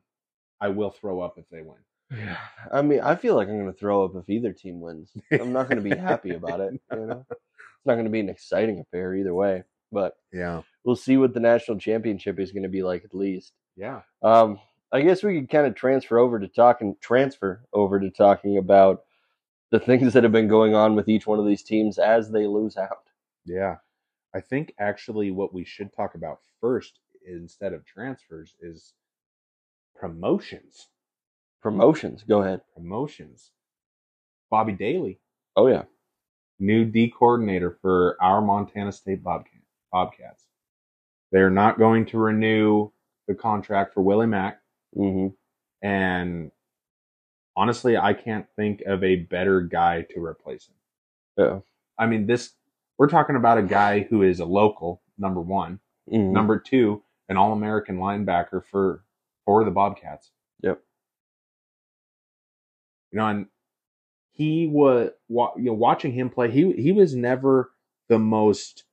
I 0.60 0.69
will 0.69 0.89
throw 0.89 1.22
up 1.22 1.38
if 1.38 1.48
they 1.50 1.62
win. 1.62 1.78
Yeah. 2.12 2.38
I 2.72 2.82
mean, 2.82 3.02
I 3.02 3.15
feel 3.15 3.36
like 3.36 3.48
I'm 3.48 3.60
going 3.60 3.72
to 3.72 3.78
throw 3.78 4.04
up 4.04 4.15
if 4.15 4.28
either 4.30 4.52
team 4.54 4.82
wins. 4.82 5.12
I'm 5.32 5.54
not 5.54 5.69
going 5.69 5.82
to 5.84 5.88
be 5.88 5.95
happy 5.95 6.32
about 6.32 6.60
it. 6.62 6.80
You 6.91 7.06
know, 7.06 7.26
it's 7.30 7.86
not 7.86 7.93
going 7.93 8.06
to 8.06 8.10
be 8.12 8.19
an 8.22 8.30
exciting 8.30 8.80
affair 8.80 9.13
either 9.15 9.34
way. 9.34 9.63
But 9.91 10.15
Yeah. 10.34 10.63
we'll 10.84 10.95
see 10.95 11.17
what 11.17 11.34
the 11.36 11.39
national 11.39 11.78
championship 11.78 12.39
is 12.39 12.52
going 12.52 12.63
to 12.63 12.69
be 12.69 12.82
like 12.82 13.04
at 13.06 13.13
least. 13.13 13.54
Yeah. 13.78 14.02
Um, 14.24 14.60
I 14.91 15.02
guess 15.02 15.23
we 15.23 15.39
could 15.39 15.49
kind 15.49 15.67
of 15.67 15.75
transfer 15.75 16.17
over 16.17 16.39
to 16.39 16.47
talking 16.47 16.95
transfer 17.02 17.63
over 17.73 17.99
to 17.99 18.10
talking 18.10 18.58
about 18.58 19.04
the 19.71 19.80
things 19.80 20.13
that 20.13 20.23
have 20.23 20.32
been 20.32 20.47
going 20.47 20.73
on 20.73 20.95
with 20.95 21.08
each 21.08 21.28
one 21.28 21.39
of 21.39 21.45
these 21.45 21.63
teams 21.63 21.99
as 21.99 22.32
they 22.32 22.47
lose 22.47 22.75
out. 22.75 23.08
Yeah. 23.45 23.75
I 24.34 24.41
think 24.41 24.73
actually 24.80 25.32
what 25.32 25.54
we 25.54 25.63
should 25.63 25.93
talk 25.93 26.15
about 26.15 26.39
first 26.60 26.99
instead 27.28 27.73
of 27.73 27.86
transfers 27.86 28.56
is 28.62 28.93
promotions. 29.95 30.88
Promotions. 31.62 32.23
Go 32.28 32.41
ahead. 32.41 32.62
Promotions. 32.75 33.52
Bobby 34.49 34.73
Daly, 34.73 35.19
Oh 35.56 35.67
yeah. 35.67 35.84
new 36.60 36.86
D 36.86 37.13
coordinator 37.15 37.78
for 37.82 38.17
our 38.21 38.41
Montana 38.41 38.91
State 38.91 39.23
Bobcat, 39.23 39.62
Bobcats. 39.91 40.45
They're 41.32 41.52
not 41.52 41.78
going 41.78 42.08
to 42.08 42.17
renew 42.17 42.89
the 43.28 43.36
contract 43.36 43.93
for 43.93 44.02
Willie 44.02 44.25
Mack. 44.25 44.60
Hmm 44.95 45.28
And 45.82 46.52
honestly, 47.56 47.97
I 47.97 48.13
can't 48.13 48.47
think 48.56 48.82
of 48.86 49.04
a 49.04 49.17
better 49.17 49.62
guy 49.62 50.06
to 50.12 50.23
replace 50.23 50.67
him. 50.67 50.75
Yeah. 51.38 51.60
I 51.97 52.06
mean, 52.08 52.25
this, 52.28 52.54
we're 52.97 53.08
talking 53.10 53.36
about 53.36 53.58
a 53.58 53.63
guy 53.63 54.02
who 54.02 54.23
is 54.23 54.39
a 54.39 54.45
local, 54.45 55.02
number 55.17 55.41
one. 55.41 55.80
Mhm. 56.12 56.32
Number 56.32 56.60
two, 56.60 57.04
an 57.28 57.38
All 57.38 57.54
American 57.54 57.97
linebacker 57.97 58.63
for 58.65 59.04
for 59.45 59.63
the 59.63 59.71
Bobcats. 59.71 60.32
Yep. 60.62 60.82
You 63.12 63.17
know, 63.17 63.28
and 63.28 63.45
he 64.32 64.67
was 64.67 65.12
you 65.30 65.52
know 65.58 65.73
watching 65.73 66.13
him 66.13 66.30
play. 66.30 66.49
He 66.49 66.71
he 66.73 66.91
was 66.91 67.15
never 67.15 67.71
the 68.08 68.19
most 68.19 68.86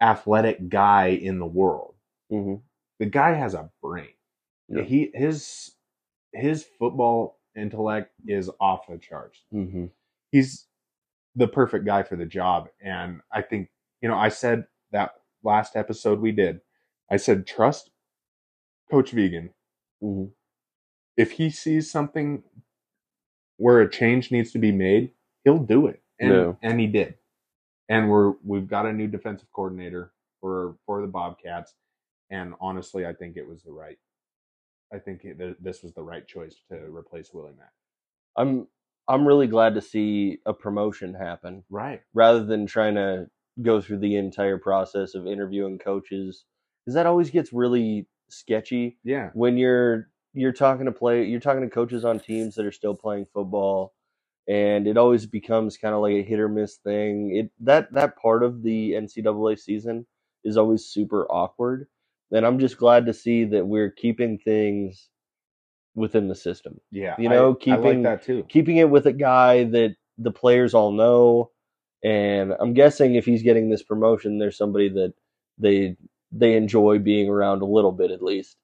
athletic 0.00 0.68
guy 0.68 1.08
in 1.08 1.38
the 1.38 1.46
world. 1.46 1.94
Mhm. 2.30 2.62
The 2.98 3.06
guy 3.06 3.32
has 3.34 3.54
a 3.54 3.70
brain. 3.82 4.14
Yeah. 4.70 4.82
He 4.84 5.10
his 5.14 5.72
his 6.32 6.64
football 6.64 7.40
intellect 7.56 8.12
is 8.26 8.48
off 8.60 8.86
the 8.88 8.98
charts. 8.98 9.44
Mhm. 9.52 9.90
He's 10.30 10.68
the 11.34 11.48
perfect 11.48 11.84
guy 11.84 12.02
for 12.04 12.16
the 12.16 12.26
job, 12.26 12.68
and 12.80 13.20
I 13.32 13.42
think 13.42 13.70
you 14.00 14.08
know 14.08 14.16
I 14.16 14.28
said 14.28 14.66
that 14.92 15.14
last 15.42 15.76
episode 15.76 16.20
we 16.20 16.32
did. 16.32 16.60
I 17.10 17.16
said 17.16 17.46
trust 17.46 17.90
Coach 18.90 19.12
Vigen 19.12 19.52
Mhm. 20.02 20.32
if 21.16 21.32
he 21.32 21.50
sees 21.50 21.90
something 21.90 22.44
where 23.56 23.80
a 23.80 23.90
change 23.90 24.30
needs 24.32 24.52
to 24.52 24.58
be 24.58 24.72
made, 24.72 25.12
he'll 25.44 25.58
do 25.62 25.86
it. 25.86 26.02
And 26.18 26.30
and 26.62 26.80
he 26.80 26.86
did. 26.86 27.18
And 27.88 28.08
we're 28.10 28.30
we've 28.44 28.68
got 28.68 28.86
a 28.86 28.92
new 28.92 29.08
defensive 29.08 29.50
coordinator 29.52 30.12
for 30.40 30.76
for 30.86 31.00
the 31.02 31.08
Bobcats 31.08 31.74
and 32.30 32.54
honestly 32.60 33.04
I 33.06 33.12
think 33.14 33.36
it 33.36 33.46
was 33.46 33.62
the 33.62 33.72
right 33.72 33.98
I 34.92 34.98
think 34.98 35.24
it, 35.24 35.62
this 35.62 35.82
was 35.82 35.92
the 35.94 36.02
right 36.02 36.26
choice 36.26 36.56
to 36.70 36.76
replace 36.94 37.32
Willie 37.32 37.52
Mack. 37.58 37.72
I'm 38.36 38.68
I'm 39.08 39.26
really 39.26 39.48
glad 39.48 39.74
to 39.74 39.80
see 39.82 40.38
a 40.46 40.54
promotion 40.54 41.14
happen 41.14 41.64
Right. 41.70 42.02
rather 42.14 42.44
than 42.44 42.66
trying 42.66 42.94
to 42.96 43.28
go 43.62 43.80
through 43.80 43.98
the 43.98 44.16
entire 44.16 44.58
process 44.58 45.14
of 45.14 45.26
interviewing 45.26 45.78
coaches 45.78 46.44
because 46.84 46.94
that 46.94 47.06
always 47.06 47.30
gets 47.30 47.52
really 47.52 48.08
sketchy 48.30 48.98
Yeah. 49.04 49.30
when 49.34 49.58
you're 49.58 50.08
you're 50.34 50.52
talking 50.52 50.86
to 50.86 50.92
play 50.92 51.24
you're 51.24 51.40
talking 51.40 51.62
to 51.62 51.68
coaches 51.70 52.04
on 52.04 52.20
teams 52.20 52.54
that 52.54 52.66
are 52.66 52.72
still 52.72 52.94
playing 52.94 53.26
football 53.34 53.94
and 54.48 54.86
it 54.88 54.96
always 54.96 55.26
becomes 55.26 55.76
kind 55.76 55.94
of 55.94 56.00
like 56.02 56.14
a 56.14 56.22
hit 56.22 56.40
or 56.40 56.48
miss 56.48 56.76
thing 56.76 57.36
it 57.36 57.50
that 57.60 57.92
that 57.92 58.16
part 58.18 58.42
of 58.42 58.62
the 58.62 58.92
ncaa 58.92 59.58
season 59.58 60.06
is 60.44 60.56
always 60.56 60.86
super 60.86 61.26
awkward 61.30 61.86
and 62.32 62.46
i'm 62.46 62.58
just 62.58 62.76
glad 62.78 63.06
to 63.06 63.12
see 63.12 63.44
that 63.44 63.66
we're 63.66 63.90
keeping 63.90 64.38
things 64.38 65.08
within 65.94 66.28
the 66.28 66.34
system 66.34 66.80
Yeah. 66.92 67.16
You 67.18 67.28
know, 67.28 67.48
I, 67.48 67.52
I 67.52 67.54
keeping- 67.64 67.82
like 67.82 68.02
that 68.04 68.22
too. 68.24 68.44
keeping 68.48 68.76
it 68.76 68.88
with 68.90 69.06
a 69.06 69.12
guy 69.12 69.64
that 69.64 69.96
the 70.18 70.30
players 70.30 70.74
all 70.74 70.92
know 70.92 71.50
and 72.04 72.54
i'm 72.60 72.72
guessing 72.74 73.14
if 73.14 73.24
he's 73.24 73.42
getting 73.42 73.68
this 73.70 73.82
promotion 73.82 74.38
there's 74.38 74.56
somebody 74.56 74.88
that 74.90 75.12
they 75.58 75.96
they 76.32 76.54
enjoy 76.56 76.98
being 76.98 77.28
around 77.28 77.60
a 77.62 77.66
little 77.66 77.92
bit 77.92 78.10
at 78.10 78.22
least 78.22 78.56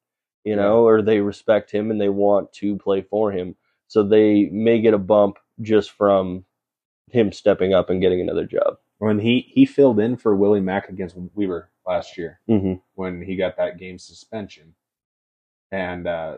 you 0.44 0.54
know 0.54 0.86
or 0.86 1.02
they 1.02 1.20
respect 1.20 1.70
him 1.70 1.90
and 1.90 2.00
they 2.00 2.08
want 2.08 2.52
to 2.52 2.76
play 2.78 3.02
for 3.02 3.32
him 3.32 3.54
so 3.88 4.02
they 4.02 4.46
may 4.52 4.80
get 4.80 4.94
a 4.94 4.98
bump 4.98 5.38
just 5.60 5.90
from 5.90 6.44
him 7.10 7.32
stepping 7.32 7.74
up 7.74 7.90
and 7.90 8.00
getting 8.00 8.20
another 8.20 8.44
job 8.46 8.78
When 8.98 9.18
he 9.18 9.40
he 9.52 9.66
filled 9.66 9.98
in 10.00 10.16
for 10.16 10.34
Willie 10.36 10.60
Mack 10.60 10.88
against 10.88 11.16
Weber 11.34 11.70
last 11.86 12.18
year. 12.18 12.40
mm-hmm. 12.48 12.74
when 12.94 13.22
he 13.22 13.36
got 13.36 13.56
that 13.56 13.78
game 13.78 13.98
suspension. 13.98 14.74
And 15.72 16.06
uh, 16.06 16.36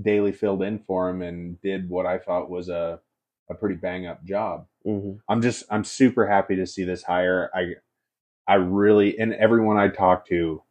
Daly 0.00 0.32
filled 0.32 0.62
in 0.62 0.78
for 0.80 1.08
him 1.08 1.22
and 1.22 1.60
did 1.60 1.88
what 1.88 2.06
I 2.06 2.18
thought 2.18 2.50
was 2.50 2.68
a, 2.68 3.00
a 3.48 3.54
pretty 3.54 3.76
bang 3.76 4.06
up 4.06 4.24
job. 4.24 4.66
Mm-hmm. 4.86 5.18
I'm 5.28 5.42
just 5.42 5.64
I'm 5.70 5.84
super 5.84 6.26
happy 6.26 6.56
to 6.56 6.66
see 6.66 6.84
this 6.84 7.02
hire. 7.02 7.50
I 7.54 7.74
I 8.46 8.54
really 8.54 9.18
and 9.18 9.32
everyone 9.34 9.76
I 9.78 9.88
talk 9.88 10.26
to 10.28 10.62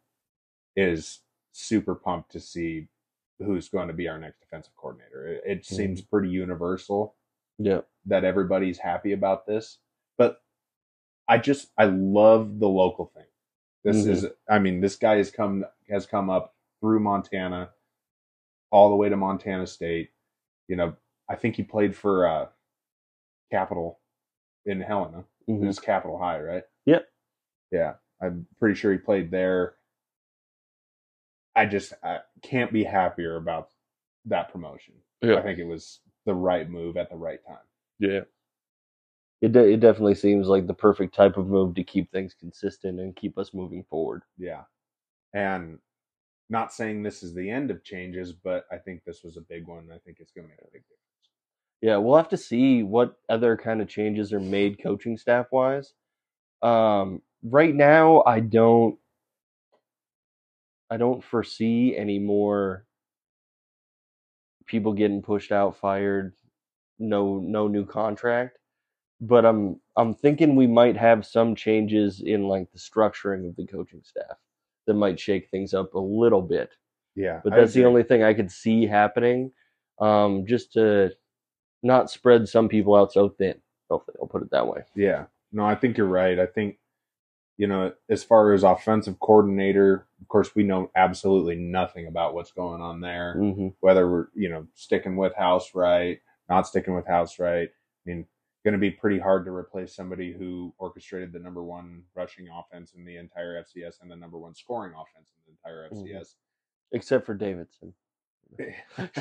is 0.76 1.20
super 1.52 1.94
pumped 1.94 2.32
to 2.32 2.40
see 2.40 2.88
who's 3.38 3.68
going 3.68 3.88
to 3.88 3.94
be 3.94 4.08
our 4.08 4.18
next 4.18 4.40
defensive 4.40 4.74
coordinator. 4.76 5.26
It, 5.26 5.42
it 5.46 5.66
seems 5.66 6.00
pretty 6.00 6.28
universal 6.28 7.14
yeah 7.58 7.80
that 8.06 8.24
everybody's 8.24 8.78
happy 8.78 9.12
about 9.12 9.46
this. 9.46 9.78
But 10.18 10.40
I 11.28 11.38
just 11.38 11.68
I 11.78 11.86
love 11.86 12.58
the 12.58 12.68
local 12.68 13.10
thing. 13.14 13.24
This 13.86 14.04
Mhm. 14.04 14.10
is 14.10 14.26
I 14.48 14.58
mean 14.58 14.80
this 14.80 14.96
guy 14.96 15.16
has 15.16 15.30
come 15.30 15.64
has 15.88 16.06
come 16.06 16.28
up 16.28 16.56
through 16.80 16.98
Montana 17.00 17.72
all 18.72 18.90
the 18.90 18.96
way 18.96 19.08
to 19.08 19.16
Montana 19.16 19.64
State. 19.66 20.10
You 20.66 20.74
know, 20.74 20.96
I 21.28 21.36
think 21.36 21.54
he 21.54 21.62
played 21.62 21.94
for 21.96 22.26
uh, 22.26 22.48
Capital 23.52 24.00
in 24.64 24.80
Helena. 24.80 25.24
It 25.46 25.52
Mhm. 25.52 25.66
was 25.68 25.78
Capital 25.78 26.18
High, 26.18 26.40
right? 26.40 26.64
Yep. 26.86 27.08
Yeah, 27.70 27.96
I'm 28.20 28.48
pretty 28.58 28.74
sure 28.74 28.90
he 28.90 28.98
played 28.98 29.30
there. 29.30 29.76
I 31.54 31.66
just 31.66 31.92
I 32.02 32.22
can't 32.42 32.72
be 32.72 32.82
happier 32.82 33.36
about 33.36 33.70
that 34.24 34.50
promotion. 34.50 35.00
Yeah. 35.22 35.36
I 35.36 35.42
think 35.42 35.60
it 35.60 35.64
was 35.64 36.00
the 36.24 36.34
right 36.34 36.68
move 36.68 36.96
at 36.96 37.08
the 37.08 37.16
right 37.16 37.42
time. 37.46 37.64
Yeah. 38.00 38.24
It 39.42 39.52
de- 39.52 39.72
it 39.72 39.80
definitely 39.80 40.14
seems 40.14 40.48
like 40.48 40.66
the 40.66 40.74
perfect 40.74 41.14
type 41.14 41.36
of 41.36 41.46
move 41.46 41.74
to 41.74 41.84
keep 41.84 42.10
things 42.10 42.34
consistent 42.38 43.00
and 43.00 43.14
keep 43.14 43.36
us 43.38 43.52
moving 43.52 43.84
forward. 43.90 44.22
Yeah. 44.38 44.62
And 45.34 45.78
not 46.48 46.72
saying 46.72 47.02
this 47.02 47.22
is 47.22 47.34
the 47.34 47.50
end 47.50 47.70
of 47.70 47.84
changes, 47.84 48.32
but 48.32 48.64
I 48.72 48.76
think 48.76 49.02
this 49.04 49.22
was 49.22 49.36
a 49.36 49.42
big 49.42 49.66
one. 49.66 49.88
I 49.92 49.98
think 49.98 50.18
it's 50.20 50.32
going 50.32 50.46
to 50.46 50.50
make 50.50 50.60
a 50.60 50.72
big 50.72 50.82
difference. 50.82 51.00
Yeah, 51.82 51.96
we'll 51.98 52.16
have 52.16 52.30
to 52.30 52.36
see 52.36 52.82
what 52.82 53.16
other 53.28 53.56
kind 53.56 53.82
of 53.82 53.88
changes 53.88 54.32
are 54.32 54.40
made 54.40 54.82
coaching 54.82 55.18
staff 55.18 55.46
wise. 55.52 55.92
Um, 56.62 57.20
right 57.42 57.74
now, 57.74 58.22
I 58.26 58.40
don't, 58.40 58.96
I 60.90 60.96
don't 60.96 61.22
foresee 61.22 61.94
any 61.96 62.18
more 62.18 62.86
people 64.66 64.92
getting 64.92 65.20
pushed 65.20 65.52
out, 65.52 65.76
fired, 65.76 66.32
no, 66.98 67.38
no 67.38 67.68
new 67.68 67.84
contract. 67.84 68.58
But 69.20 69.46
I'm, 69.46 69.80
I'm 69.96 70.14
thinking 70.14 70.56
we 70.56 70.66
might 70.66 70.96
have 70.96 71.24
some 71.24 71.54
changes 71.54 72.20
in 72.20 72.48
like 72.48 72.70
the 72.72 72.78
structuring 72.78 73.48
of 73.48 73.56
the 73.56 73.66
coaching 73.66 74.02
staff 74.04 74.36
that 74.86 74.94
might 74.94 75.18
shake 75.18 75.48
things 75.50 75.74
up 75.74 75.94
a 75.94 75.98
little 75.98 76.42
bit 76.42 76.70
Yeah. 77.14 77.40
but 77.42 77.54
that's 77.54 77.72
the 77.72 77.84
only 77.86 78.02
thing 78.02 78.22
I 78.22 78.34
could 78.34 78.52
see 78.52 78.86
happening. 78.86 79.52
Um, 79.98 80.44
just 80.46 80.74
to 80.74 81.12
not 81.82 82.10
spread 82.10 82.48
some 82.48 82.68
people 82.68 82.94
out 82.94 83.12
so 83.12 83.30
thin. 83.30 83.60
Hopefully, 83.90 84.16
I'll 84.20 84.28
put 84.28 84.42
it 84.42 84.50
that 84.50 84.66
way. 84.66 84.82
Yeah. 84.94 85.24
No, 85.52 85.64
I 85.64 85.74
think 85.74 85.96
you're 85.96 86.06
right. 86.06 86.38
I 86.38 86.46
think, 86.46 86.76
you 87.56 87.66
know, 87.66 87.92
as 88.10 88.22
far 88.22 88.52
as 88.52 88.62
offensive 88.62 89.18
coordinator, 89.20 90.06
of 90.20 90.28
course, 90.28 90.54
we 90.54 90.64
know 90.64 90.90
absolutely 90.94 91.56
nothing 91.56 92.06
about 92.06 92.34
what's 92.34 92.52
going 92.52 92.82
on 92.82 93.00
there. 93.00 93.34
hmm 93.34 93.68
Whether 93.80 94.08
we're, 94.10 94.26
you 94.34 94.50
know, 94.50 94.66
sticking 94.74 95.16
with 95.16 95.32
Housewright, 95.34 96.18
not 96.50 96.66
sticking 96.66 96.94
with 96.94 97.06
Housewright. 97.06 97.68
I 97.68 97.70
mean, 98.04 98.26
going 98.66 98.72
to 98.72 98.78
be 98.80 98.90
pretty 98.90 99.16
hard 99.18 99.44
to 99.44 99.52
replace 99.52 99.94
somebody 99.94 100.32
who 100.32 100.74
orchestrated 100.78 101.32
the 101.32 101.38
number 101.38 101.62
one 101.62 102.02
rushing 102.16 102.48
offense 102.48 102.94
in 102.96 103.04
the 103.04 103.16
entire 103.16 103.62
FCS 103.62 104.02
and 104.02 104.10
the 104.10 104.16
number 104.16 104.38
one 104.38 104.54
scoring 104.56 104.92
offense 104.92 105.28
in 105.36 105.44
the 105.46 105.52
entire 105.56 105.88
Mhm. 105.88 106.10
FCS. 106.20 106.34
Except 106.90 107.24
for 107.24 107.34
Davidson. 107.34 107.94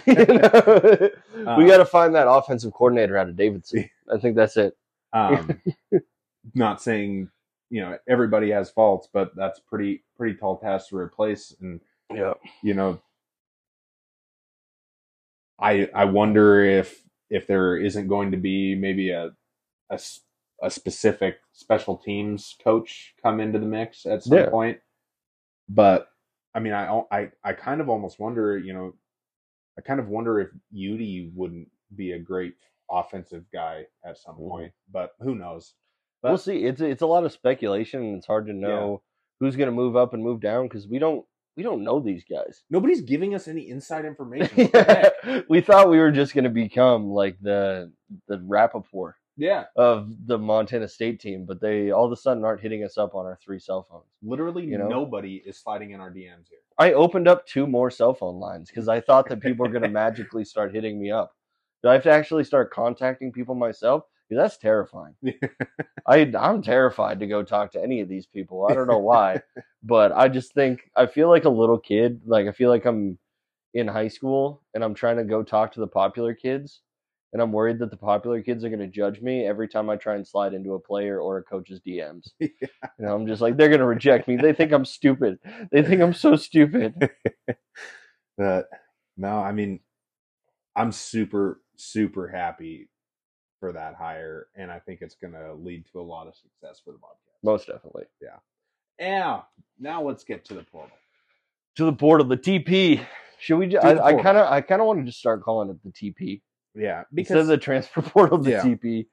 We 0.08 1.68
got 1.68 1.78
to 1.78 1.86
find 1.86 2.16
that 2.16 2.28
offensive 2.28 2.74
coordinator 2.74 3.18
out 3.18 3.30
of 3.30 3.36
Davidson. 3.36 3.88
I 4.12 4.18
think 4.18 4.36
that's 4.36 4.58
it. 4.58 4.76
um, 5.14 5.62
not 6.56 6.82
saying 6.82 7.30
you 7.70 7.82
know 7.82 7.98
everybody 8.10 8.50
has 8.50 8.72
faults, 8.72 9.08
but 9.14 9.36
that's 9.36 9.60
pretty 9.60 10.04
pretty 10.18 10.36
tall 10.38 10.58
task 10.58 10.90
to 10.90 10.98
replace. 10.98 11.56
And 11.62 11.80
Yeah. 12.12 12.34
you 12.64 12.74
know, 12.74 13.00
I 15.60 15.88
I 15.94 16.06
wonder 16.06 16.64
if 16.64 17.05
if 17.30 17.48
there 17.48 17.78
isn't 17.78 18.08
going 18.08 18.32
to 18.32 18.38
be 18.38 18.76
maybe 18.76 19.10
a, 19.12 19.32
a, 19.90 20.00
a 20.62 20.70
specific 20.70 21.38
special 21.54 21.98
teams 21.98 22.56
coach 22.64 23.14
come 23.22 23.40
into 23.40 23.60
the 23.60 23.66
mix 23.66 24.06
at 24.06 24.24
some 24.24 24.38
Yeah. 24.38 24.50
point. 24.50 24.80
But 25.70 26.10
I 26.54 26.60
mean, 26.60 26.74
I 26.74 27.02
I 27.12 27.32
I 27.44 27.54
kind 27.54 27.82
of 27.82 27.90
almost 27.90 28.20
wonder, 28.20 28.58
you 28.58 28.74
know, 28.74 28.94
I 29.78 29.82
kind 29.82 30.00
of 30.00 30.08
wonder 30.10 30.40
if 30.40 30.50
Udi 30.74 31.32
wouldn't 31.34 31.70
be 31.96 32.14
a 32.14 32.20
great 32.20 32.56
offensive 32.90 33.46
guy 33.52 33.86
at 34.06 34.18
some 34.18 34.36
Mhm. 34.36 34.50
point. 34.50 34.74
But 34.92 35.16
who 35.20 35.36
knows? 35.36 35.74
But 36.22 36.30
we'll 36.30 36.38
see. 36.38 36.66
It's 36.66 36.82
it's 36.82 37.02
a 37.02 37.08
lot 37.08 37.26
of 37.26 37.32
speculation, 37.32 38.02
and 38.04 38.18
it's 38.18 38.28
hard 38.28 38.48
to 38.48 38.54
know 38.54 39.02
who's 39.40 39.56
going 39.56 39.70
to 39.70 39.76
move 39.76 39.96
up 39.96 40.14
and 40.14 40.24
move 40.24 40.40
down 40.40 40.68
because 40.68 40.88
we 40.88 41.00
don't 41.00 41.26
we 41.56 41.64
don't 41.64 41.84
know 41.84 42.00
these 42.00 42.24
guys. 42.30 42.64
nobody's 42.70 43.02
giving 43.02 43.34
us 43.36 43.48
any 43.48 43.70
inside 43.70 44.06
information. 44.06 44.58
What 44.58 44.72
the 44.72 44.84
heck? 45.24 45.46
we 45.50 45.62
thought 45.62 45.90
we 45.90 46.00
were 46.00 46.12
just 46.12 46.34
going 46.34 46.44
to 46.44 46.50
become 46.50 47.10
like 47.10 47.38
the 47.42 47.92
the 48.28 48.42
Rapoport 48.46 49.16
yeah, 49.38 49.66
of 49.76 50.10
the 50.28 50.38
Montana 50.38 50.88
State 50.88 51.20
team, 51.20 51.46
but 51.46 51.60
they 51.60 51.92
all 51.92 52.06
of 52.06 52.12
a 52.12 52.16
sudden 52.16 52.46
aren't 52.46 52.62
hitting 52.62 52.84
us 52.84 52.98
up 52.98 53.16
on 53.16 53.26
our 53.26 53.38
three 53.44 53.60
cell 53.60 53.86
phones. 53.90 54.06
literally 54.24 54.66
You 54.66 54.78
know? 54.78 54.88
nobody 54.88 55.44
is 55.46 55.58
sliding 55.58 55.92
in 55.92 56.00
our 56.00 56.10
DMs 56.10 56.48
here. 56.50 56.60
I 56.78 56.94
opened 56.94 57.28
up 57.28 57.46
two 57.46 57.68
more 57.68 57.90
cell 57.92 58.14
phone 58.14 58.40
lines 58.40 58.70
because 58.70 58.88
I 58.88 59.02
thought 59.02 59.28
that 59.30 59.42
people 59.42 59.66
were 59.66 59.72
going 59.72 59.84
to 59.90 59.90
magically 59.90 60.46
start 60.46 60.74
hitting 60.74 61.00
me 61.00 61.12
up. 61.12 61.34
Do 61.84 61.90
I 61.90 61.94
have 61.94 62.04
to 62.04 62.12
actually 62.12 62.44
start 62.46 62.72
contacting 62.72 63.32
people 63.32 63.56
myself? 63.56 64.04
That's 64.32 64.58
terrifying. 64.58 65.16
I 66.08 66.32
I'm 66.38 66.62
terrified 66.62 67.20
to 67.20 67.28
go 67.28 67.44
talk 67.44 67.72
to 67.74 67.84
any 67.84 68.02
of 68.02 68.10
these 68.10 68.26
people. 68.26 68.68
I 68.70 68.74
don't 68.74 68.88
know 68.88 68.98
why, 68.98 69.42
but 69.84 70.12
I 70.12 70.28
just 70.28 70.54
think 70.54 70.90
I 70.96 71.06
feel 71.06 71.30
like 71.30 71.46
a 71.46 71.50
little 71.50 71.78
kid. 71.78 72.22
Like 72.26 72.48
I 72.48 72.52
feel 72.52 72.70
like 72.70 72.86
I'm 72.86 73.18
in 73.74 73.88
high 73.88 74.08
school 74.08 74.64
and 74.74 74.84
I'm 74.84 74.94
trying 74.94 75.18
to 75.18 75.24
go 75.24 75.44
talk 75.44 75.74
to 75.74 75.80
the 75.80 75.88
popular 75.88 76.34
kids, 76.34 76.82
and 77.34 77.42
I'm 77.42 77.52
worried 77.52 77.80
that 77.80 77.92
the 77.92 77.98
popular 77.98 78.42
kids 78.42 78.64
are 78.64 78.70
going 78.70 78.80
to 78.80 78.88
judge 78.88 79.22
me 79.22 79.46
every 79.46 79.68
time 79.68 79.90
I 79.90 79.96
try 79.96 80.16
and 80.16 80.28
slide 80.28 80.54
into 80.54 80.74
a 80.74 80.80
player 80.80 81.20
or 81.20 81.38
a 81.38 81.44
coach's 81.44 81.82
DMs. 81.82 82.30
Yeah. 82.40 82.90
You 83.00 83.06
know, 83.06 83.16
I'm 83.16 83.28
just 83.28 83.42
like 83.42 83.58
they're 83.58 83.70
going 83.70 83.80
to 83.80 83.86
reject 83.86 84.28
me. 84.28 84.38
They 84.38 84.54
think 84.54 84.72
I'm 84.72 84.86
stupid. 84.86 85.40
They 85.72 85.84
think 85.84 86.02
I'm 86.02 86.14
so 86.14 86.36
stupid. 86.36 87.10
But 88.38 88.66
no, 89.18 89.38
I 89.38 89.52
mean, 89.52 89.80
I'm 90.76 90.92
super 90.92 91.62
super 91.78 92.28
happy 92.28 92.90
for 93.66 93.72
that 93.74 93.96
hire, 93.96 94.48
and 94.56 94.70
I 94.72 94.78
think 94.78 95.02
it's 95.02 95.16
going 95.16 95.34
to 95.34 95.54
lead 95.56 95.86
to 95.92 96.00
a 96.00 96.04
lot 96.04 96.28
of 96.28 96.36
success 96.36 96.80
for 96.86 96.92
the 96.92 97.00
Bobcats. 97.00 97.40
Most 97.44 97.66
definitely. 97.68 98.04
Yeah. 98.22 98.38
Yeah. 99.00 99.42
Now 99.80 100.04
let's 100.04 100.24
get 100.24 100.46
to 100.46 100.54
the 100.54 100.62
portal. 100.64 100.96
To 101.78 101.86
the 101.86 101.94
portal, 101.94 102.28
the 102.28 102.38
TP. 102.38 103.04
Should 103.40 103.58
we? 103.58 103.66
ju- 103.68 103.80
To 103.82 103.96
the 103.96 104.04
I 104.04 104.22
kind 104.22 104.38
of, 104.38 104.52
I 104.52 104.62
kind 104.62 104.82
of 104.82 104.88
want 104.88 105.00
to 105.00 105.06
just 105.06 105.18
start 105.20 105.42
calling 105.44 105.70
it 105.72 105.78
the 105.84 105.90
TP. 105.92 106.42
Yeah, 106.76 107.04
instead 107.18 107.38
of 107.38 107.46
because 107.46 107.48
the 107.48 107.58
transfer 107.58 108.02
portal 108.14 108.38
the 108.38 108.52
Yeah. 108.52 108.62
TP. 108.64 109.08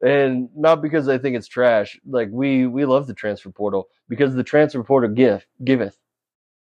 And 0.00 0.48
not 0.54 0.80
because 0.80 1.08
I 1.08 1.18
think 1.18 1.36
it's 1.36 1.48
trash. 1.48 1.98
Like 2.06 2.28
we 2.30 2.66
we 2.66 2.84
love 2.84 3.08
the 3.08 3.14
transfer 3.14 3.50
portal 3.50 3.88
because 4.08 4.34
the 4.34 4.44
transfer 4.44 4.82
portal 4.84 5.10
give 5.10 5.44
giveth 5.64 5.98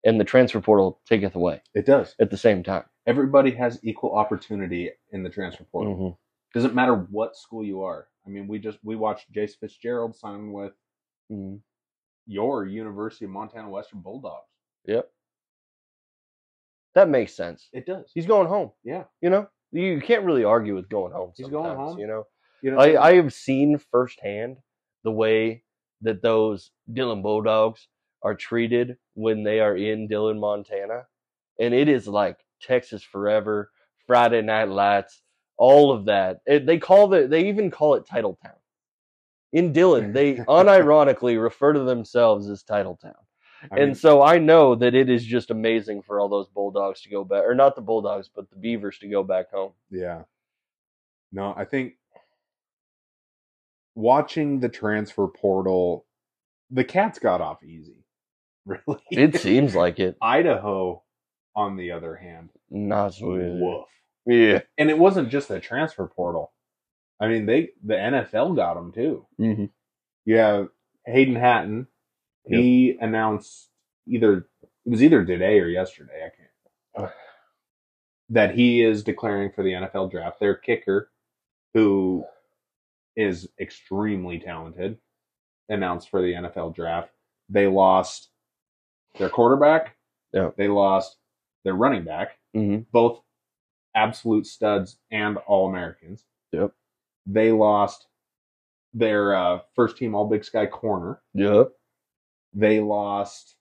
and 0.03 0.19
the 0.19 0.23
transfer 0.23 0.59
portal 0.59 0.99
taketh 1.07 1.35
away 1.35 1.61
it 1.75 1.85
does. 1.85 2.15
at 2.19 2.31
the 2.31 2.37
same 2.37 2.63
time. 2.63 2.83
Everybody 3.05 3.51
has 3.51 3.79
equal 3.83 4.15
opportunity 4.17 4.89
in 5.11 5.21
the 5.23 5.29
transfer 5.29 5.65
portal. 5.65 5.95
Mhm. 5.95 6.17
Doesn't 6.53 6.75
matter 6.75 6.95
what 6.95 7.35
school 7.35 7.63
you 7.63 7.81
are. 7.83 8.07
I 8.25 8.29
mean, 8.29 8.47
we 8.47 8.59
just 8.59 8.79
we 8.83 8.95
watched 8.95 9.31
Jace 9.31 9.57
Fitzgerald 9.59 10.15
sign 10.15 10.51
with 10.51 10.73
Mhm. 11.31 11.61
your 12.25 12.65
University 12.65 13.25
of 13.25 13.31
Montana 13.31 13.69
Western 13.69 14.01
Bulldogs. 14.01 14.47
Yep. 14.85 15.11
That 16.95 17.09
makes 17.09 17.33
sense. 17.35 17.69
It 17.73 17.85
does. 17.85 18.11
He's 18.13 18.25
going 18.25 18.47
home. 18.47 18.71
Yeah. 18.83 19.05
You 19.21 19.29
know, 19.29 19.47
you 19.71 20.01
can't 20.01 20.25
really 20.25 20.43
argue 20.43 20.75
with 20.75 20.89
going 20.89 21.13
home. 21.13 21.31
He's 21.35 21.47
going 21.49 21.75
home. 21.75 21.99
You 21.99 22.07
know, 22.07 22.27
You 22.61 22.71
know, 22.71 22.79
I 22.79 23.09
I 23.09 23.15
have 23.15 23.33
seen 23.33 23.77
firsthand 23.77 24.57
the 25.03 25.11
way 25.11 25.63
that 26.01 26.21
those 26.21 26.71
Dillon 26.91 27.21
Bulldogs 27.21 27.87
are 28.23 28.35
treated 28.35 28.97
when 29.13 29.43
they 29.43 29.59
are 29.59 29.75
in 29.77 30.07
Dillon, 30.07 30.39
Montana, 30.39 31.07
and 31.59 31.73
it 31.73 31.87
is 31.87 32.07
like 32.07 32.37
Texas 32.61 33.03
Forever, 33.03 33.71
Friday 34.07 34.41
Night 34.41 34.69
Lights, 34.69 35.21
all 35.57 35.91
of 35.91 36.05
that. 36.05 36.41
It, 36.45 36.65
they 36.65 36.77
call 36.77 37.07
the 37.07 37.27
they 37.27 37.49
even 37.49 37.71
call 37.71 37.95
it 37.95 38.05
Titletown. 38.05 38.55
In 39.53 39.73
Dillon, 39.73 40.13
they 40.13 40.35
unironically 40.35 41.41
refer 41.41 41.73
to 41.73 41.81
themselves 41.81 42.49
as 42.49 42.63
Titletown. 42.63 43.15
I 43.71 43.75
mean, 43.75 43.83
and 43.83 43.97
so 43.97 44.21
I 44.21 44.37
know 44.37 44.75
that 44.75 44.93
it 44.93 45.09
is 45.09 45.25
just 45.25 45.49
amazing 45.49 46.03
for 46.03 46.19
all 46.19 46.29
those 46.29 46.47
Bulldogs 46.47 47.01
to 47.01 47.09
go 47.09 47.23
back, 47.23 47.43
or 47.43 47.55
not 47.55 47.75
the 47.75 47.81
Bulldogs, 47.81 48.29
but 48.33 48.49
the 48.51 48.55
Beavers 48.55 48.99
to 48.99 49.07
go 49.07 49.23
back 49.23 49.51
home. 49.51 49.71
yeah. 49.89 50.23
No, 51.31 51.53
I 51.57 51.65
think 51.65 51.95
watching 53.95 54.59
the 54.61 54.69
transfer 54.69 55.27
portal, 55.27 56.05
the 56.71 56.83
Cats 56.85 57.19
got 57.19 57.41
off 57.41 57.63
easy. 57.63 57.93
Really, 58.65 59.01
It 59.11 59.37
seems 59.39 59.75
like 59.75 59.97
it. 59.99 60.17
Idaho, 60.21 61.01
on 61.55 61.77
the 61.77 61.91
other 61.91 62.15
hand, 62.15 62.49
Not 62.69 63.13
so 63.13 63.27
woof. 63.27 63.85
Yeah. 64.27 64.61
And 64.77 64.89
it 64.89 64.97
wasn't 64.97 65.29
just 65.29 65.47
the 65.47 65.59
transfer 65.59 66.05
portal. 66.05 66.51
I 67.19 67.27
mean, 67.27 67.45
they 67.45 67.69
the 67.83 67.95
NFL 67.95 68.55
got 68.55 68.77
him 68.77 68.91
too. 68.91 69.25
Mm-hmm. 69.39 69.65
You 70.25 70.37
have 70.37 70.69
Hayden 71.05 71.35
Hatten. 71.35 71.87
He 72.45 72.97
announced 73.01 73.69
either 74.07 74.47
it 74.61 74.89
was 74.89 75.03
either 75.03 75.25
today 75.25 75.59
or 75.59 75.67
yesterday. 75.67 76.25
I 76.25 76.99
can't. 76.99 77.11
That 78.29 78.55
he 78.55 78.83
is 78.83 79.03
declaring 79.03 79.51
for 79.51 79.63
the 79.63 79.71
NFL 79.71 80.11
draft. 80.11 80.39
Their 80.39 80.55
kicker, 80.55 81.11
who 81.73 82.25
is 83.15 83.49
extremely 83.59 84.39
talented, 84.39 84.97
announced 85.69 86.09
for 86.09 86.21
the 86.21 86.33
NFL 86.33 86.75
draft. 86.75 87.09
They 87.49 87.67
lost 87.67 88.29
their 89.17 89.29
quarterback. 89.29 89.95
Yeah. 90.33 90.51
They 90.57 90.67
lost 90.67 91.17
their 91.63 91.73
running 91.73 92.03
back, 92.03 92.37
hmm 92.53 92.79
both 92.91 93.21
absolute 93.97 94.45
studs 94.45 94.97
and 95.11 95.37
all 95.47 95.67
Americans. 95.67 96.23
Yep. 96.53 96.71
They 97.25 97.51
lost 97.51 98.07
their 98.93 99.35
uh, 99.35 99.59
first 99.75 99.97
team 99.97 100.15
All 100.15 100.29
Big 100.29 100.45
Sky 100.45 100.67
corner. 100.67 101.21
Yep. 101.33 101.71
They 102.53 102.79
lost 102.79 103.55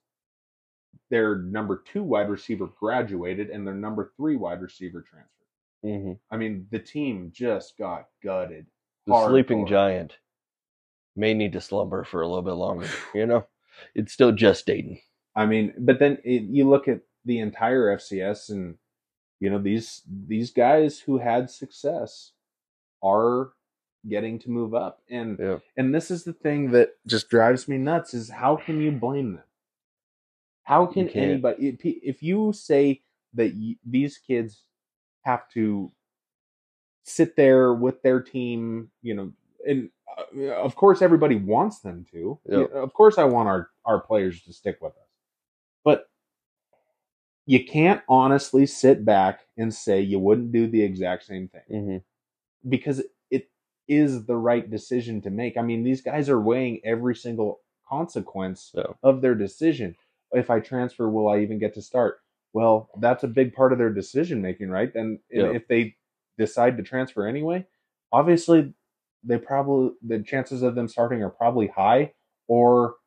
their 1.09 1.37
number 1.37 1.83
two 1.91 2.03
wide 2.03 2.29
receiver 2.29 2.69
graduated 2.79 3.49
and 3.49 3.65
their 3.65 3.73
number 3.73 4.11
three 4.15 4.35
wide 4.35 4.61
receiver 4.61 5.01
transferred. 5.01 5.33
hmm 5.83 6.13
I 6.31 6.37
mean, 6.37 6.67
the 6.71 6.79
team 6.79 7.31
just 7.33 7.77
got 7.77 8.07
gutted. 8.23 8.67
The 9.05 9.27
sleeping 9.27 9.65
giant 9.65 10.17
may 11.15 11.33
need 11.33 11.53
to 11.53 11.61
slumber 11.61 12.03
for 12.03 12.21
a 12.21 12.27
little 12.27 12.43
bit 12.43 12.53
longer. 12.53 12.87
You 13.15 13.25
know, 13.25 13.47
it's 13.95 14.13
still 14.13 14.31
gestating. 14.31 15.01
I 15.35 15.45
mean, 15.45 15.73
but 15.77 15.99
then 15.99 16.17
it, 16.23 16.43
you 16.43 16.69
look 16.69 16.87
at 16.87 17.01
the 17.25 17.39
entire 17.39 17.95
FCS, 17.97 18.49
and 18.49 18.75
you 19.39 19.49
know 19.49 19.59
these 19.59 20.01
these 20.07 20.51
guys 20.51 20.99
who 20.99 21.17
had 21.19 21.49
success 21.49 22.31
are 23.03 23.51
getting 24.07 24.39
to 24.39 24.49
move 24.49 24.73
up, 24.73 25.01
and 25.09 25.37
Yeah. 25.39 25.59
and 25.75 25.93
this 25.93 26.09
is 26.11 26.23
the 26.23 26.33
thing 26.33 26.71
that 26.71 26.95
just 27.05 27.29
drives 27.29 27.67
me 27.67 27.77
nuts: 27.77 28.13
is 28.13 28.29
how 28.29 28.55
can 28.55 28.81
you 28.81 28.91
blame 28.91 29.35
them? 29.35 29.43
How 30.63 30.85
can 30.85 31.07
anybody 31.09 31.77
if, 32.03 32.21
you 32.23 32.51
say 32.53 33.01
that 33.33 33.53
y 33.55 33.77
these 33.85 34.17
kids 34.17 34.63
have 35.21 35.47
to 35.49 35.91
sit 37.03 37.35
there 37.35 37.73
with 37.73 38.01
their 38.01 38.21
team, 38.21 38.91
you 39.01 39.13
know, 39.13 39.31
and 39.65 39.89
uh, 40.17 40.51
of 40.55 40.75
course 40.75 41.01
everybody 41.01 41.35
wants 41.35 41.79
them 41.79 42.05
to. 42.11 42.39
Yeah. 42.45 42.65
Of 42.73 42.93
course, 42.93 43.17
I 43.17 43.23
want 43.25 43.47
our 43.47 43.69
our 43.85 43.99
players 44.01 44.41
to 44.43 44.53
stick 44.53 44.79
with 44.81 44.93
us, 44.93 45.09
but 45.83 46.09
you 47.47 47.65
can't 47.65 48.03
honestly 48.09 48.67
sit 48.67 49.05
back 49.05 49.41
and 49.57 49.73
say 49.73 50.01
you 50.01 50.19
wouldn't 50.19 50.53
do 50.53 50.67
the 50.67 50.83
exact 50.83 51.25
same 51.25 51.49
thing 51.49 51.63
hmm 51.69 51.97
because 52.69 53.01
it 53.31 53.49
is 53.87 54.25
the 54.25 54.37
right 54.37 54.69
decision 54.69 55.21
to 55.21 55.31
make. 55.31 55.57
I 55.57 55.63
mean, 55.63 55.83
these 55.83 56.01
guys 56.01 56.29
are 56.29 56.41
weighing 56.41 56.81
every 56.85 57.15
single 57.15 57.61
consequence 57.89 58.73
Yeah. 58.75 58.93
of 59.03 59.21
their 59.21 59.35
decision. 59.35 59.95
If 60.33 60.51
I 60.51 60.59
transfer, 60.59 61.09
will 61.09 61.29
I 61.29 61.39
even 61.39 61.59
get 61.59 61.73
to 61.75 61.81
start? 61.81 62.19
Well, 62.53 62.89
that's 62.99 63.23
a 63.23 63.29
big 63.29 63.55
part 63.55 63.73
of 63.73 63.79
their 63.79 63.93
decision 63.93 64.41
making, 64.41 64.69
right? 64.69 64.93
And, 64.95 65.19
and 65.31 65.47
Yeah. 65.47 65.51
if 65.53 65.67
they 65.69 65.95
decide 66.37 66.77
to 66.77 66.83
transfer 66.83 67.27
anyway, 67.27 67.65
obviously 68.11 68.73
they 69.23 69.39
probably 69.39 69.91
the 70.05 70.21
chances 70.23 70.63
of 70.63 70.75
them 70.75 70.89
starting 70.89 71.23
are 71.23 71.31
probably 71.31 71.67
high 71.67 72.13
or 72.47 72.97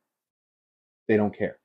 they 1.09 1.17
don't 1.19 1.37
care. 1.37 1.60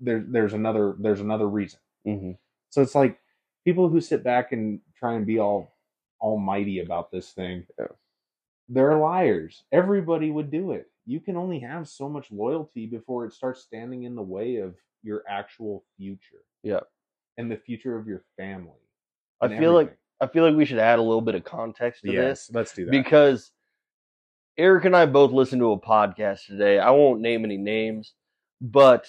Yeah. 0.00 0.04
There 0.04 0.24
there's 0.28 0.52
another 0.52 0.96
there's 0.98 1.20
another 1.20 1.48
reason. 1.48 1.80
hmm 2.04 2.32
So 2.70 2.82
it's 2.82 2.94
like 2.94 3.18
people 3.64 3.88
who 3.88 4.00
sit 4.00 4.22
back 4.24 4.52
and 4.52 4.80
try 4.98 5.14
and 5.14 5.26
be 5.26 5.38
all 5.38 5.74
almighty 6.20 6.80
about 6.80 7.10
this 7.10 7.32
thing. 7.32 7.66
Yeah. 7.78 7.86
They're 8.68 8.96
liars. 8.98 9.64
Everybody 9.72 10.30
would 10.30 10.50
do 10.50 10.72
it. 10.72 10.90
You 11.06 11.20
can 11.20 11.36
only 11.36 11.58
have 11.60 11.86
so 11.86 12.08
much 12.08 12.32
loyalty 12.32 12.86
before 12.86 13.26
it 13.26 13.32
starts 13.34 13.60
standing 13.62 14.04
in 14.04 14.14
the 14.14 14.22
way 14.22 14.56
of 14.56 14.74
your 15.02 15.22
actual 15.28 15.84
future. 15.98 16.44
Yeah. 16.62 16.80
And 17.36 17.50
the 17.50 17.56
future 17.58 17.96
of 17.98 18.06
your 18.06 18.24
family. 18.38 18.80
I 19.40 19.48
feel 19.48 19.72
like. 19.74 19.96
I 20.20 20.26
feel 20.28 20.44
like 20.44 20.56
we 20.56 20.64
should 20.64 20.78
add 20.78 20.98
a 20.98 21.02
little 21.02 21.20
bit 21.20 21.34
of 21.34 21.44
context 21.44 22.04
to 22.04 22.12
this. 22.12 22.48
let's 22.54 22.72
do 22.72 22.84
that. 22.86 22.90
because 22.90 23.50
Eric 24.56 24.84
and 24.84 24.96
I 24.96 25.04
both 25.06 25.32
listened 25.32 25.60
to 25.60 25.72
a 25.72 25.78
podcast 25.80 26.46
today. 26.46 26.78
I 26.78 26.90
won't 26.90 27.20
name 27.20 27.44
any 27.44 27.56
names, 27.58 28.14
but 28.60 29.06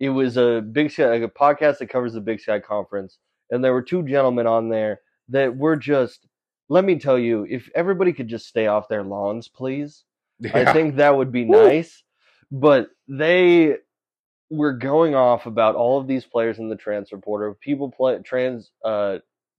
it 0.00 0.10
was 0.10 0.36
a 0.36 0.60
big 0.60 0.90
sky, 0.90 1.08
like 1.08 1.22
a 1.22 1.28
podcast 1.28 1.78
that 1.78 1.88
covers 1.88 2.12
the 2.12 2.20
Big 2.20 2.40
Sky 2.40 2.60
Conference, 2.60 3.18
and 3.50 3.64
there 3.64 3.72
were 3.72 3.82
two 3.82 4.02
gentlemen 4.02 4.46
on 4.46 4.68
there 4.68 5.00
that 5.28 5.56
were 5.56 5.76
just. 5.76 6.26
Let 6.70 6.84
me 6.84 6.98
tell 6.98 7.18
you, 7.18 7.46
if 7.48 7.70
everybody 7.74 8.12
could 8.12 8.28
just 8.28 8.46
stay 8.46 8.66
off 8.66 8.88
their 8.88 9.02
lawns, 9.02 9.48
please. 9.48 10.04
I 10.52 10.70
think 10.72 10.96
that 10.96 11.16
would 11.16 11.32
be 11.32 11.46
Woo. 11.46 11.66
nice. 11.66 12.02
But 12.52 12.90
they 13.08 13.76
were 14.50 14.72
going 14.72 15.14
off 15.14 15.46
about 15.46 15.74
all 15.76 16.00
of 16.00 16.06
these 16.06 16.24
players 16.24 16.58
in 16.58 16.68
the 16.68 16.76
transfer 16.76 17.18
portal, 17.18 17.54
people 17.60 17.90
play 17.90 18.18
trans 18.24 18.70
uh 18.84 19.18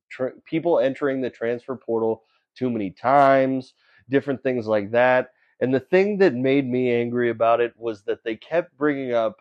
tra- 0.10 0.34
people 0.46 0.80
entering 0.80 1.22
the 1.22 1.30
transfer 1.30 1.76
portal 1.76 2.24
too 2.56 2.70
many 2.70 2.90
times, 2.90 3.74
different 4.10 4.42
things 4.42 4.68
like 4.68 4.92
that. 4.92 5.30
And 5.62 5.74
the 5.74 5.80
thing 5.80 6.18
that 6.20 6.34
made 6.34 6.68
me 6.68 6.92
angry 6.92 7.30
about 7.30 7.62
it 7.62 7.74
was 7.78 8.04
that 8.04 8.24
they 8.24 8.36
kept 8.36 8.76
bringing 8.78 9.14
up 9.14 9.38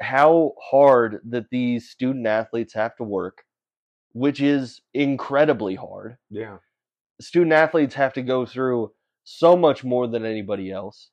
how 0.00 0.54
hard 0.62 1.20
that 1.28 1.50
these 1.50 1.90
student 1.90 2.26
athletes 2.26 2.74
have 2.74 2.96
to 2.96 3.04
work, 3.04 3.42
which 4.12 4.40
is 4.40 4.80
incredibly 4.94 5.74
hard 5.74 6.16
yeah. 6.30 6.58
student 7.20 7.52
athletes 7.52 7.94
have 7.94 8.12
to 8.14 8.22
go 8.22 8.46
through 8.46 8.92
so 9.24 9.56
much 9.56 9.84
more 9.84 10.06
than 10.08 10.24
anybody 10.24 10.70
else. 10.70 11.10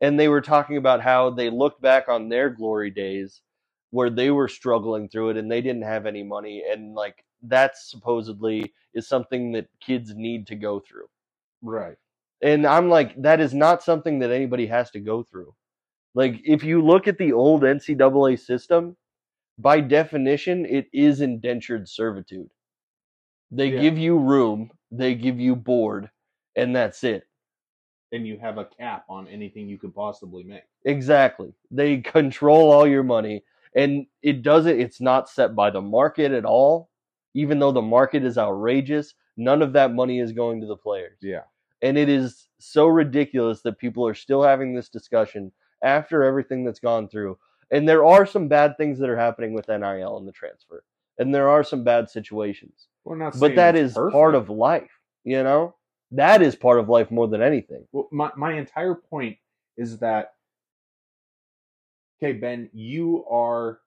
And 0.00 0.18
they 0.18 0.28
were 0.28 0.40
talking 0.40 0.76
about 0.76 1.02
how 1.02 1.30
they 1.30 1.50
looked 1.50 1.82
back 1.82 2.08
on 2.08 2.28
their 2.28 2.50
glory 2.50 2.90
days 2.90 3.42
where 3.90 4.10
they 4.10 4.30
were 4.30 4.48
struggling 4.48 5.08
through 5.08 5.30
it 5.30 5.36
and 5.36 5.50
they 5.50 5.60
didn't 5.60 5.82
have 5.82 6.06
any 6.06 6.22
money. 6.22 6.62
And 6.70 6.94
like 6.94 7.24
that 7.42 7.76
supposedly 7.76 8.72
is 8.94 9.08
something 9.08 9.52
that 9.52 9.68
kids 9.80 10.14
need 10.14 10.46
to 10.48 10.54
go 10.54 10.80
through. 10.80 11.06
Right. 11.62 11.96
And 12.40 12.66
I'm 12.66 12.88
like, 12.88 13.20
that 13.22 13.40
is 13.40 13.52
not 13.52 13.82
something 13.82 14.20
that 14.20 14.30
anybody 14.30 14.66
has 14.66 14.90
to 14.92 15.00
go 15.00 15.24
through. 15.24 15.54
Like, 16.14 16.40
if 16.44 16.64
you 16.64 16.82
look 16.82 17.06
at 17.06 17.18
the 17.18 17.32
old 17.32 17.62
NCAA 17.62 18.38
system, 18.38 18.96
by 19.58 19.80
definition, 19.80 20.64
it 20.66 20.88
is 20.92 21.20
indentured 21.20 21.88
servitude. 21.88 22.50
They 23.50 23.68
Yeah. 23.72 23.80
give 23.80 23.98
you 23.98 24.18
room, 24.18 24.70
they 24.90 25.14
give 25.14 25.40
you 25.40 25.56
board, 25.56 26.10
and 26.56 26.74
that's 26.74 27.02
it. 27.04 27.24
And 28.12 28.26
you 28.26 28.38
have 28.38 28.58
a 28.58 28.64
cap 28.64 29.04
on 29.08 29.28
anything 29.28 29.68
you 29.68 29.78
could 29.78 29.94
possibly 29.94 30.44
make. 30.44 30.62
Exactly. 30.84 31.52
They 31.70 32.00
control 32.00 32.70
all 32.70 32.86
your 32.86 33.02
money, 33.02 33.44
and 33.74 34.06
it 34.22 34.42
doesn't, 34.42 34.80
it's 34.80 35.00
not 35.00 35.28
set 35.28 35.54
by 35.54 35.70
the 35.70 35.82
market 35.82 36.32
at 36.32 36.44
all. 36.44 36.90
Even 37.34 37.58
though 37.58 37.72
the 37.72 37.82
market 37.82 38.24
is 38.24 38.38
outrageous, 38.38 39.14
none 39.36 39.62
of 39.62 39.72
that 39.74 39.92
money 39.92 40.18
is 40.18 40.32
going 40.32 40.60
to 40.60 40.66
the 40.66 40.76
players. 40.76 41.18
Yeah. 41.20 41.42
And 41.82 41.96
it 41.96 42.08
is 42.08 42.48
so 42.58 42.86
ridiculous 42.86 43.62
that 43.62 43.78
people 43.78 44.06
are 44.06 44.14
still 44.14 44.42
having 44.42 44.74
this 44.74 44.88
discussion 44.88 45.52
after 45.82 46.24
everything 46.24 46.64
that's 46.64 46.80
gone 46.80 47.08
through. 47.08 47.38
And 47.70 47.88
there 47.88 48.04
are 48.04 48.26
some 48.26 48.48
bad 48.48 48.76
things 48.76 48.98
that 48.98 49.10
are 49.10 49.16
happening 49.16 49.52
with 49.52 49.68
NIL 49.68 50.16
and 50.16 50.26
the 50.26 50.32
transfer. 50.32 50.84
And 51.18 51.34
there 51.34 51.48
are 51.48 51.64
some 51.64 51.84
bad 51.84 52.08
situations. 52.08 52.88
We're 53.04 53.16
not 53.16 53.38
But 53.38 53.56
that 53.56 53.76
is 53.76 53.96
is 53.96 54.12
part 54.12 54.34
of 54.34 54.50
life, 54.50 54.90
you 55.24 55.42
know? 55.42 55.74
That 56.12 56.40
is 56.40 56.56
part 56.56 56.78
of 56.78 56.88
life 56.88 57.10
more 57.10 57.28
than 57.28 57.42
anything. 57.42 57.86
Well, 57.92 58.08
my 58.10 58.30
my 58.36 58.54
entire 58.54 58.94
point 58.94 59.36
is 59.76 59.98
that 59.98 60.32
okay, 62.18 62.32
Ben, 62.32 62.70
you 62.72 63.24
are, 63.30 63.80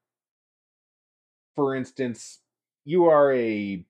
for 1.56 1.76
instance, 1.76 2.40
you 2.86 3.06
are 3.06 3.34
a 3.34 3.84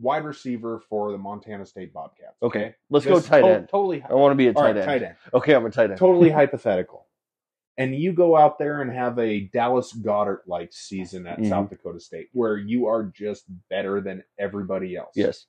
wide 0.00 0.24
receiver 0.24 0.80
for 0.88 1.12
the 1.12 1.18
Montana 1.18 1.66
State 1.66 1.92
Bobcats. 1.92 2.36
Okay. 2.42 2.74
Let's 2.90 3.04
go 3.06 3.20
tight 3.20 3.40
to- 3.42 3.48
end. 3.48 3.68
Totally. 3.68 4.02
I 4.08 4.14
want 4.14 4.32
to 4.32 4.36
be 4.36 4.48
a 4.48 4.52
tight 4.54 4.62
right, 4.62 4.76
end. 4.76 4.84
tight 4.86 5.02
end. 5.02 5.16
Okay, 5.34 5.54
I'm 5.54 5.66
a 5.66 5.70
tight 5.70 5.90
end. 5.90 5.98
Totally 5.98 6.30
hypothetical. 6.40 7.06
And 7.76 7.94
you 7.94 8.12
go 8.12 8.36
out 8.36 8.58
there 8.58 8.82
and 8.82 8.90
have 8.92 9.18
a 9.18 9.40
Dallas 9.52 9.92
Goedert 9.92 10.40
like 10.46 10.72
season 10.72 11.26
at 11.26 11.38
Mhm. 11.38 11.48
South 11.48 11.70
Dakota 11.70 12.00
State, 12.00 12.28
where 12.32 12.56
you 12.56 12.86
are 12.86 13.04
just 13.04 13.44
better 13.70 14.00
than 14.00 14.24
everybody 14.38 14.96
else 14.96 15.12
Yes. 15.14 15.46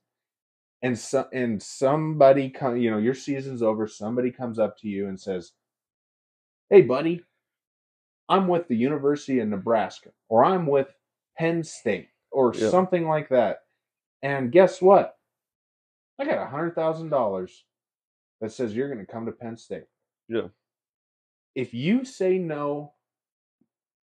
and 0.84 0.98
so 0.98 1.28
and 1.34 1.62
somebody 1.62 2.50
come 2.50 2.78
you 2.78 2.90
know 2.92 2.98
your 3.00 3.16
season's 3.16 3.62
over 3.64 3.88
somebody 3.88 4.32
comes 4.32 4.60
up 4.60 4.78
to 4.80 4.88
you 4.88 5.08
and 5.08 5.20
says 5.20 5.52
hey 6.70 6.82
buddy 6.82 7.22
i'm 8.30 8.48
with 8.48 8.68
the 8.70 8.78
university 8.78 9.40
of 9.40 9.48
nebraska 9.50 10.12
or 10.30 10.46
i'm 10.46 10.66
with 10.68 10.88
penn 11.38 11.64
state 11.64 12.08
or 12.32 12.54
Yeah. 12.56 12.70
something 12.70 13.08
like 13.10 13.28
that 13.30 13.64
and 14.22 14.52
guess 14.52 14.82
what 14.82 15.18
i 16.20 16.26
got 16.26 16.38
a 16.42 16.46
hundred 16.50 16.76
thousand 16.76 17.10
dollars 17.10 17.64
that 18.42 18.52
says 18.52 18.76
you're 18.76 18.94
going 18.94 19.06
to 19.06 19.12
come 19.12 19.26
to 19.26 19.32
penn 19.32 19.58
state 19.58 19.86
Yeah. 20.28 20.48
if 21.56 21.74
you 21.74 22.06
say 22.06 22.38
no 22.38 22.94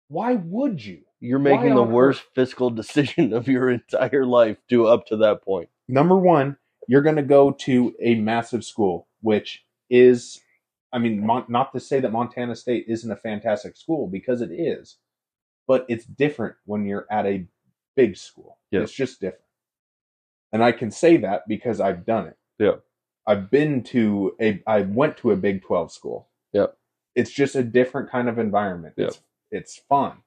why 0.07 0.33
would 0.35 0.83
you 0.83 1.01
You're 1.19 1.39
making 1.39 1.75
the 1.75 1.83
worst 1.83 2.23
fiscal 2.35 2.69
decision 2.81 3.33
of 3.33 3.47
your 3.47 3.69
entire 3.69 4.25
life 4.25 4.57
to 4.69 4.87
up 4.87 5.05
to 5.07 5.17
that 5.17 5.41
point. 5.43 5.69
number 5.87 6.17
one, 6.17 6.57
you're 6.87 7.01
going 7.01 7.15
to 7.15 7.21
go 7.21 7.51
to 7.51 7.95
a 8.01 8.15
massive 8.15 8.65
school, 8.65 9.07
which 9.21 9.63
is, 9.89 10.41
I 10.91 10.97
mean, 10.97 11.25
Mon- 11.25 11.45
not 11.47 11.71
to 11.73 11.79
say 11.79 12.01
that 12.01 12.11
Montana 12.11 12.55
State 12.57 12.85
isn't 12.89 13.09
a 13.11 13.15
fantastic 13.15 13.77
school 13.77 14.07
because 14.07 14.41
it 14.41 14.51
is, 14.51 14.97
but 15.67 15.85
it's 15.87 16.03
different 16.05 16.55
when 16.65 16.85
you're 16.85 17.07
at 17.09 17.25
a 17.25 17.45
big 17.95 18.17
school. 18.17 18.57
Yeah. 18.71 18.81
It's 18.81 18.91
just 18.91 19.21
different. 19.21 19.45
And 20.53 20.63
I 20.63 20.71
can 20.71 20.91
say 20.91 21.17
that 21.17 21.47
because 21.47 21.79
I've 21.79 22.05
done 22.05 22.27
it. 22.27 22.37
Yeah. 22.59 22.75
I've 23.27 23.49
been 23.51 23.83
to 23.85 24.35
a, 24.41 24.61
I 24.67 24.81
went 24.81 25.17
to 25.17 25.31
a 25.31 25.35
Big 25.35 25.61
12 25.63 25.91
school. 25.91 26.27
Yeah. 26.53 26.67
It's 27.15 27.31
just 27.31 27.55
a 27.55 27.63
different 27.63 28.09
kind 28.09 28.27
of 28.29 28.37
environment. 28.39 28.95
Yeah. 28.97 29.07
It's, 29.07 29.21
it's 29.51 29.81
fun. 29.89 30.17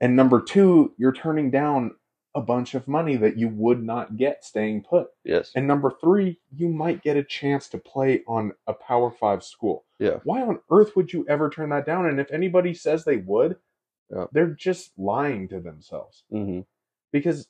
And 0.00 0.16
number 0.16 0.40
two, 0.40 0.94
you're 0.96 1.12
turning 1.12 1.50
down 1.50 1.92
a 2.34 2.40
bunch 2.40 2.74
of 2.74 2.86
money 2.86 3.16
that 3.16 3.36
you 3.36 3.48
would 3.48 3.82
not 3.82 4.16
get 4.16 4.44
staying 4.44 4.82
put. 4.82 5.08
Yes. 5.24 5.50
And 5.54 5.66
number 5.66 5.92
three, 6.00 6.38
you 6.54 6.68
might 6.68 7.02
get 7.02 7.16
a 7.16 7.24
chance 7.24 7.68
to 7.70 7.78
play 7.78 8.22
on 8.26 8.52
a 8.66 8.72
Power 8.72 9.10
Five 9.10 9.42
school. 9.44 9.84
Yeah. 9.98 10.18
Why 10.24 10.40
on 10.42 10.60
earth 10.70 10.94
would 10.96 11.12
you 11.12 11.26
ever 11.28 11.50
turn 11.50 11.70
that 11.70 11.86
down? 11.86 12.06
And 12.06 12.20
if 12.20 12.30
anybody 12.30 12.72
says 12.72 13.04
they 13.04 13.16
would, 13.18 13.56
Yeah. 14.10 14.26
they're 14.32 14.54
just 14.54 14.92
lying 14.96 15.48
to 15.48 15.60
themselves. 15.60 16.24
hmm 16.30 16.60
Because 17.12 17.48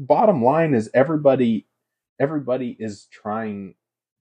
bottom 0.00 0.42
line 0.44 0.74
is 0.74 0.90
everybody 0.94 1.66
everybody 2.20 2.76
is 2.78 3.06
trying 3.06 3.74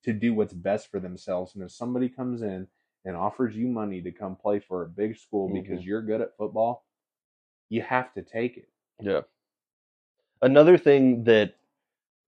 to 0.04 0.14
do 0.14 0.34
what's 0.34 0.54
best 0.54 0.90
for 0.90 1.00
themselves. 1.02 1.56
And 1.56 1.64
if 1.64 1.72
somebody 1.72 2.08
comes 2.08 2.42
in 2.42 2.68
and 3.06 3.16
offers 3.16 3.56
you 3.56 3.68
money 3.68 4.02
to 4.02 4.12
come 4.12 4.38
play 4.38 4.60
for 4.60 4.84
a 4.84 4.88
big 4.88 5.18
school 5.18 5.50
because 5.50 5.82
Mhm. 5.82 5.86
you're 5.86 6.02
good 6.02 6.22
at 6.22 6.38
football, 6.38 6.86
you 7.70 7.82
have 7.82 8.14
to 8.14 8.22
take 8.22 8.58
it. 8.58 8.70
Yeah. 9.02 9.22
Another 10.42 10.78
thing 10.78 11.24
that 11.26 11.56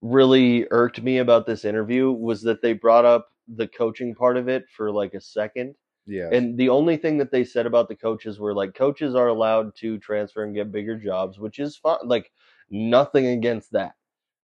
really 0.03 0.67
irked 0.71 1.03
me 1.03 1.19
about 1.19 1.47
this 1.47 1.65
interview 1.65 2.11
was 2.11 2.43
that 2.43 2.63
they 2.63 2.73
brought 2.73 3.05
up 3.05 3.33
the 3.49 3.69
coaching 3.69 4.15
part 4.15 4.39
of 4.39 4.49
it 4.49 4.69
for 4.71 4.91
like 4.91 5.13
a 5.15 5.21
second. 5.21 5.75
Yeah. 6.07 6.31
And 6.33 6.57
the 6.57 6.71
only 6.71 6.97
thing 6.97 7.19
that 7.19 7.31
they 7.31 7.45
said 7.45 7.67
about 7.67 7.89
the 7.89 7.97
coaches 7.97 8.41
were 8.41 8.55
like 8.55 8.75
coaches 8.75 9.15
are 9.15 9.29
allowed 9.29 9.75
to 9.77 9.99
transfer 9.99 10.45
and 10.45 10.55
get 10.55 10.73
bigger 10.73 10.97
jobs, 10.97 11.39
which 11.39 11.59
is 11.59 11.77
fine. 11.77 11.99
Like 12.05 12.33
nothing 12.71 13.27
against 13.27 13.73
that. 13.73 13.95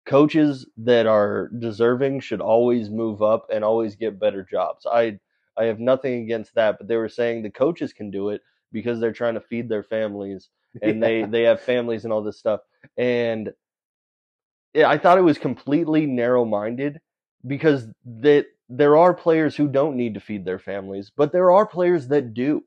Coaches 0.05 0.67
that 0.77 1.07
are 1.07 1.49
deserving 1.59 2.19
should 2.19 2.41
always 2.41 2.89
move 2.89 3.21
up 3.21 3.47
and 3.51 3.63
always 3.63 3.95
get 3.95 4.19
better 4.19 4.43
jobs. 4.43 4.85
I 4.85 5.19
I 5.57 5.65
have 5.65 5.79
nothing 5.79 6.23
against 6.23 6.55
that, 6.55 6.77
but 6.77 6.87
they 6.87 6.97
were 6.97 7.09
saying 7.09 7.41
the 7.41 7.49
coaches 7.49 7.93
can 7.93 8.11
do 8.11 8.29
it 8.29 8.41
because 8.71 8.99
they're 8.99 9.13
trying 9.13 9.35
to 9.35 9.41
feed 9.41 9.69
their 9.69 9.83
families 9.83 10.49
and 10.81 11.01
they 11.01 11.23
they 11.23 11.43
have 11.43 11.61
families 11.61 12.03
and 12.03 12.13
all 12.13 12.23
this 12.23 12.37
stuff. 12.37 12.61
And 12.97 13.53
yeah, 14.73 14.89
I 14.89 14.97
thought 14.97 15.17
it 15.17 15.21
was 15.21 15.37
completely 15.37 16.05
narrow-minded 16.05 16.99
because 17.47 17.87
that 18.05 18.47
there 18.67 18.97
are 18.97 19.13
players 19.13 19.55
who 19.55 19.67
don't 19.67 19.95
need 19.95 20.15
to 20.15 20.19
feed 20.19 20.43
their 20.43 20.59
families, 20.59 21.11
but 21.15 21.31
there 21.31 21.51
are 21.51 21.65
players 21.65 22.09
that 22.09 22.33
do. 22.33 22.63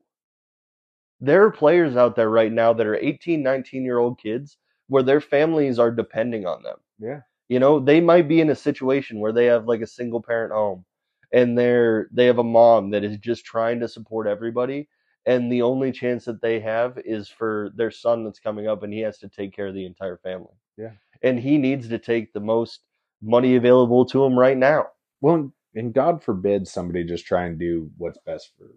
There 1.21 1.43
are 1.43 1.51
players 1.51 1.97
out 1.97 2.15
there 2.15 2.29
right 2.29 2.51
now 2.51 2.73
that 2.73 2.87
are 2.87 2.95
18, 2.95 3.43
19 3.43 3.83
year 3.83 3.99
old 3.99 4.19
kids 4.19 4.57
where 4.89 5.03
their 5.03 5.21
families 5.21 5.79
are 5.79 5.91
depending 5.91 6.45
on 6.45 6.61
them. 6.63 6.77
yeah. 6.99 7.21
You 7.47 7.59
know, 7.59 7.79
they 7.79 7.99
might 7.99 8.27
be 8.27 8.41
in 8.41 8.51
a 8.51 8.55
situation 8.55 9.19
where 9.19 9.31
they 9.31 9.45
have 9.45 9.65
like 9.65 9.81
a 9.81 9.87
single 9.87 10.21
parent 10.21 10.53
home 10.53 10.85
and 11.33 11.57
they're 11.57 12.07
they 12.11 12.25
have 12.27 12.37
a 12.37 12.43
mom 12.43 12.91
that 12.91 13.03
is 13.03 13.17
just 13.17 13.43
trying 13.45 13.79
to 13.79 13.87
support 13.87 14.27
everybody 14.27 14.87
and 15.25 15.51
the 15.51 15.63
only 15.63 15.91
chance 15.91 16.25
that 16.25 16.41
they 16.41 16.59
have 16.59 16.97
is 17.05 17.27
for 17.27 17.71
their 17.75 17.89
son 17.91 18.23
that's 18.23 18.39
coming 18.39 18.67
up 18.67 18.83
and 18.83 18.93
he 18.93 18.99
has 18.99 19.17
to 19.19 19.29
take 19.29 19.55
care 19.55 19.67
of 19.67 19.73
the 19.73 19.85
entire 19.85 20.17
family. 20.17 20.53
Yeah. 20.77 20.91
And 21.23 21.39
he 21.39 21.57
needs 21.57 21.89
to 21.89 21.97
take 21.99 22.33
the 22.33 22.39
most 22.39 22.81
money 23.21 23.55
available 23.55 24.05
to 24.05 24.23
him 24.23 24.37
right 24.37 24.57
now. 24.57 24.87
Well, 25.21 25.51
and 25.75 25.93
God 25.93 26.23
forbid 26.23 26.67
somebody 26.67 27.03
just 27.03 27.25
try 27.25 27.45
and 27.45 27.59
do 27.59 27.89
what's 27.97 28.19
best 28.25 28.51
for 28.57 28.67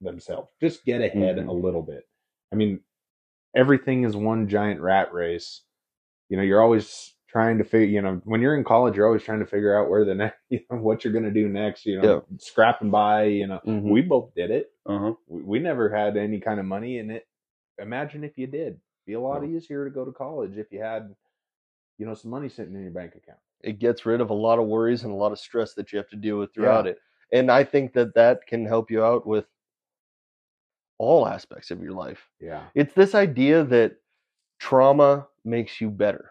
themselves. 0.00 0.50
Just 0.60 0.84
get 0.84 1.00
ahead 1.00 1.36
Mhm. 1.36 1.48
a 1.48 1.52
little 1.52 1.82
bit. 1.82 2.06
I 2.52 2.56
mean, 2.56 2.80
everything 3.56 4.04
is 4.04 4.14
one 4.14 4.48
giant 4.48 4.80
rat 4.80 5.12
race. 5.12 5.62
You 6.28 6.36
know, 6.36 6.42
you're 6.44 6.62
always 6.62 7.14
trying 7.28 7.58
to 7.58 7.64
figure. 7.64 7.86
You 7.86 8.02
know, 8.02 8.20
when 8.24 8.40
you're 8.40 8.56
in 8.56 8.64
college, 8.64 8.96
you're 8.96 9.06
always 9.06 9.22
trying 9.22 9.40
to 9.40 9.46
figure 9.46 9.76
out 9.76 9.88
where 9.90 10.04
the 10.04 10.14
next, 10.14 10.38
you 10.50 10.60
know, 10.70 10.78
what 10.78 11.02
you're 11.02 11.12
going 11.12 11.24
to 11.24 11.30
do 11.32 11.48
next. 11.48 11.86
You 11.86 12.00
know, 12.00 12.24
scrapping 12.38 12.90
by. 12.90 13.24
You 13.24 13.48
know, 13.48 13.60
Mhm. 13.66 13.82
we 13.90 14.02
both 14.02 14.34
did 14.34 14.50
it. 14.50 14.70
Uh-huh. 14.84 15.14
We, 15.26 15.42
we 15.42 15.58
never 15.58 15.88
had 15.88 16.16
any 16.16 16.38
kind 16.38 16.60
of 16.60 16.66
money 16.66 16.98
in 16.98 17.10
it. 17.10 17.26
Imagine 17.80 18.22
if 18.24 18.38
you 18.38 18.46
did. 18.46 18.78
Be 19.06 19.14
a 19.14 19.20
lot 19.20 19.42
No. 19.42 19.48
easier 19.48 19.84
to 19.84 19.90
go 19.90 20.04
to 20.04 20.12
college 20.12 20.56
if 20.58 20.70
you 20.72 20.80
had, 20.80 21.14
you 21.98 22.06
know, 22.06 22.14
some 22.14 22.30
money 22.30 22.48
sitting 22.48 22.74
in 22.74 22.82
your 22.82 22.90
bank 22.90 23.14
account. 23.16 23.38
It 23.62 23.78
gets 23.78 24.04
rid 24.06 24.20
of 24.20 24.30
a 24.30 24.34
lot 24.34 24.58
of 24.58 24.66
worries 24.66 25.04
and 25.04 25.12
a 25.12 25.16
lot 25.16 25.32
of 25.32 25.38
stress 25.38 25.74
that 25.74 25.92
you 25.92 25.98
have 25.98 26.08
to 26.10 26.16
deal 26.16 26.38
with 26.38 26.52
throughout 26.52 26.86
it. 26.86 26.98
And 27.32 27.50
I 27.50 27.64
think 27.64 27.92
that 27.94 28.14
that 28.14 28.46
can 28.46 28.64
help 28.66 28.90
you 28.90 29.02
out 29.02 29.26
with 29.26 29.46
all 30.98 31.26
aspects 31.26 31.70
of 31.70 31.82
your 31.82 31.92
life. 31.92 32.28
Yeah. 32.40 32.62
It's 32.74 32.94
this 32.94 33.14
idea 33.14 33.64
that 33.64 33.96
trauma 34.58 35.28
makes 35.44 35.80
you 35.80 35.90
better. 35.90 36.30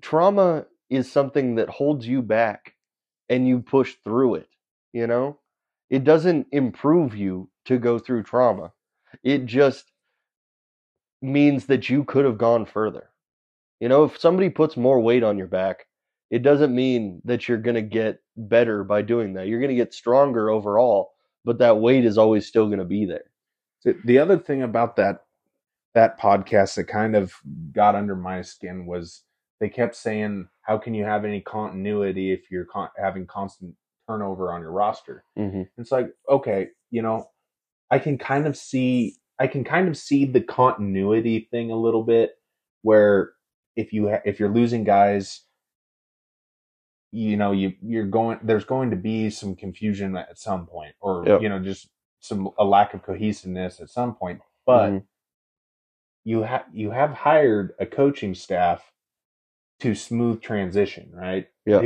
Trauma 0.00 0.66
is 0.90 1.10
something 1.10 1.54
that 1.56 1.68
holds 1.68 2.06
you 2.06 2.22
back 2.22 2.74
and 3.28 3.46
you 3.48 3.60
push 3.60 3.94
through 4.04 4.36
it, 4.36 4.48
you 4.92 5.06
know? 5.06 5.38
It 5.90 6.04
doesn't 6.04 6.46
improve 6.52 7.14
you 7.14 7.50
to 7.66 7.78
go 7.78 7.98
through 7.98 8.24
trauma. 8.24 8.72
It 9.22 9.46
just 9.46 9.92
means 11.20 11.66
that 11.66 11.88
you 11.88 12.04
could 12.04 12.24
have 12.24 12.38
gone 12.38 12.66
further. 12.66 13.10
You 13.80 13.88
know, 13.88 14.04
if 14.04 14.18
somebody 14.18 14.48
puts 14.48 14.76
more 14.76 15.00
weight 15.00 15.22
on 15.22 15.38
your 15.38 15.46
back, 15.46 15.86
it 16.30 16.42
doesn't 16.42 16.74
mean 16.74 17.20
that 17.24 17.46
you're 17.46 17.58
going 17.58 17.74
to 17.74 17.82
get 17.82 18.20
better 18.36 18.84
by 18.84 19.02
doing 19.02 19.34
that. 19.34 19.46
You're 19.48 19.60
going 19.60 19.70
to 19.70 19.76
get 19.76 19.92
stronger 19.92 20.50
overall, 20.50 21.11
but 21.44 21.58
that 21.58 21.78
weight 21.78 22.04
is 22.04 22.18
always 22.18 22.46
still 22.46 22.66
going 22.66 22.78
to 22.78 22.84
be 22.84 23.04
there. 23.04 23.24
The- 23.84 23.98
The 24.04 24.18
other 24.18 24.38
thing 24.38 24.62
about 24.62 24.96
that 24.96 25.24
that 25.94 26.18
podcast 26.18 26.76
that 26.76 26.84
kind 26.84 27.14
of 27.14 27.34
got 27.72 27.94
under 27.94 28.16
my 28.16 28.40
skin 28.40 28.86
was 28.86 29.24
they 29.60 29.68
kept 29.68 29.94
saying, 29.94 30.48
"How 30.62 30.78
can 30.78 30.94
you 30.94 31.04
have 31.04 31.24
any 31.26 31.40
continuity 31.42 32.32
if 32.32 32.50
you're 32.50 32.64
con- 32.64 32.88
having 32.96 33.26
constant 33.26 33.74
turnover 34.08 34.52
on 34.52 34.62
your 34.62 34.72
roster?" 34.72 35.24
Mm-hmm. 35.38 35.62
It's 35.76 35.92
like, 35.92 36.10
okay, 36.30 36.68
you 36.90 37.02
know, 37.02 37.28
I 37.90 37.98
can 37.98 38.16
kind 38.18 38.46
of 38.46 38.56
see 38.56 39.16
I 39.38 39.46
can 39.48 39.64
kind 39.64 39.88
of 39.88 39.96
see 39.96 40.24
the 40.24 40.40
continuity 40.40 41.48
thing 41.50 41.70
a 41.70 41.76
little 41.76 42.02
bit 42.04 42.32
where 42.82 43.32
if 43.76 43.92
you 43.92 44.08
ha- 44.08 44.22
if 44.24 44.40
you're 44.40 44.48
losing 44.54 44.84
guys 44.84 45.42
you 47.12 47.36
know 47.36 47.52
you 47.52 47.74
you're 47.82 48.06
going 48.06 48.38
there's 48.42 48.64
going 48.64 48.90
to 48.90 48.96
be 48.96 49.28
some 49.30 49.54
confusion 49.54 50.16
at 50.16 50.38
some 50.38 50.66
point 50.66 50.94
or 51.00 51.24
Yep. 51.26 51.42
you 51.42 51.48
know 51.48 51.58
just 51.60 51.88
some 52.20 52.50
a 52.58 52.64
lack 52.64 52.94
of 52.94 53.02
cohesiveness 53.02 53.80
at 53.80 53.90
some 53.90 54.14
point 54.14 54.40
but 54.66 54.90
Mhm. 54.90 55.04
you 56.24 56.42
have 56.42 56.64
you 56.72 56.90
have 56.90 57.12
hired 57.12 57.74
a 57.78 57.86
coaching 57.86 58.34
staff 58.34 58.92
to 59.80 59.94
smooth 59.94 60.40
transition 60.40 61.10
right 61.12 61.48
Yeah. 61.66 61.80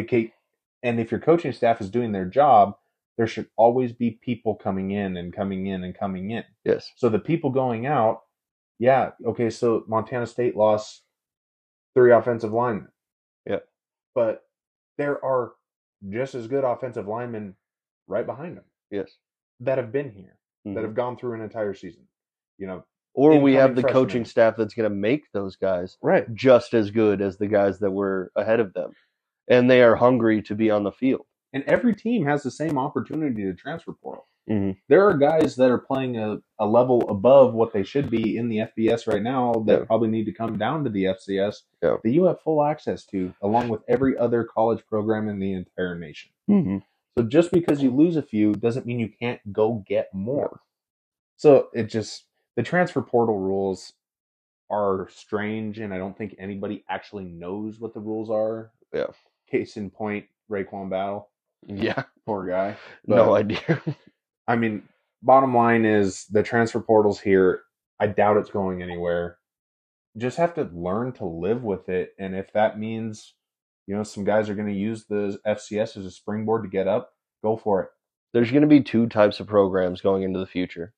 And 0.83 1.01
if 1.01 1.11
your 1.11 1.21
coaching 1.21 1.53
staff 1.53 1.81
is 1.81 1.91
doing 1.91 2.13
their 2.13 2.27
job 2.27 2.77
there 3.17 3.27
should 3.27 3.49
always 3.57 3.93
be 3.93 4.11
people 4.13 4.55
coming 4.55 4.91
in 4.91 5.17
and 5.17 5.33
coming 5.33 5.67
in 5.67 5.83
and 5.85 5.95
coming 5.95 6.31
in 6.31 6.45
Yes. 6.65 6.93
so 6.97 7.09
the 7.09 7.19
people 7.19 7.51
going 7.51 7.87
out, 7.87 8.23
yeah, 8.79 9.13
okay, 9.25 9.49
so 9.49 9.85
Montana 9.89 10.27
State 10.27 10.55
lost 10.55 11.03
three 11.95 12.13
offensive 12.13 12.53
linemen. 12.53 12.93
Yeah. 13.47 13.61
But 14.15 14.46
there 14.99 15.23
are 15.25 15.53
just 16.11 16.35
as 16.35 16.47
good 16.47 16.65
offensive 16.65 17.07
linemen 17.09 17.57
right 18.07 18.27
behind 18.27 18.57
them 18.57 18.65
Yes. 18.91 19.17
that 19.61 19.79
have 19.79 19.93
been 19.93 20.11
here, 20.11 20.39
Mhm. 20.67 20.75
that 20.75 20.85
have 20.85 20.95
gone 20.95 21.17
through 21.17 21.35
an 21.35 21.41
entire 21.41 21.75
season. 21.75 22.07
You 22.59 22.67
know, 22.67 22.85
Or 23.15 23.41
we 23.41 23.55
have 23.55 23.75
the 23.77 23.83
coaching 23.83 24.25
staff 24.25 24.57
that's 24.57 24.75
going 24.75 24.89
to 24.91 24.95
make 24.95 25.31
those 25.33 25.57
guys 25.57 25.97
right. 26.03 26.33
just 26.35 26.75
as 26.75 26.91
good 26.91 27.21
as 27.23 27.39
the 27.39 27.47
guys 27.49 27.79
that 27.79 27.91
were 27.91 28.31
ahead 28.37 28.61
of 28.61 28.73
them. 28.75 28.93
And 29.49 29.71
they 29.71 29.83
are 29.83 29.97
hungry 29.97 30.43
to 30.43 30.55
be 30.55 30.71
on 30.71 30.83
the 30.85 30.93
field. 30.93 31.27
And 31.53 31.63
every 31.65 31.95
team 31.95 32.27
has 32.27 32.43
the 32.43 32.51
same 32.51 32.79
opportunity 32.79 33.43
to 33.45 33.55
transfer 33.55 33.93
portal. 33.93 34.29
Mhm. 34.49 34.77
There 34.89 35.09
are 35.09 35.17
guys 35.17 35.57
that 35.57 35.71
are 35.71 35.79
playing 35.79 36.17
a, 36.19 36.39
a 36.61 36.67
level 36.67 37.09
above 37.11 37.53
what 37.55 37.73
they 37.73 37.83
should 37.83 38.09
be 38.11 38.37
in 38.37 38.49
the 38.49 38.59
FBS 38.59 39.07
right 39.13 39.23
now 39.23 39.53
that 39.67 39.81
Yeah. 39.81 39.85
probably 39.87 40.09
need 40.09 40.25
to 40.27 40.33
come 40.33 40.57
down 40.57 40.85
to 40.85 40.91
the 40.91 41.05
FCS 41.07 41.63
Yeah. 41.83 41.97
that 42.03 42.11
you 42.11 42.25
have 42.25 42.41
full 42.41 42.63
access 42.63 43.05
to, 43.07 43.35
along 43.43 43.69
with 43.69 43.83
every 43.89 44.17
other 44.17 44.45
college 44.45 44.87
program 44.87 45.29
in 45.29 45.39
the 45.41 45.53
entire 45.53 45.99
nation. 45.99 46.31
Mm-hmm. 46.49 46.79
So 47.19 47.25
just 47.25 47.51
because 47.51 47.83
you 47.83 47.91
lose 47.91 48.17
a 48.17 48.23
few 48.23 48.53
doesn't 48.55 48.87
mean 48.87 49.01
you 49.01 49.09
can't 49.09 49.41
go 49.53 49.83
get 49.87 50.15
more. 50.15 50.61
So 51.37 51.69
it 51.75 51.85
just 51.85 52.27
the 52.57 52.63
transfer 52.63 53.03
portal 53.03 53.39
rules 53.41 53.95
are 54.71 55.09
strange, 55.11 55.79
and 55.79 55.93
I 55.95 55.99
don't 55.99 56.17
think 56.17 56.35
anybody 56.39 56.85
actually 56.89 57.25
knows 57.25 57.79
what 57.81 57.95
the 57.95 58.01
rules 58.01 58.31
are. 58.31 58.71
Yeah. 58.93 59.07
Case 59.51 59.77
in 59.77 59.91
point, 59.91 60.27
Raekwon 60.51 60.89
Battle, 60.91 61.31
Yeah. 61.67 62.05
poor 62.27 62.47
guy. 62.47 62.77
no 63.07 63.27
But- 63.27 63.33
idea. 63.33 63.83
I 64.49 64.57
mean, 64.57 64.83
bottom 65.23 65.55
line 65.55 65.85
is 65.85 66.27
the 66.27 66.43
transfer 66.43 66.81
portal's 66.81 67.21
here. 67.21 67.63
I 67.99 68.07
doubt 68.07 68.37
it's 68.37 68.51
going 68.51 68.83
anywhere. 68.83 69.39
Just 70.17 70.37
have 70.39 70.55
to 70.55 70.71
learn 70.73 71.13
to 71.15 71.27
live 71.27 71.63
with 71.63 71.89
it. 71.89 72.15
And 72.19 72.35
if 72.35 72.53
that 72.53 72.79
means, 72.79 73.35
you 73.87 73.95
know, 73.95 74.03
some 74.03 74.25
guys 74.25 74.49
are 74.49 74.55
going 74.55 74.69
to 74.69 74.75
use 74.75 75.05
the 75.05 75.39
FCS 75.47 75.97
as 75.97 76.07
a 76.07 76.11
springboard 76.11 76.63
to 76.65 76.69
get 76.69 76.89
up, 76.89 77.13
go 77.43 77.57
for 77.57 77.83
it. 77.83 77.89
There's 78.33 78.51
going 78.51 78.63
to 78.63 78.69
be 78.69 78.83
two 78.83 79.07
types 79.07 79.41
of 79.41 79.47
programs 79.47 80.01
going 80.01 80.23
into 80.23 80.39
the 80.39 80.47
future. 80.47 80.93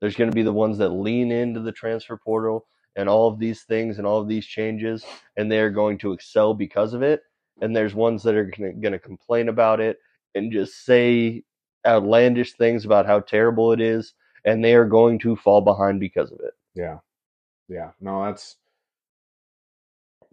There's 0.00 0.16
going 0.16 0.30
to 0.30 0.34
be 0.34 0.42
the 0.42 0.52
ones 0.52 0.78
that 0.78 0.90
lean 0.90 1.30
into 1.32 1.60
the 1.60 1.72
transfer 1.72 2.16
portal 2.16 2.66
and 2.96 3.08
all 3.08 3.28
of 3.28 3.38
these 3.38 3.62
things 3.62 3.98
and 3.98 4.06
all 4.06 4.20
of 4.20 4.28
these 4.28 4.46
changes, 4.46 5.04
and 5.36 5.50
they're 5.50 5.70
going 5.70 5.98
to 5.98 6.12
excel 6.12 6.54
because 6.54 6.94
of 6.94 7.02
it. 7.02 7.22
And 7.60 7.74
there's 7.74 7.94
ones 7.94 8.22
that 8.24 8.34
are 8.34 8.50
going 8.58 8.92
to 8.92 8.98
complain 8.98 9.48
about 9.48 9.80
it 9.80 9.98
and 10.34 10.52
just 10.52 10.84
say 10.84 11.44
outlandish 11.86 12.54
things 12.54 12.84
about 12.84 13.06
how 13.06 13.20
terrible 13.20 13.72
it 13.72 13.80
is, 13.80 14.14
and 14.44 14.64
they 14.64 14.74
are 14.74 14.84
going 14.84 15.18
to 15.20 15.36
fall 15.36 15.60
behind 15.60 16.00
because 16.00 16.30
of 16.30 16.40
it. 16.40 16.54
Yeah. 16.74 16.98
Yeah, 17.68 17.92
no, 18.00 18.24
that's 18.24 18.56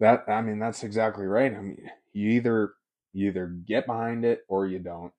that. 0.00 0.24
I 0.28 0.42
mean, 0.42 0.58
that's 0.58 0.82
exactly 0.82 1.24
right. 1.24 1.52
I 1.54 1.60
mean, 1.60 1.90
you 2.12 2.30
either 2.32 2.74
you 3.12 3.28
either 3.28 3.46
get 3.46 3.86
behind 3.86 4.24
it 4.24 4.44
or 4.48 4.66
you 4.66 4.78
don't. 4.78 5.12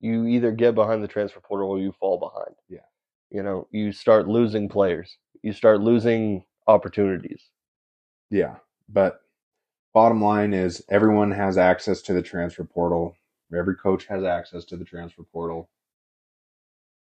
You 0.00 0.26
either 0.26 0.52
get 0.52 0.74
behind 0.74 1.02
the 1.02 1.08
transfer 1.08 1.40
portal 1.40 1.70
or 1.70 1.78
you 1.78 1.92
fall 1.92 2.18
behind. 2.18 2.54
Yeah. 2.68 2.86
You 3.30 3.42
know, 3.42 3.66
you 3.70 3.92
start 3.92 4.28
losing 4.28 4.68
players. 4.68 5.16
You 5.42 5.52
start 5.52 5.80
losing 5.80 6.44
opportunities. 6.66 7.50
Yeah, 8.30 8.56
but 8.88 9.20
bottom 9.92 10.22
line 10.22 10.54
is 10.54 10.84
everyone 10.88 11.30
has 11.32 11.58
access 11.58 12.00
to 12.02 12.12
the 12.12 12.22
transfer 12.22 12.64
portal. 12.64 13.16
Every 13.54 13.76
coach 13.76 14.06
has 14.06 14.24
access 14.24 14.64
to 14.66 14.76
the 14.76 14.84
transfer 14.84 15.22
portal. 15.22 15.68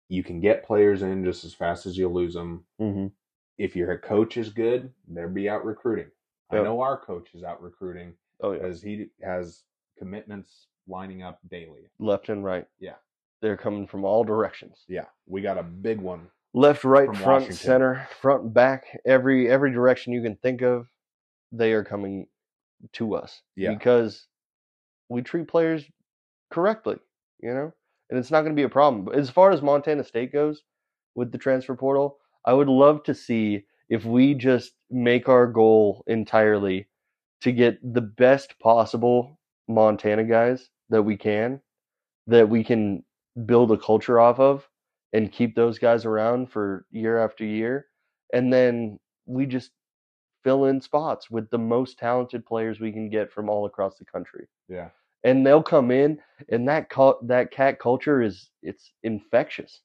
You 0.09 0.23
can 0.23 0.41
get 0.41 0.65
players 0.65 1.03
in 1.03 1.25
just 1.25 1.45
as 1.45 1.53
fast 1.55 1.85
as 1.87 1.97
you 1.99 2.09
lose 2.09 2.35
them. 2.35 2.65
Mm-hmm. 2.81 3.09
If 3.59 3.77
your 3.77 3.99
coach 3.99 4.37
is 4.37 4.51
good, 4.51 4.93
they'll 5.09 5.29
be 5.29 5.49
out 5.49 5.65
recruiting. 5.65 6.07
I 6.51 6.57
know 6.57 6.81
our 6.81 6.97
coach 6.99 7.29
is 7.35 7.43
out 7.43 7.61
recruiting 7.63 8.15
Oh 8.41 8.53
yeah, 8.53 8.59
because 8.63 8.81
he 8.81 9.07
has 9.23 9.65
commitments 9.99 10.69
lining 10.87 11.23
up 11.23 11.41
daily. 11.51 11.91
left 11.99 12.29
and 12.31 12.43
right. 12.45 12.67
Yeah. 12.79 12.95
They're 13.43 13.57
coming 13.57 13.87
from 13.87 14.05
all 14.05 14.25
directions. 14.25 14.85
Yeah, 14.89 15.05
we 15.27 15.43
got 15.43 15.59
a 15.59 15.63
big 15.63 16.01
one. 16.01 16.29
Left, 16.55 16.83
right, 16.85 17.07
front, 17.09 17.27
Washington. 17.27 17.57
center, 17.57 18.09
front, 18.21 18.53
back, 18.55 18.85
every 19.05 19.49
every 19.51 19.71
direction 19.73 20.13
you 20.13 20.23
can 20.23 20.37
think 20.37 20.63
of, 20.63 20.89
they 21.53 21.73
are 21.73 21.85
coming 21.85 22.27
to 22.95 23.15
us. 23.15 23.43
Yeah. 23.55 23.75
Because 23.75 24.27
we 25.09 25.23
treat 25.23 25.47
players 25.47 25.85
correctly, 26.51 26.97
you 27.41 27.53
know? 27.53 27.73
And 28.11 28.19
it's 28.19 28.31
not 28.31 28.41
going 28.41 28.53
to 28.53 28.61
be 28.61 28.65
a 28.65 28.69
problem. 28.69 29.05
But 29.05 29.17
as 29.17 29.31
far 29.31 29.51
as 29.51 29.63
Montana 29.63 30.05
State 30.05 30.33
goes 30.33 30.63
with 31.15 31.33
the 31.33 31.39
transfer 31.39 31.75
portal, 31.75 32.19
I 32.45 32.53
would 32.55 32.69
love 32.69 33.03
to 33.05 33.15
see 33.15 33.65
if 33.89 34.05
we 34.05 34.35
just 34.35 34.73
make 34.91 35.29
our 35.29 35.47
goal 35.47 36.05
entirely 36.07 36.89
to 37.43 37.53
get 37.53 37.79
the 37.95 38.01
best 38.01 38.59
possible 38.59 39.39
Montana 39.69 40.25
guys 40.25 40.71
that 40.89 41.03
we 41.03 41.17
can, 41.17 41.61
that 42.27 42.49
we 42.49 42.65
can 42.65 43.05
build 43.47 43.71
a 43.71 43.77
culture 43.77 44.19
off 44.19 44.41
of 44.41 44.69
and 45.13 45.33
keep 45.33 45.55
those 45.55 45.79
guys 45.79 46.05
around 46.05 46.51
for 46.51 46.87
year 46.91 47.23
after 47.23 47.45
year. 47.45 47.87
And 48.33 48.53
then 48.53 48.99
we 49.27 49.47
just 49.47 49.71
fill 50.45 50.65
in 50.67 50.81
spots 50.81 51.31
with 51.31 51.51
the 51.51 51.59
most 51.59 51.99
talented 51.99 52.45
players 52.47 52.81
we 52.81 52.93
can 52.93 53.11
get 53.11 53.33
from 53.33 53.49
all 53.49 53.67
across 53.67 53.97
the 53.99 54.05
country. 54.05 54.47
Yeah. 54.69 54.89
And 55.25 55.47
they'll 55.47 55.63
come 55.63 55.91
in 55.91 56.19
and 56.49 56.69
that 56.69 56.91
that 57.23 57.51
cat 57.51 57.79
culture 57.79 58.23
is 58.23 58.51
it's 58.63 58.93
infectious. 59.03 59.81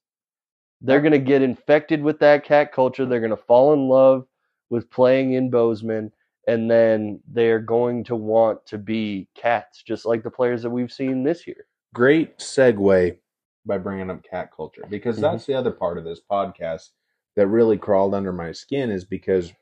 They're 0.82 1.02
going 1.02 1.14
to 1.14 1.20
get 1.20 1.42
infected 1.42 2.02
with 2.02 2.20
that 2.20 2.44
cat 2.44 2.72
culture. 2.72 3.06
They're 3.06 3.20
going 3.20 3.32
to 3.32 3.38
fall 3.38 3.74
in 3.74 3.88
love 3.88 4.26
with 4.70 4.90
playing 4.90 5.34
in 5.34 5.50
Bozeman 5.50 6.12
and 6.48 6.70
then 6.70 7.22
they're 7.32 7.60
going 7.60 8.04
to 8.04 8.16
want 8.16 8.66
to 8.66 8.78
be 8.78 9.28
cats 9.36 9.82
just 9.82 10.06
like 10.06 10.24
the 10.24 10.32
players 10.32 10.62
that 10.64 10.70
we've 10.70 10.92
seen 10.92 11.24
this 11.24 11.48
year. 11.48 11.66
Great 11.94 12.38
segue 12.40 13.18
by 13.66 13.78
bringing 13.78 14.10
up 14.10 14.24
cat 14.24 14.50
culture 14.54 14.86
because 14.90 15.18
Mhm. 15.18 15.22
that's 15.22 15.46
the 15.46 15.54
other 15.54 15.72
part 15.72 15.98
of 15.98 16.04
this 16.04 16.20
podcast 16.20 16.92
that 17.36 17.48
really 17.48 17.78
crawled 17.78 18.14
under 18.14 18.34
my 18.34 18.52
skin 18.52 18.92
is 18.92 19.06
because 19.06 19.54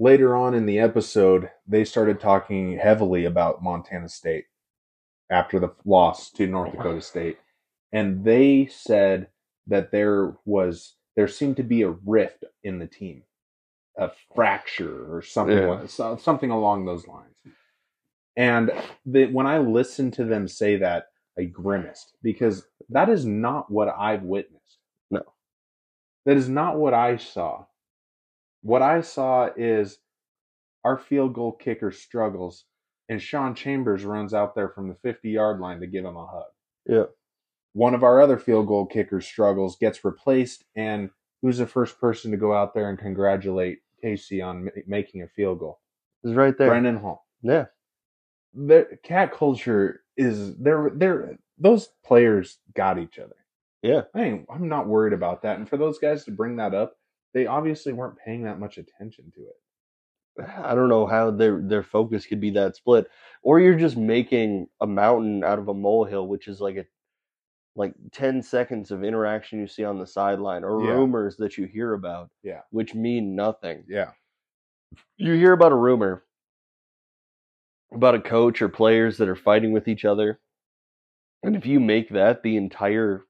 later 0.00 0.34
on 0.36 0.54
in 0.54 0.66
the 0.66 0.80
episode 0.80 1.50
they 1.68 1.84
started 1.84 2.18
talking 2.20 2.78
heavily 2.78 3.26
about 3.26 3.62
Montana 3.62 4.08
State 4.08 4.46
after 5.30 5.60
the 5.60 5.70
loss 5.84 6.30
to 6.32 6.46
North 6.48 6.70
oh, 6.74 6.76
Dakota 6.78 7.02
State 7.02 7.38
and 7.92 8.24
they 8.24 8.66
said 8.66 9.28
that 9.68 9.92
there 9.92 10.34
was 10.44 10.94
there 11.16 11.28
seemed 11.28 11.56
to 11.58 11.62
be 11.62 11.82
a 11.82 11.90
rift 11.90 12.44
in 12.64 12.78
the 12.80 12.86
team 12.88 13.22
a 13.98 14.10
fracture 14.34 15.14
or 15.14 15.22
something 15.22 15.58
Yeah. 15.58 15.86
like- 15.98 16.20
something 16.20 16.50
along 16.50 16.86
those 16.86 17.06
lines 17.06 17.36
and 18.36 18.72
the, 19.04 19.26
when 19.26 19.46
I 19.46 19.58
listened 19.58 20.14
to 20.14 20.24
them 20.24 20.48
say 20.48 20.76
that, 20.76 21.08
I 21.38 21.44
grimaced 21.44 22.14
because 22.22 22.66
that 22.88 23.08
is 23.10 23.26
not 23.26 23.70
what 23.70 23.88
I've 23.88 24.22
witnessed. 24.22 24.78
No. 25.10 25.22
That 26.26 26.36
is 26.38 26.48
not 26.48 26.78
what 26.78 26.94
I 26.94 27.16
saw. 27.18 27.66
What 28.62 28.82
I 28.82 29.00
saw 29.00 29.48
is 29.56 29.98
our 30.84 30.98
field 30.98 31.34
goal 31.34 31.52
kicker 31.52 31.90
struggles, 31.90 32.64
and 33.08 33.20
Sean 33.20 33.54
Chambers 33.54 34.04
runs 34.04 34.34
out 34.34 34.54
there 34.54 34.68
from 34.68 34.88
the 34.88 34.94
50 34.96 35.30
yard 35.30 35.60
line 35.60 35.80
to 35.80 35.86
give 35.86 36.04
him 36.04 36.16
a 36.16 36.26
hug. 36.26 36.44
Yeah. 36.86 37.04
One 37.72 37.94
of 37.94 38.02
our 38.02 38.20
other 38.20 38.38
field 38.38 38.66
goal 38.66 38.86
kickers 38.86 39.26
struggles, 39.26 39.76
gets 39.76 40.04
replaced, 40.04 40.64
and 40.76 41.10
who's 41.42 41.58
the 41.58 41.66
first 41.66 42.00
person 42.00 42.30
to 42.32 42.36
go 42.36 42.52
out 42.52 42.74
there 42.74 42.88
and 42.90 42.98
congratulate 42.98 43.78
Casey 44.02 44.42
on 44.42 44.64
ma- 44.64 44.70
making 44.86 45.22
a 45.22 45.28
field 45.28 45.60
goal? 45.60 45.80
Is 46.24 46.34
right 46.34 46.56
there. 46.58 46.68
Brendan 46.68 46.96
Hall 46.96 47.26
Yeah. 47.42 47.66
the 48.52 48.98
cat 49.02 49.32
culture 49.32 50.02
is 50.16 50.56
they're 50.58 50.90
they're 50.94 51.38
those 51.56 51.88
players 52.04 52.58
got 52.74 52.98
each 52.98 53.18
other. 53.18 53.36
Yeah. 53.82 54.02
I 54.14 54.44
I'm 54.50 54.68
not 54.68 54.86
worried 54.88 55.12
about 55.14 55.42
that. 55.42 55.56
And 55.58 55.68
for 55.68 55.76
those 55.78 55.98
guys 55.98 56.24
to 56.24 56.30
bring 56.30 56.56
that 56.56 56.74
up, 56.74 56.94
they 57.34 57.46
obviously 57.46 57.92
weren't 57.92 58.18
paying 58.18 58.42
that 58.44 58.58
much 58.58 58.78
attention 58.78 59.30
to 59.34 59.40
it. 59.42 59.56
I 60.64 60.74
don't 60.74 60.88
know 60.88 61.06
how 61.06 61.30
their 61.30 61.60
their 61.60 61.82
focus 61.82 62.24
could 62.26 62.40
be 62.40 62.50
that 62.50 62.76
split, 62.76 63.06
or 63.42 63.60
you're 63.60 63.78
just 63.78 63.96
making 63.96 64.68
a 64.80 64.86
mountain 64.86 65.44
out 65.44 65.58
of 65.58 65.68
a 65.68 65.74
molehill, 65.74 66.28
which 66.28 66.48
is 66.48 66.60
like 66.60 66.76
a 66.76 66.86
like 67.76 67.94
ten 68.12 68.42
seconds 68.42 68.90
of 68.90 69.04
interaction 69.04 69.60
you 69.60 69.66
see 69.66 69.84
on 69.84 69.98
the 69.98 70.06
sideline, 70.06 70.64
or 70.64 70.82
Yeah. 70.84 70.92
rumors 70.94 71.36
that 71.36 71.58
you 71.58 71.66
hear 71.66 71.94
about, 71.94 72.30
Yeah. 72.42 72.62
which 72.70 72.94
mean 72.94 73.34
nothing. 73.34 73.84
Yeah. 73.88 74.12
You 75.16 75.34
hear 75.34 75.52
about 75.52 75.72
a 75.72 75.76
rumor 75.76 76.24
about 77.92 78.14
a 78.14 78.20
coach 78.20 78.62
or 78.62 78.68
players 78.68 79.18
that 79.18 79.28
are 79.28 79.36
fighting 79.36 79.72
with 79.72 79.88
each 79.88 80.04
other, 80.04 80.40
and 81.42 81.56
if 81.56 81.66
you 81.66 81.80
make 81.80 82.08
that 82.10 82.42
the 82.42 82.56
entire 82.56 83.24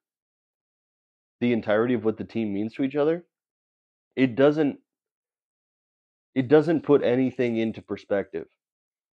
the 1.40 1.53
entirety 1.55 1.94
of 1.94 2.05
what 2.05 2.18
the 2.18 2.24
team 2.24 2.53
means 2.53 2.74
to 2.74 2.82
each 2.82 2.96
other, 2.96 3.24
it 4.20 4.34
doesn't 4.36 4.78
it 6.34 6.46
doesn't 6.48 6.82
put 6.82 7.02
anything 7.02 7.56
into 7.56 7.82
perspective. 7.82 8.46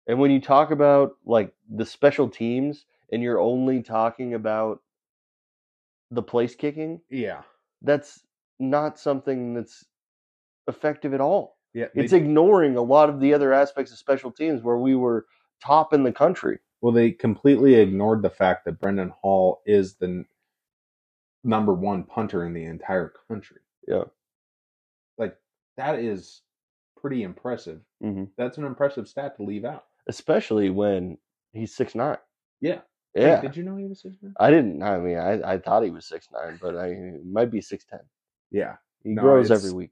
And 0.07 0.17
when 0.19 0.31
you 0.31 0.41
talk 0.41 0.71
about 0.71 1.11
like 1.25 1.53
the 1.69 1.85
special 1.85 2.27
teams 2.29 2.85
and 3.11 3.21
you're 3.21 3.39
only 3.39 3.83
talking 3.83 4.33
about 4.33 4.79
the 6.09 6.23
place 6.23 6.55
kicking, 6.55 7.01
Yeah. 7.09 7.41
that's 7.81 8.21
not 8.59 8.97
something 8.99 9.53
that's 9.53 9.85
effective 10.67 11.13
at 11.13 11.21
all. 11.21 11.57
Yeah. 11.73 11.87
It's 11.93 12.11
they, 12.11 12.17
ignoring 12.17 12.77
a 12.77 12.81
lot 12.81 13.09
of 13.09 13.19
the 13.19 13.33
other 13.33 13.53
aspects 13.53 13.91
of 13.91 13.97
special 13.97 14.31
teams 14.31 14.61
where 14.63 14.77
we 14.77 14.95
were 14.95 15.25
top 15.63 15.93
in 15.93 16.03
the 16.03 16.11
country. 16.11 16.59
well, 16.81 16.91
they 16.93 17.11
completely 17.11 17.75
ignored 17.75 18.21
the 18.21 18.29
fact 18.29 18.65
that 18.65 18.79
Brendan 18.79 19.13
Hall 19.21 19.61
is 19.65 19.95
the 19.95 20.07
n- 20.07 20.25
number 21.43 21.73
one 21.73 22.03
punter 22.03 22.43
in 22.45 22.53
the 22.53 22.65
entire 22.65 23.13
country. 23.29 23.61
Yeah. 23.87 24.03
Like 25.77 25.85
that 25.95 25.99
is 25.99 26.41
pretty 27.01 27.23
impressive. 27.23 27.81
hmm 28.01 28.25
That's 28.37 28.57
an 28.57 28.65
impressive 28.65 29.07
stat 29.07 29.37
to 29.37 29.43
leave 29.43 29.65
out. 29.65 29.85
Especially 30.07 30.69
when 30.69 31.17
he's 31.53 31.73
six 31.75 31.95
nine. 31.95 32.17
Yeah. 32.61 32.81
Hey, 33.13 33.27
Yeah. 33.27 33.41
did 33.41 33.55
you 33.57 33.63
know 33.63 33.75
he 33.77 33.85
was 33.85 34.01
six 34.01 34.15
nine? 34.21 34.33
I 34.39 34.49
didn't. 34.49 34.81
I 34.83 34.97
mean, 34.97 35.17
I, 35.17 35.53
I 35.53 35.57
thought 35.59 35.83
he 35.83 35.91
was 35.91 36.05
six 36.05 36.27
nine, 36.31 36.57
but 36.61 36.77
I 36.77 36.95
might 37.25 37.51
be 37.51 37.61
six 37.61 37.85
ten. 37.85 37.99
Yeah. 38.51 38.75
He 39.03 39.09
No, 39.11 39.21
grows 39.21 39.51
every 39.51 39.71
week. 39.71 39.91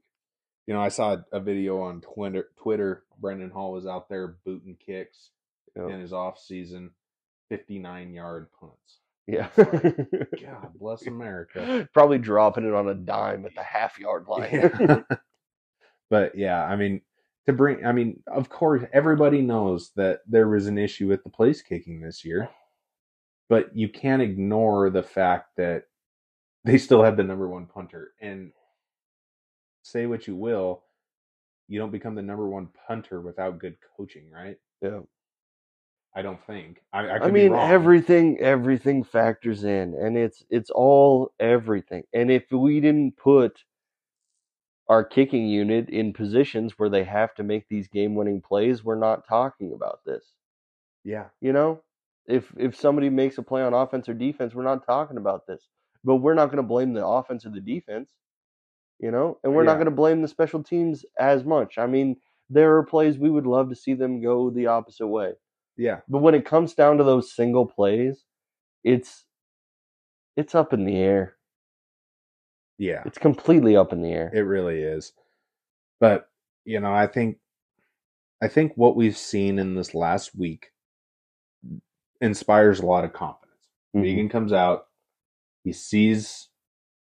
You 0.66 0.74
know, 0.74 0.80
I 0.80 0.88
saw 0.88 1.16
a 1.32 1.40
video 1.40 1.80
on 1.80 2.00
Twitter. 2.00 2.48
Twitter, 2.56 3.04
Brendan 3.20 3.50
Hall 3.50 3.72
was 3.72 3.86
out 3.86 4.08
there 4.08 4.36
booting 4.44 4.76
kicks 4.84 5.30
Yeah. 5.76 5.88
in 5.88 6.00
his 6.00 6.12
off 6.12 6.38
season, 6.38 6.90
fifty-nine 7.48 8.12
yard 8.14 8.48
punts. 8.58 8.98
Yeah. 9.26 9.48
God 9.56 10.72
bless 10.74 11.06
America. 11.06 11.88
Probably 11.92 12.18
dropping 12.18 12.64
it 12.66 12.74
on 12.74 12.88
a 12.88 12.94
dime 12.94 13.44
at 13.46 13.54
the 13.54 13.62
half 13.62 13.98
yard 13.98 14.26
line. 14.28 14.48
Yeah. 14.52 15.02
but 16.12 16.36
yeah, 16.36 16.62
I 16.62 16.76
mean, 16.76 17.00
to 17.46 17.54
bring, 17.54 17.86
I 17.86 17.92
mean, 17.92 18.22
of 18.26 18.50
course, 18.50 18.84
everybody 18.92 19.40
knows 19.40 19.92
that 19.96 20.20
there 20.28 20.46
was 20.46 20.66
an 20.66 20.76
issue 20.76 21.08
with 21.08 21.24
the 21.24 21.30
place 21.30 21.62
kicking 21.62 22.02
this 22.02 22.22
year, 22.22 22.50
but 23.48 23.74
you 23.74 23.88
can't 23.88 24.20
ignore 24.20 24.90
the 24.90 25.02
fact 25.02 25.56
that 25.56 25.84
they 26.66 26.76
still 26.76 27.02
have 27.02 27.16
the 27.16 27.22
number 27.22 27.48
one 27.48 27.64
punter. 27.64 28.12
And 28.20 28.52
say 29.80 30.04
what 30.04 30.26
you 30.26 30.36
will, 30.36 30.82
you 31.66 31.78
don't 31.78 31.90
become 31.90 32.14
the 32.14 32.20
number 32.20 32.46
one 32.46 32.68
punter 32.86 33.22
without 33.22 33.58
good 33.58 33.76
coaching, 33.96 34.30
right? 34.30 34.58
yeah. 34.82 35.00
I 36.14 36.20
don't 36.20 36.46
think. 36.46 36.82
I, 36.92 37.06
I, 37.06 37.18
I, 37.20 37.30
mean, 37.30 37.54
everything 37.54 38.38
everything 38.38 39.02
factors 39.02 39.64
in, 39.64 39.94
and 39.94 40.14
it's 40.18 40.44
it's 40.50 40.68
all 40.68 41.32
everything. 41.40 42.02
And 42.12 42.30
if 42.30 42.52
we 42.52 42.80
didn't 42.80 43.16
put 43.16 43.64
our 44.88 45.04
kicking 45.04 45.46
unit 45.48 45.88
in 45.90 46.12
positions 46.12 46.74
where 46.78 46.90
they 46.90 47.04
have 47.04 47.34
to 47.36 47.42
make 47.42 47.68
these 47.68 47.88
game 47.88 48.14
winning 48.14 48.40
plays, 48.42 48.84
we're 48.84 48.96
not 48.98 49.26
talking 49.28 49.72
about 49.74 50.00
this. 50.06 50.24
yeah, 51.04 51.26
You 51.40 51.52
know, 51.52 51.82
if 52.26 52.52
if 52.58 52.76
somebody 52.76 53.10
makes 53.10 53.38
a 53.38 53.42
play 53.42 53.62
on 53.62 53.74
offense 53.74 54.08
or 54.08 54.14
defense, 54.14 54.54
we're 54.54 54.62
not 54.64 54.86
talking 54.86 55.16
about 55.18 55.46
this. 55.46 55.68
But 56.04 56.16
we're 56.16 56.34
not 56.34 56.46
going 56.46 56.58
to 56.58 56.62
blame 56.64 56.94
the 56.94 57.06
offense 57.06 57.46
or 57.46 57.50
the 57.50 57.60
defense. 57.60 58.12
you 59.00 59.10
know, 59.10 59.38
and 59.44 59.54
we're 59.54 59.64
not 59.64 59.74
going 59.76 59.86
to 59.86 59.90
blame 59.92 60.22
the 60.22 60.28
special 60.28 60.62
teams 60.62 61.04
as 61.18 61.44
much. 61.44 61.78
I 61.78 61.86
mean, 61.86 62.16
there 62.50 62.76
are 62.76 62.84
plays 62.84 63.18
we 63.18 63.30
would 63.30 63.46
love 63.46 63.68
to 63.70 63.76
see 63.76 63.94
them 63.94 64.22
go 64.22 64.50
the 64.50 64.66
opposite 64.68 65.08
way. 65.08 65.32
Yeah. 65.76 66.00
But 66.08 66.18
when 66.22 66.34
it 66.34 66.44
comes 66.46 66.74
down 66.74 66.98
to 66.98 67.04
those 67.04 67.34
single 67.34 67.66
plays, 67.66 68.24
it's 68.84 69.24
it's 70.36 70.54
up 70.54 70.72
in 70.72 70.84
the 70.84 70.96
air. 70.96 71.36
Yeah. 72.82 73.04
It's 73.06 73.18
completely 73.18 73.76
up 73.76 73.92
in 73.92 74.02
the 74.02 74.10
air. 74.10 74.32
It 74.34 74.40
really 74.40 74.82
is. 74.82 75.12
But, 76.00 76.28
you 76.64 76.80
know, 76.80 76.92
I 76.92 77.06
think 77.06 77.38
I 78.42 78.48
think 78.48 78.72
what 78.74 78.96
we've 78.96 79.16
seen 79.16 79.60
in 79.60 79.76
this 79.76 79.94
last 79.94 80.34
week 80.36 80.72
inspires 82.20 82.80
a 82.80 82.86
lot 82.86 83.04
of 83.04 83.12
confidence. 83.12 83.68
Mhm. 83.94 84.02
Vigen 84.02 84.28
comes 84.30 84.52
out, 84.52 84.88
he 85.62 85.72
sees 85.72 86.48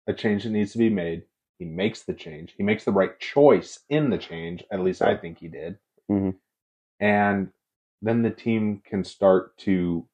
a 0.06 0.12
change 0.12 0.44
that 0.44 0.50
needs 0.50 0.72
to 0.72 0.78
be 0.78 0.90
made, 0.90 1.24
he 1.58 1.64
makes 1.64 2.02
the 2.04 2.12
change, 2.12 2.52
he 2.58 2.62
makes 2.62 2.84
the 2.84 2.92
right 2.92 3.18
choice 3.18 3.80
in 3.88 4.10
the 4.10 4.18
change, 4.18 4.62
at 4.70 4.80
least 4.80 5.00
I 5.00 5.16
think 5.16 5.38
he 5.38 5.48
did. 5.48 5.78
Mhm. 6.10 6.38
And 7.00 7.52
then 8.02 8.20
the 8.20 8.30
team 8.30 8.82
can 8.84 9.02
start 9.02 9.56
to 9.58 10.06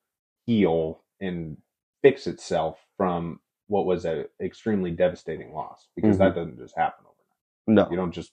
heal 0.47 1.03
and 1.21 1.61
fix 2.03 2.29
itself 2.29 2.87
from 2.97 3.41
what 3.71 3.87
was 3.87 4.05
an 4.05 4.25
extremely 4.43 4.91
devastating 4.91 5.53
loss 5.55 5.87
because 5.95 6.19
that 6.19 6.35
doesn't 6.35 6.59
just 6.59 6.77
happen 6.77 7.05
overnight. 7.07 7.87
No. 7.87 7.91
You 7.91 7.97
don't 7.97 8.11
just 8.13 8.33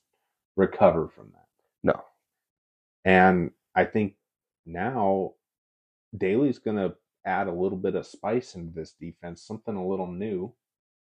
recover 0.55 1.07
from 1.07 1.29
that. 1.33 1.45
No. 1.83 2.03
And 3.05 3.51
I 3.75 3.85
think 3.85 4.15
now 4.65 5.33
Daly's 6.17 6.57
going 6.57 6.77
to 6.77 6.95
add 7.23 7.45
a 7.47 7.51
little 7.51 7.77
bit 7.77 7.93
of 7.93 8.07
spice 8.07 8.55
into 8.55 8.73
this 8.73 8.93
defense, 8.99 9.43
something 9.43 9.75
a 9.75 9.87
little 9.87 10.07
new, 10.11 10.51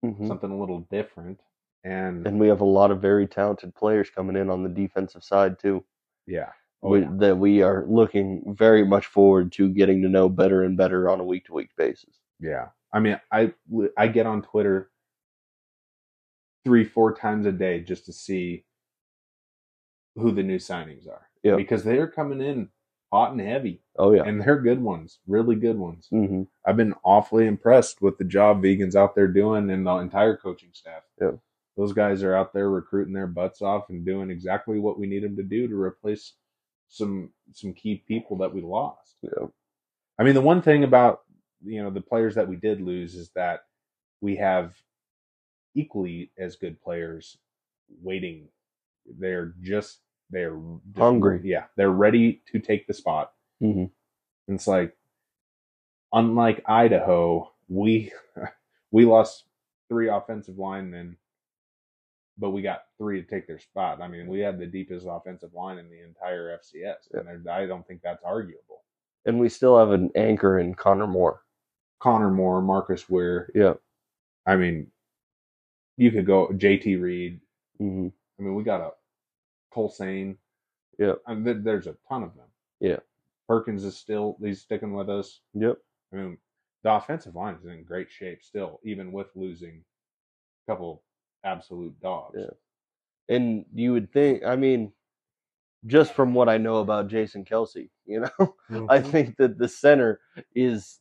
Mhm. 0.05 0.27
something 0.27 0.51
a 0.51 0.59
little 0.59 0.81
different. 0.91 1.41
And, 1.85 2.27
And 2.27 2.41
we 2.41 2.49
have 2.49 2.61
a 2.61 2.65
lot 2.65 2.91
of 2.91 3.01
very 3.01 3.29
talented 3.29 3.73
players 3.77 4.11
coming 4.11 4.35
in 4.35 4.51
on 4.51 4.65
the 4.65 4.69
defensive 4.69 5.23
side 5.23 5.59
too. 5.61 5.85
yeah. 6.27 6.53
Oh, 6.83 6.91
we- 6.91 7.01
yeah. 7.03 7.11
That 7.19 7.39
we 7.39 7.63
are 7.63 7.85
looking 7.87 8.55
very 8.55 8.85
much 8.85 9.07
forward 9.07 9.53
to 9.53 9.69
getting 9.69 10.03
to 10.03 10.09
know 10.09 10.29
better 10.29 10.63
and 10.65 10.77
better 10.77 11.09
on 11.09 11.21
a 11.21 11.25
week 11.25 11.45
to 11.47 11.53
week 11.55 11.71
basis. 11.77 12.21
Yeah. 12.41 12.69
I 12.93 13.01
mean, 13.01 13.21
I 13.31 13.53
I 13.97 14.09
get 14.09 14.27
on 14.27 14.43
Twitter 14.43 14.91
three, 16.65 16.85
four 16.85 17.15
times 17.15 17.47
a 17.47 17.53
day 17.53 17.81
just 17.81 18.07
to 18.07 18.13
see 18.13 18.65
who 20.17 20.33
the 20.33 20.43
new 20.43 20.59
signings 20.59 21.09
are. 21.09 21.29
Yeah. 21.43 21.57
Because 21.57 21.85
they're 21.85 22.09
coming 22.11 22.41
in 22.41 22.69
hot 23.13 23.33
and 23.33 23.41
heavy. 23.41 23.83
Oh 23.97 24.13
yeah. 24.13 24.25
And 24.25 24.41
they're 24.41 24.61
good 24.61 24.83
ones, 24.83 25.19
really 25.27 25.57
good 25.57 25.79
ones. 25.79 26.09
hmm 26.11 26.43
I've 26.65 26.77
been 26.77 26.95
awfully 27.05 27.47
impressed 27.47 28.03
with 28.03 28.19
the 28.19 28.25
job 28.25 28.63
Vigen's 28.63 28.97
out 28.97 29.15
there 29.15 29.29
doing 29.29 29.71
and 29.71 29.87
the 29.87 29.97
entire 29.97 30.37
coaching 30.37 30.71
staff. 30.73 31.03
Yeah. 31.21 31.33
Those 31.77 31.93
guys 31.93 32.23
are 32.23 32.35
out 32.35 32.53
there 32.53 32.69
recruiting 32.71 33.15
their 33.15 33.29
butts 33.29 33.63
off 33.63 33.89
and 33.89 34.05
doing 34.05 34.31
exactly 34.31 34.79
what 34.79 34.99
we 34.99 35.07
need 35.07 35.23
them 35.23 35.37
to 35.37 35.43
do 35.43 35.69
to 35.69 35.81
replace 35.81 36.35
some 36.89 37.31
some 37.53 37.73
key 37.73 38.03
people 38.07 38.39
that 38.39 38.53
we 38.53 38.61
lost. 38.61 39.17
Yeah. 39.23 39.47
I 40.19 40.25
mean, 40.25 40.35
the 40.35 40.41
one 40.41 40.61
thing 40.61 40.83
about 40.83 41.21
you 41.65 41.83
know 41.83 41.91
the 41.91 42.01
players 42.01 42.35
that 42.35 42.49
we 42.49 42.57
did 42.57 42.81
lose 42.81 43.15
is 43.15 43.31
that 43.35 43.65
we 44.21 44.37
have 44.37 44.75
equally 45.75 46.31
as 46.39 46.57
good 46.57 46.81
players 46.81 47.39
waiting. 48.03 48.49
They're 49.19 49.55
just 49.63 50.01
they're 50.31 50.59
just- 50.93 50.99
Hungry. 50.99 51.41
Yeah, 51.43 51.65
they're 51.77 51.91
ready 51.91 52.43
to 52.53 52.59
take 52.59 52.87
the 52.87 52.95
spot. 52.95 53.33
hmm 53.61 53.85
It's 54.49 54.67
like 54.67 54.97
unlike 56.13 56.63
Idaho, 56.67 57.51
we 57.69 58.13
we 58.91 59.05
lost 59.05 59.45
three 59.89 60.09
offensive 60.09 60.59
linemen, 60.59 61.17
but 62.37 62.51
we 62.51 62.61
got 62.63 62.85
three 62.99 63.23
to 63.23 63.29
take 63.29 63.47
their 63.47 63.59
spot. 63.59 64.03
I 64.03 64.09
mean, 64.09 64.27
we 64.27 64.41
had 64.41 64.59
the 64.59 64.67
deepest 64.67 65.07
offensive 65.09 65.55
line 65.55 65.79
in 65.79 65.89
the 65.89 66.03
entire 66.03 66.59
FCS, 66.59 67.13
and 67.15 67.49
I 67.49 67.67
don't 67.67 67.87
think 67.87 68.03
that's 68.03 68.23
arguable. 68.25 68.83
And 69.25 69.39
we 69.41 69.49
still 69.49 69.79
have 69.79 69.91
an 69.91 70.11
anchor 70.15 70.59
in 70.59 70.75
Connor 70.75 71.07
Moore. 71.07 71.43
Connor 72.01 72.31
Moore, 72.31 72.63
Marcus 72.63 73.05
Wehr. 73.09 73.49
Yeah. 73.55 73.75
I 74.47 74.57
mean, 74.57 74.87
you 75.97 76.11
could 76.11 76.27
go 76.27 76.49
JT 76.49 77.01
Reed. 77.01 77.41
hmm 77.79 78.09
I 78.39 78.43
mean, 78.43 78.55
we 78.55 78.63
got 78.63 78.81
a 78.81 78.91
Cole 79.73 79.89
Sane. 79.91 80.39
Yeah. 80.99 81.15
I 81.27 81.35
mean, 81.35 81.63
there's 81.65 81.87
a 81.89 81.97
ton 82.09 82.23
of 82.23 82.35
them. 82.37 82.47
Yeah. 82.81 82.99
Perkins 83.49 83.85
is 83.85 83.97
still 83.97 84.37
he's 84.43 84.61
sticking 84.61 84.93
with 84.95 85.09
us. 85.11 85.41
Yep. 85.55 85.79
I 86.13 86.17
mean, 86.17 86.39
the 86.85 86.93
offensive 86.93 87.35
line 87.35 87.57
is 87.61 87.67
in 87.67 87.83
great 87.83 88.11
shape 88.11 88.43
still, 88.43 88.81
even 88.85 89.11
with 89.13 89.29
losing 89.35 89.83
a 90.67 90.73
couple 90.73 91.03
absolute 91.45 91.99
dogs. 92.01 92.37
Yeah. 92.39 93.35
And 93.35 93.65
you 93.75 93.93
would 93.93 94.13
think, 94.13 94.45
I 94.45 94.57
mean, 94.57 94.93
just 95.87 96.15
from 96.15 96.35
what 96.35 96.49
I 96.49 96.59
know 96.59 96.79
about 96.79 97.09
Jason 97.09 97.45
Kelce, 97.45 97.91
you 98.07 98.21
know, 98.21 98.55
I 98.89 98.99
Mhm. 99.01 99.11
think 99.11 99.37
that 99.39 99.59
the 99.59 99.69
center 99.69 100.21
is 100.55 101.01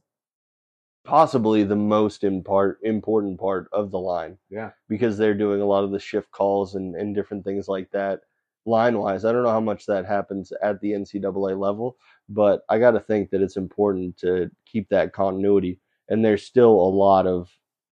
possibly 1.07 1.63
the 1.63 1.75
most 1.75 2.23
impart, 2.25 2.79
important 2.83 3.39
part 3.39 3.69
of 3.71 3.91
the 3.91 3.99
line 3.99 4.37
yeah, 4.49 4.71
because 4.89 5.17
they're 5.17 5.33
doing 5.33 5.61
a 5.61 5.65
lot 5.65 5.83
of 5.85 5.91
the 5.91 5.99
shift 5.99 6.29
calls 6.31 6.75
and, 6.75 6.95
and 6.95 7.15
different 7.15 7.45
things 7.45 7.67
like 7.69 7.89
that 7.91 8.19
line 8.65 8.97
wise. 8.99 9.23
I 9.23 9.31
don't 9.31 9.43
know 9.43 9.49
how 9.49 9.61
much 9.61 9.85
that 9.85 10.05
happens 10.05 10.51
at 10.61 10.81
the 10.81 10.91
NCAA 10.91 11.57
level, 11.57 11.95
but 12.27 12.63
I 12.69 12.77
got 12.77 12.91
to 12.91 12.99
think 12.99 13.29
that 13.29 13.41
it's 13.41 13.55
important 13.55 14.17
to 14.17 14.51
keep 14.65 14.89
that 14.89 15.13
continuity. 15.13 15.79
And 16.09 16.23
there's 16.23 16.43
still 16.43 16.71
a 16.71 16.95
lot 16.95 17.25
of 17.25 17.49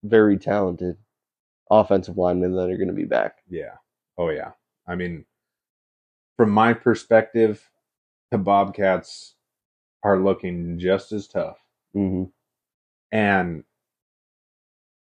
very 0.05 0.39
talented 0.39 0.97
offensive 1.71 2.17
linemen 2.17 2.55
that 2.55 2.71
are 2.71 2.77
going 2.77 2.89
to 2.89 2.95
be 2.95 3.05
back. 3.05 3.39
yeah, 3.49 3.75
oh 4.19 4.31
yeah. 4.31 4.53
I 4.87 4.95
mean, 4.95 5.25
from 6.37 6.51
my 6.51 6.73
perspective, 6.73 7.69
the 8.31 8.39
Bobcats 8.39 9.35
are 10.05 10.19
looking 10.19 10.79
just 10.79 11.13
as 11.13 11.27
tough. 11.27 11.59
hmm 11.93 12.25
And 13.13 13.65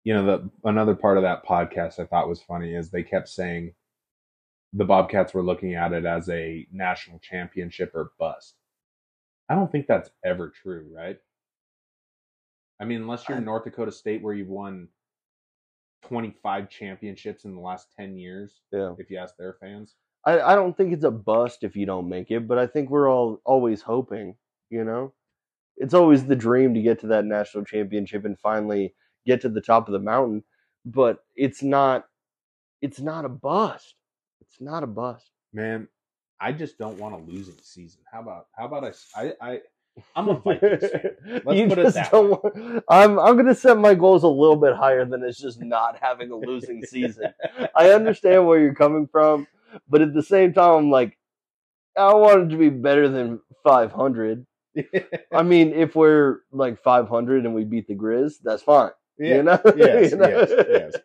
you 0.04 0.14
know, 0.14 0.26
the 0.26 0.50
another 0.70 0.96
part 0.96 1.18
of 1.18 1.24
that 1.24 1.46
podcast 1.46 2.00
I 2.00 2.06
thought 2.06 2.30
was 2.30 2.42
funny 2.42 2.74
is 2.74 2.90
they 2.90 3.04
kept 3.04 3.28
saying 3.28 3.74
the 4.74 4.86
Bobcats 4.86 5.34
were 5.34 5.44
looking 5.44 5.76
at 5.76 5.92
it 5.94 6.06
as 6.06 6.30
a 6.30 6.66
national 6.72 7.20
championship 7.20 7.92
or 7.94 8.12
bust. 8.20 8.56
I 9.50 9.56
don't 9.56 9.72
think 9.72 9.88
that's 9.88 10.10
ever 10.26 10.50
true, 10.50 10.90
right? 10.94 11.18
I 12.80 12.86
mean, 12.86 13.02
unless 13.02 13.28
you're 13.28 13.38
I- 13.38 13.42
North 13.42 13.64
Dakota 13.66 13.92
State 13.92 14.22
where 14.22 14.34
you've 14.34 14.48
won 14.50 14.88
25 16.04 16.70
championships 16.70 17.44
in 17.46 17.56
the 17.56 17.62
last 17.62 17.88
10 17.98 18.18
years, 18.18 18.62
Yeah. 18.72 18.94
if 19.00 19.10
you 19.10 19.18
ask 19.18 19.36
their 19.36 19.54
fans. 19.60 19.96
I, 20.26 20.40
I 20.42 20.56
don't 20.56 20.76
think 20.76 20.94
it's 20.94 21.04
a 21.06 21.12
bust 21.12 21.64
if 21.64 21.76
you 21.76 21.86
don't 21.86 22.08
make 22.10 22.32
it, 22.32 22.48
but 22.48 22.58
I 22.58 22.68
think 22.68 22.90
we're 22.90 23.10
all 23.10 23.42
always 23.46 23.82
hoping, 23.82 24.36
you 24.70 24.84
know? 24.84 25.14
It's 25.78 25.94
always 25.94 26.26
the 26.26 26.36
dream 26.36 26.74
to 26.74 26.82
get 26.82 27.00
to 27.02 27.08
that 27.08 27.26
national 27.26 27.66
championship 27.66 28.26
and 28.26 28.40
finally 28.40 28.94
get 29.26 29.42
to 29.42 29.50
the 29.50 29.62
top 29.62 29.88
of 29.88 29.94
the 29.94 30.00
mountain, 30.00 30.44
but 30.86 31.20
it's 31.36 31.62
not 31.62 32.06
it's 32.82 33.00
not 33.00 33.26
a 33.26 33.30
bust. 33.30 33.96
It's 34.42 34.62
not 34.62 34.84
a 34.84 34.88
bust. 34.88 35.32
Man, 35.54 35.88
I 36.40 36.52
just 36.52 36.78
don't 36.78 36.98
want 37.00 37.16
a 37.16 37.18
losing 37.18 37.58
season. 37.62 38.02
How 38.12 38.22
about 38.22 38.48
how 38.58 38.66
about 38.66 38.86
I 38.86 38.92
I, 39.22 39.34
I 39.42 39.62
I'm 40.16 40.30
a 40.30 40.40
Vikings 40.40 40.92
fan. 40.92 41.12
Let's 41.46 41.60
you 41.60 41.68
put 41.68 41.80
it 41.80 41.94
that 41.94 42.12
don't 42.12 42.30
want, 42.30 42.84
I'm 42.90 43.20
I'm 43.20 43.36
gonna 43.38 43.56
set 43.56 43.78
my 43.78 43.96
goals 43.96 44.24
a 44.24 44.28
little 44.28 44.56
bit 44.56 44.76
higher 44.76 45.06
than 45.06 45.24
it's 45.24 45.40
just 45.40 45.62
not 45.62 45.98
having 46.02 46.32
a 46.32 46.36
losing 46.36 46.84
season. 46.84 47.34
I 47.76 47.92
understand 47.92 48.48
where 48.48 48.60
you're 48.60 48.76
coming 48.76 49.08
from, 49.12 49.48
but 49.90 50.02
at 50.02 50.14
the 50.14 50.24
same 50.24 50.54
time, 50.54 50.76
I'm 50.76 50.92
like, 50.92 51.18
I 51.98 52.14
want 52.14 52.44
it 52.44 52.50
to 52.50 52.58
be 52.58 52.70
better 52.70 53.10
than 53.10 53.40
500. 53.64 54.46
I 55.34 55.44
mean, 55.44 55.74
if 55.74 55.96
we're 55.96 56.40
like 56.52 56.82
500 56.82 57.46
and 57.46 57.54
we 57.56 57.64
beat 57.64 57.88
the 57.88 57.96
Grizz, 57.96 58.36
that's 58.44 58.64
fine. 58.64 58.92
yeah. 59.18 59.36
You 59.38 59.44
know? 59.44 59.60
Yes, 59.76 60.12
You 60.12 60.18
know? 60.18 60.28
yes, 60.28 60.52
yes. 60.70 60.96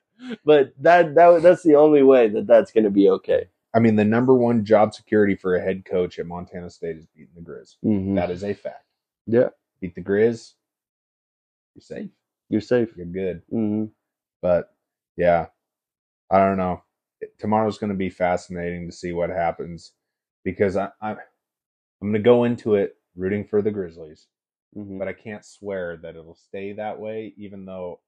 But 0.44 0.72
that 0.80 1.14
that 1.16 1.42
that's 1.42 1.62
the 1.62 1.74
only 1.74 2.02
way 2.02 2.28
that 2.28 2.46
that's 2.46 2.70
going 2.72 2.84
to 2.84 2.90
be 2.90 3.08
okay. 3.10 3.46
I 3.74 3.80
mean, 3.80 3.96
the 3.96 4.04
number 4.04 4.34
one 4.34 4.64
job 4.64 4.94
security 4.94 5.34
for 5.34 5.56
a 5.56 5.62
head 5.62 5.84
coach 5.84 6.18
at 6.18 6.26
Montana 6.26 6.70
State 6.70 6.96
is 6.98 7.06
beating 7.06 7.32
the 7.34 7.40
Grizz. 7.40 7.76
Mhm. 7.84 8.14
That 8.16 8.30
is 8.30 8.44
a 8.44 8.52
fact. 8.54 8.84
Yeah, 9.26 9.48
Beat 9.80 9.94
the 9.94 10.02
Grizz, 10.02 10.52
you're 11.74 11.82
safe. 11.82 12.10
you're 12.50 12.60
safe. 12.60 12.90
You're 12.96 13.06
good. 13.06 13.42
hmm 13.50 13.86
But 14.42 14.74
yeah, 15.16 15.46
I 16.30 16.38
don't 16.38 16.56
know. 16.58 16.82
Tomorrow's 17.38 17.78
going 17.78 17.90
to 17.92 17.96
be 17.96 18.10
fascinating 18.10 18.86
to 18.88 18.92
see 18.94 19.12
what 19.12 19.30
happens 19.30 19.92
because 20.44 20.76
I, 20.76 20.90
I 21.00 21.10
I'm 21.12 21.16
going 22.10 22.12
to 22.14 22.18
go 22.20 22.44
into 22.44 22.74
it 22.74 22.96
rooting 23.16 23.44
for 23.44 23.62
the 23.62 23.70
Grizzlies, 23.70 24.26
hmm 24.74 24.98
but 24.98 25.08
I 25.08 25.12
can't 25.12 25.44
swear 25.44 25.98
that 25.98 26.16
it'll 26.16 26.34
stay 26.34 26.72
that 26.74 26.98
way. 26.98 27.34
Even 27.36 27.64
though 27.64 28.00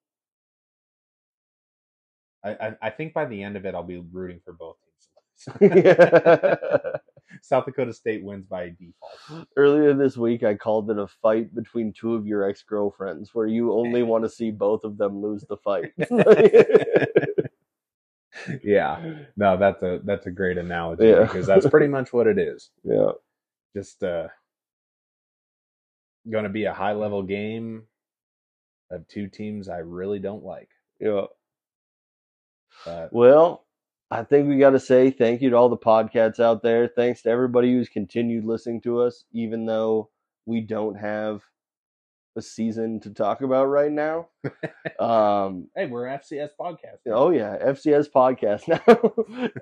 I 2.44 2.50
I, 2.52 2.76
I 2.82 2.90
think 2.90 3.12
by 3.14 3.24
the 3.26 3.42
end 3.42 3.56
of 3.56 3.64
it, 3.66 3.74
I'll 3.74 3.82
be 3.82 4.04
rooting 4.12 4.40
for 4.44 4.52
both 4.52 4.76
teams. 4.80 5.60
South 7.42 7.64
Dakota 7.66 7.92
State 7.92 8.22
wins 8.22 8.46
by 8.46 8.70
default. 8.78 9.48
Earlier 9.56 9.92
this 9.94 10.16
week, 10.16 10.42
I 10.44 10.54
called 10.54 10.90
it 10.90 10.98
a 10.98 11.06
fight 11.06 11.54
between 11.54 11.92
two 11.92 12.14
of 12.14 12.26
your 12.26 12.48
ex 12.48 12.62
girlfriends, 12.62 13.34
where 13.34 13.46
you 13.46 13.72
only 13.72 14.02
want 14.12 14.24
to 14.24 14.30
see 14.30 14.50
both 14.50 14.84
of 14.84 14.96
them 14.96 15.20
lose 15.20 15.44
the 15.48 15.56
fight. 15.56 15.92
yeah. 18.62 19.14
No, 19.36 19.56
that's 19.56 19.82
a 19.82 20.00
that's 20.04 20.26
a 20.26 20.30
great 20.30 20.58
analogy 20.58 21.06
Yeah. 21.08 21.22
because 21.22 21.46
that's 21.46 21.68
pretty 21.68 21.88
much 21.88 22.12
what 22.12 22.26
it 22.26 22.38
is. 22.38 22.70
Yeah. 22.84 23.12
Just 23.76 24.02
uh 24.02 24.28
going 26.30 26.44
to 26.44 26.50
be 26.50 26.64
a 26.64 26.74
high 26.74 26.92
level 26.92 27.22
game 27.22 27.84
of 28.90 29.06
two 29.08 29.28
teams 29.28 29.68
I 29.68 29.78
really 29.78 30.18
don't 30.18 30.44
like. 30.44 30.70
Yeah. 31.00 31.26
But 32.84 33.12
Well, 33.12 33.64
I 34.10 34.22
think 34.24 34.48
we 34.48 34.58
got 34.58 34.70
to 34.70 34.80
say 34.80 35.10
thank 35.10 35.42
you 35.42 35.50
to 35.50 35.56
all 35.56 35.68
the 35.68 35.76
podcasts 35.76 36.40
out 36.40 36.62
there. 36.62 36.88
Thanks 36.88 37.22
to 37.22 37.30
everybody 37.30 37.72
who's 37.72 37.88
continued 37.88 38.44
listening 38.44 38.80
to 38.82 39.00
us, 39.00 39.24
even 39.32 39.66
though 39.66 40.10
we 40.46 40.60
don't 40.60 40.96
have 40.96 41.40
a 42.36 42.42
season 42.42 43.00
to 43.00 43.10
talk 43.10 43.40
about 43.42 43.66
right 43.66 43.90
now. 43.92 44.28
um, 44.98 45.68
hey, 45.76 45.86
we're 45.86 46.04
FCS 46.06 46.50
podcast. 46.58 46.98
oh 47.06 47.30
yeah, 47.30 47.56
FCS 47.62 48.08
podcast 48.10 48.66
now, 48.68 48.78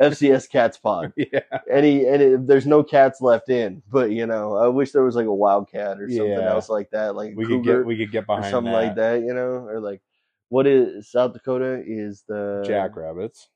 FCS 0.00 0.48
Cats 0.48 0.78
Pod. 0.78 1.12
yeah. 1.16 1.40
Any 1.70 2.06
and 2.06 2.48
there's 2.48 2.66
no 2.66 2.82
cats 2.82 3.20
left 3.20 3.48
in, 3.50 3.82
but 3.90 4.10
you 4.10 4.26
know, 4.26 4.56
I 4.56 4.68
wish 4.68 4.92
there 4.92 5.04
was 5.04 5.16
like 5.16 5.26
a 5.26 5.34
wildcat 5.34 6.00
or 6.00 6.08
something 6.08 6.28
Yeah. 6.30 6.50
else 6.50 6.68
like 6.68 6.90
that, 6.90 7.14
like 7.14 7.34
We 7.36 7.46
could 7.46 7.64
get 7.64 7.84
we 7.84 7.96
could 7.96 8.12
get 8.12 8.26
behind 8.26 8.46
something 8.50 8.72
like 8.72 8.96
that, 8.96 9.20
you 9.20 9.34
know, 9.34 9.66
or 9.66 9.80
like 9.80 10.00
what 10.48 10.66
is 10.66 11.10
South 11.10 11.32
Dakota 11.32 11.82
is 11.86 12.24
the 12.28 12.64
Jackrabbits. 12.66 13.48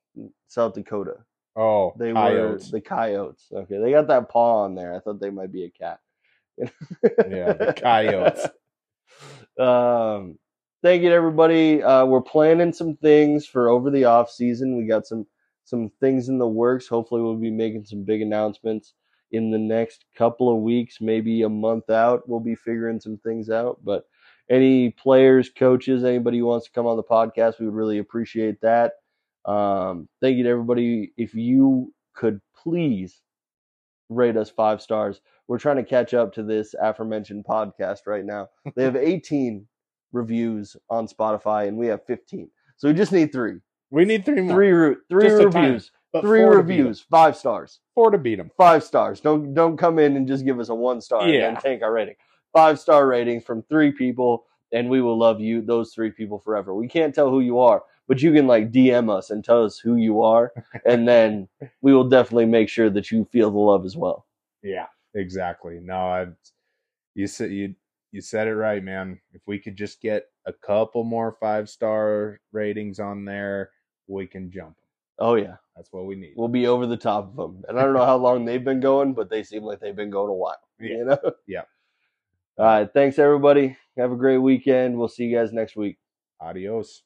South 0.49 0.75
Dakota. 0.75 1.17
Oh, 1.55 1.93
They 1.99 2.13
coyotes. 2.13 2.67
were 2.71 2.79
the 2.79 2.81
coyotes. 2.83 3.47
Okay, 3.53 3.79
they 3.79 3.91
got 3.91 4.09
that 4.09 4.29
paw 4.29 4.65
on 4.65 4.75
there. 4.75 4.95
I 4.95 5.01
thought 5.01 5.21
they 5.21 5.31
might 5.31 5.53
be 5.53 5.65
a 5.65 5.71
cat. 5.71 6.01
Yeah, 6.59 7.53
the 7.53 7.75
coyotes. 7.77 8.47
Um, 9.59 10.39
thank 10.83 11.03
you 11.03 11.09
to 11.09 11.15
everybody. 11.15 11.83
Uh, 11.83 12.05
we're 12.07 12.23
planning 12.23 12.73
some 12.73 12.97
things 12.97 13.47
for 13.47 13.69
over 13.69 13.91
the 13.91 14.05
off 14.05 14.31
season. 14.31 14.77
We 14.77 14.87
got 14.87 15.07
some 15.07 15.27
some 15.65 15.91
things 16.01 16.29
in 16.29 16.39
the 16.39 16.47
works. 16.47 16.87
Hopefully, 16.87 17.23
we'll 17.23 17.37
be 17.37 17.51
making 17.51 17.85
some 17.87 18.05
big 18.05 18.23
announcements 18.23 18.95
in 19.33 19.51
the 19.51 19.59
next 19.59 20.05
couple 20.17 20.55
of 20.55 20.63
weeks, 20.63 20.99
maybe 21.01 21.43
a 21.43 21.49
month 21.49 21.91
out. 21.91 22.29
We'll 22.29 22.41
be 22.41 22.55
figuring 22.55 23.01
some 23.01 23.19
things 23.19 23.51
out. 23.51 23.81
But 23.85 24.05
any 24.49 24.91
players, 24.91 25.51
coaches, 25.51 26.05
anybody 26.05 26.39
who 26.39 26.47
wants 26.47 26.67
to 26.67 26.73
come 26.73 26.87
on 26.87 26.97
the 26.97 27.03
podcast, 27.03 27.59
we 27.59 27.67
would 27.67 27.75
really 27.75 27.99
appreciate 27.99 28.61
that. 28.61 28.93
Um, 29.45 30.09
thank 30.21 30.37
you 30.37 30.45
to 30.45 30.51
everybody. 30.51 31.13
If 31.17 31.35
you 31.35 31.93
could 32.15 32.41
please 32.63 33.21
rate 34.09 34.37
us 34.37 34.51
five 34.51 34.81
stars. 34.81 35.21
We're 35.49 35.59
trying 35.59 35.77
to 35.77 35.85
catch 35.85 36.13
up 36.15 36.33
to 36.35 36.43
this 36.43 36.75
aforementioned 36.81 37.45
podcast 37.45 38.01
right 38.07 38.25
now. 38.25 38.49
They 38.75 38.85
have 38.85 38.97
18 38.97 39.67
reviews 40.13 40.77
on 40.91 41.07
Spotify, 41.07 41.69
and 41.69 41.77
we 41.77 41.87
have 41.89 42.05
15. 42.07 42.51
So 42.77 42.89
we 42.89 42.95
just 42.95 43.13
need 43.13 43.33
three, 43.33 43.61
We 43.91 44.05
need 44.05 44.25
three 44.25 44.41
more. 44.43 44.55
three, 44.57 44.71
re- 44.73 44.97
three 45.09 45.29
Just 45.29 45.45
reviews, 45.45 45.91
three 46.21 46.43
four 46.43 46.57
to 46.57 46.63
beat 46.63 46.75
'em. 46.75 46.79
reviews, 46.81 47.01
five 47.01 47.37
stars, 47.37 47.81
Four 47.95 48.11
to 48.11 48.19
beat 48.19 48.37
them. 48.37 48.51
five 48.57 48.83
stars. 48.85 49.21
Don't 49.21 49.55
don't 49.55 49.77
come 49.77 49.99
in 49.99 50.17
and 50.17 50.27
just 50.29 50.45
give 50.45 50.59
us 50.61 50.69
a 50.69 50.75
one 50.75 51.01
star 51.01 51.23
and 51.23 51.33
Yeah. 51.33 51.51
then 51.53 51.61
tank 51.61 51.83
our 51.83 51.93
rating. 51.93 52.17
Five 52.53 52.79
star 52.79 53.07
ratings 53.07 53.45
from 53.45 53.63
three 53.63 53.93
people, 53.93 54.47
and 54.73 54.91
we 54.91 55.01
will 55.01 55.17
love 55.19 55.41
you, 55.41 55.63
those 55.63 55.93
three 55.95 56.11
people 56.11 56.39
forever. 56.39 56.75
We 56.75 56.89
can't 56.89 57.15
tell 57.15 57.31
who 57.31 57.41
you 57.41 57.59
are, 57.61 57.83
but 58.09 58.21
you 58.23 58.33
can 58.33 58.47
like 58.47 58.73
DM 58.73 59.09
us 59.11 59.31
and 59.31 59.45
tell 59.45 59.65
us 59.65 59.79
who 59.79 59.97
you 59.97 60.23
are, 60.23 60.53
and 60.85 61.07
then 61.09 61.49
we 61.83 61.95
will 61.95 62.09
definitely 62.09 62.47
make 62.47 62.69
sure 62.69 62.91
that 62.91 63.11
you 63.11 63.25
feel 63.27 63.51
the 63.51 63.59
love 63.59 63.85
as 63.85 63.97
well. 63.97 64.27
Yeah, 64.63 64.87
exactly. 65.17 65.81
No, 65.83 65.97
I, 65.97 66.27
you 67.15 67.27
said 67.27 67.51
you 67.51 67.75
you 68.13 68.21
said 68.21 68.47
it 68.49 68.55
right, 68.55 68.83
man. 68.85 69.21
If 69.33 69.43
we 69.47 69.59
could 69.59 69.77
just 69.77 70.01
get 70.01 70.27
a 70.47 70.53
couple 70.53 71.05
more 71.05 71.37
five 71.41 71.69
star 71.69 72.41
ratings 72.53 73.01
on 73.01 73.25
there, 73.25 73.71
we 74.07 74.27
can 74.27 74.51
jump 74.51 74.69
'em. 74.71 74.75
Oh 75.19 75.35
yeah. 75.35 75.57
That's 75.77 75.93
what 75.93 76.07
we 76.07 76.17
need. 76.17 76.33
we'll 76.37 76.49
be 76.49 76.67
over 76.69 76.87
the 76.87 76.97
top 76.97 77.29
of 77.31 77.37
them. 77.37 77.63
And 77.69 77.79
I 77.79 77.83
don't 77.83 77.93
know 77.95 78.07
how 78.07 78.17
long 78.17 78.47
they've 78.47 78.65
been 78.65 78.81
going, 78.81 79.13
but 79.13 79.29
they 79.29 79.43
seem 79.43 79.63
like 79.63 79.81
they've 79.81 79.95
been 79.97 80.11
going 80.11 80.31
a 80.31 80.35
while. 80.35 80.57
Yeah. 80.81 80.89
You 80.89 81.05
know? 81.07 81.33
Yeah. 81.47 81.63
All 82.59 82.65
right. 82.67 82.89
Thanks, 82.93 83.19
everybody. 83.19 83.77
Have 83.99 84.13
a 84.13 84.17
great 84.17 84.39
weekend. 84.39 84.97
We'll 84.99 85.09
see 85.09 85.25
you 85.25 85.37
guys 85.37 85.53
next 85.53 85.77
week. 85.77 85.99
Adios. 86.41 87.03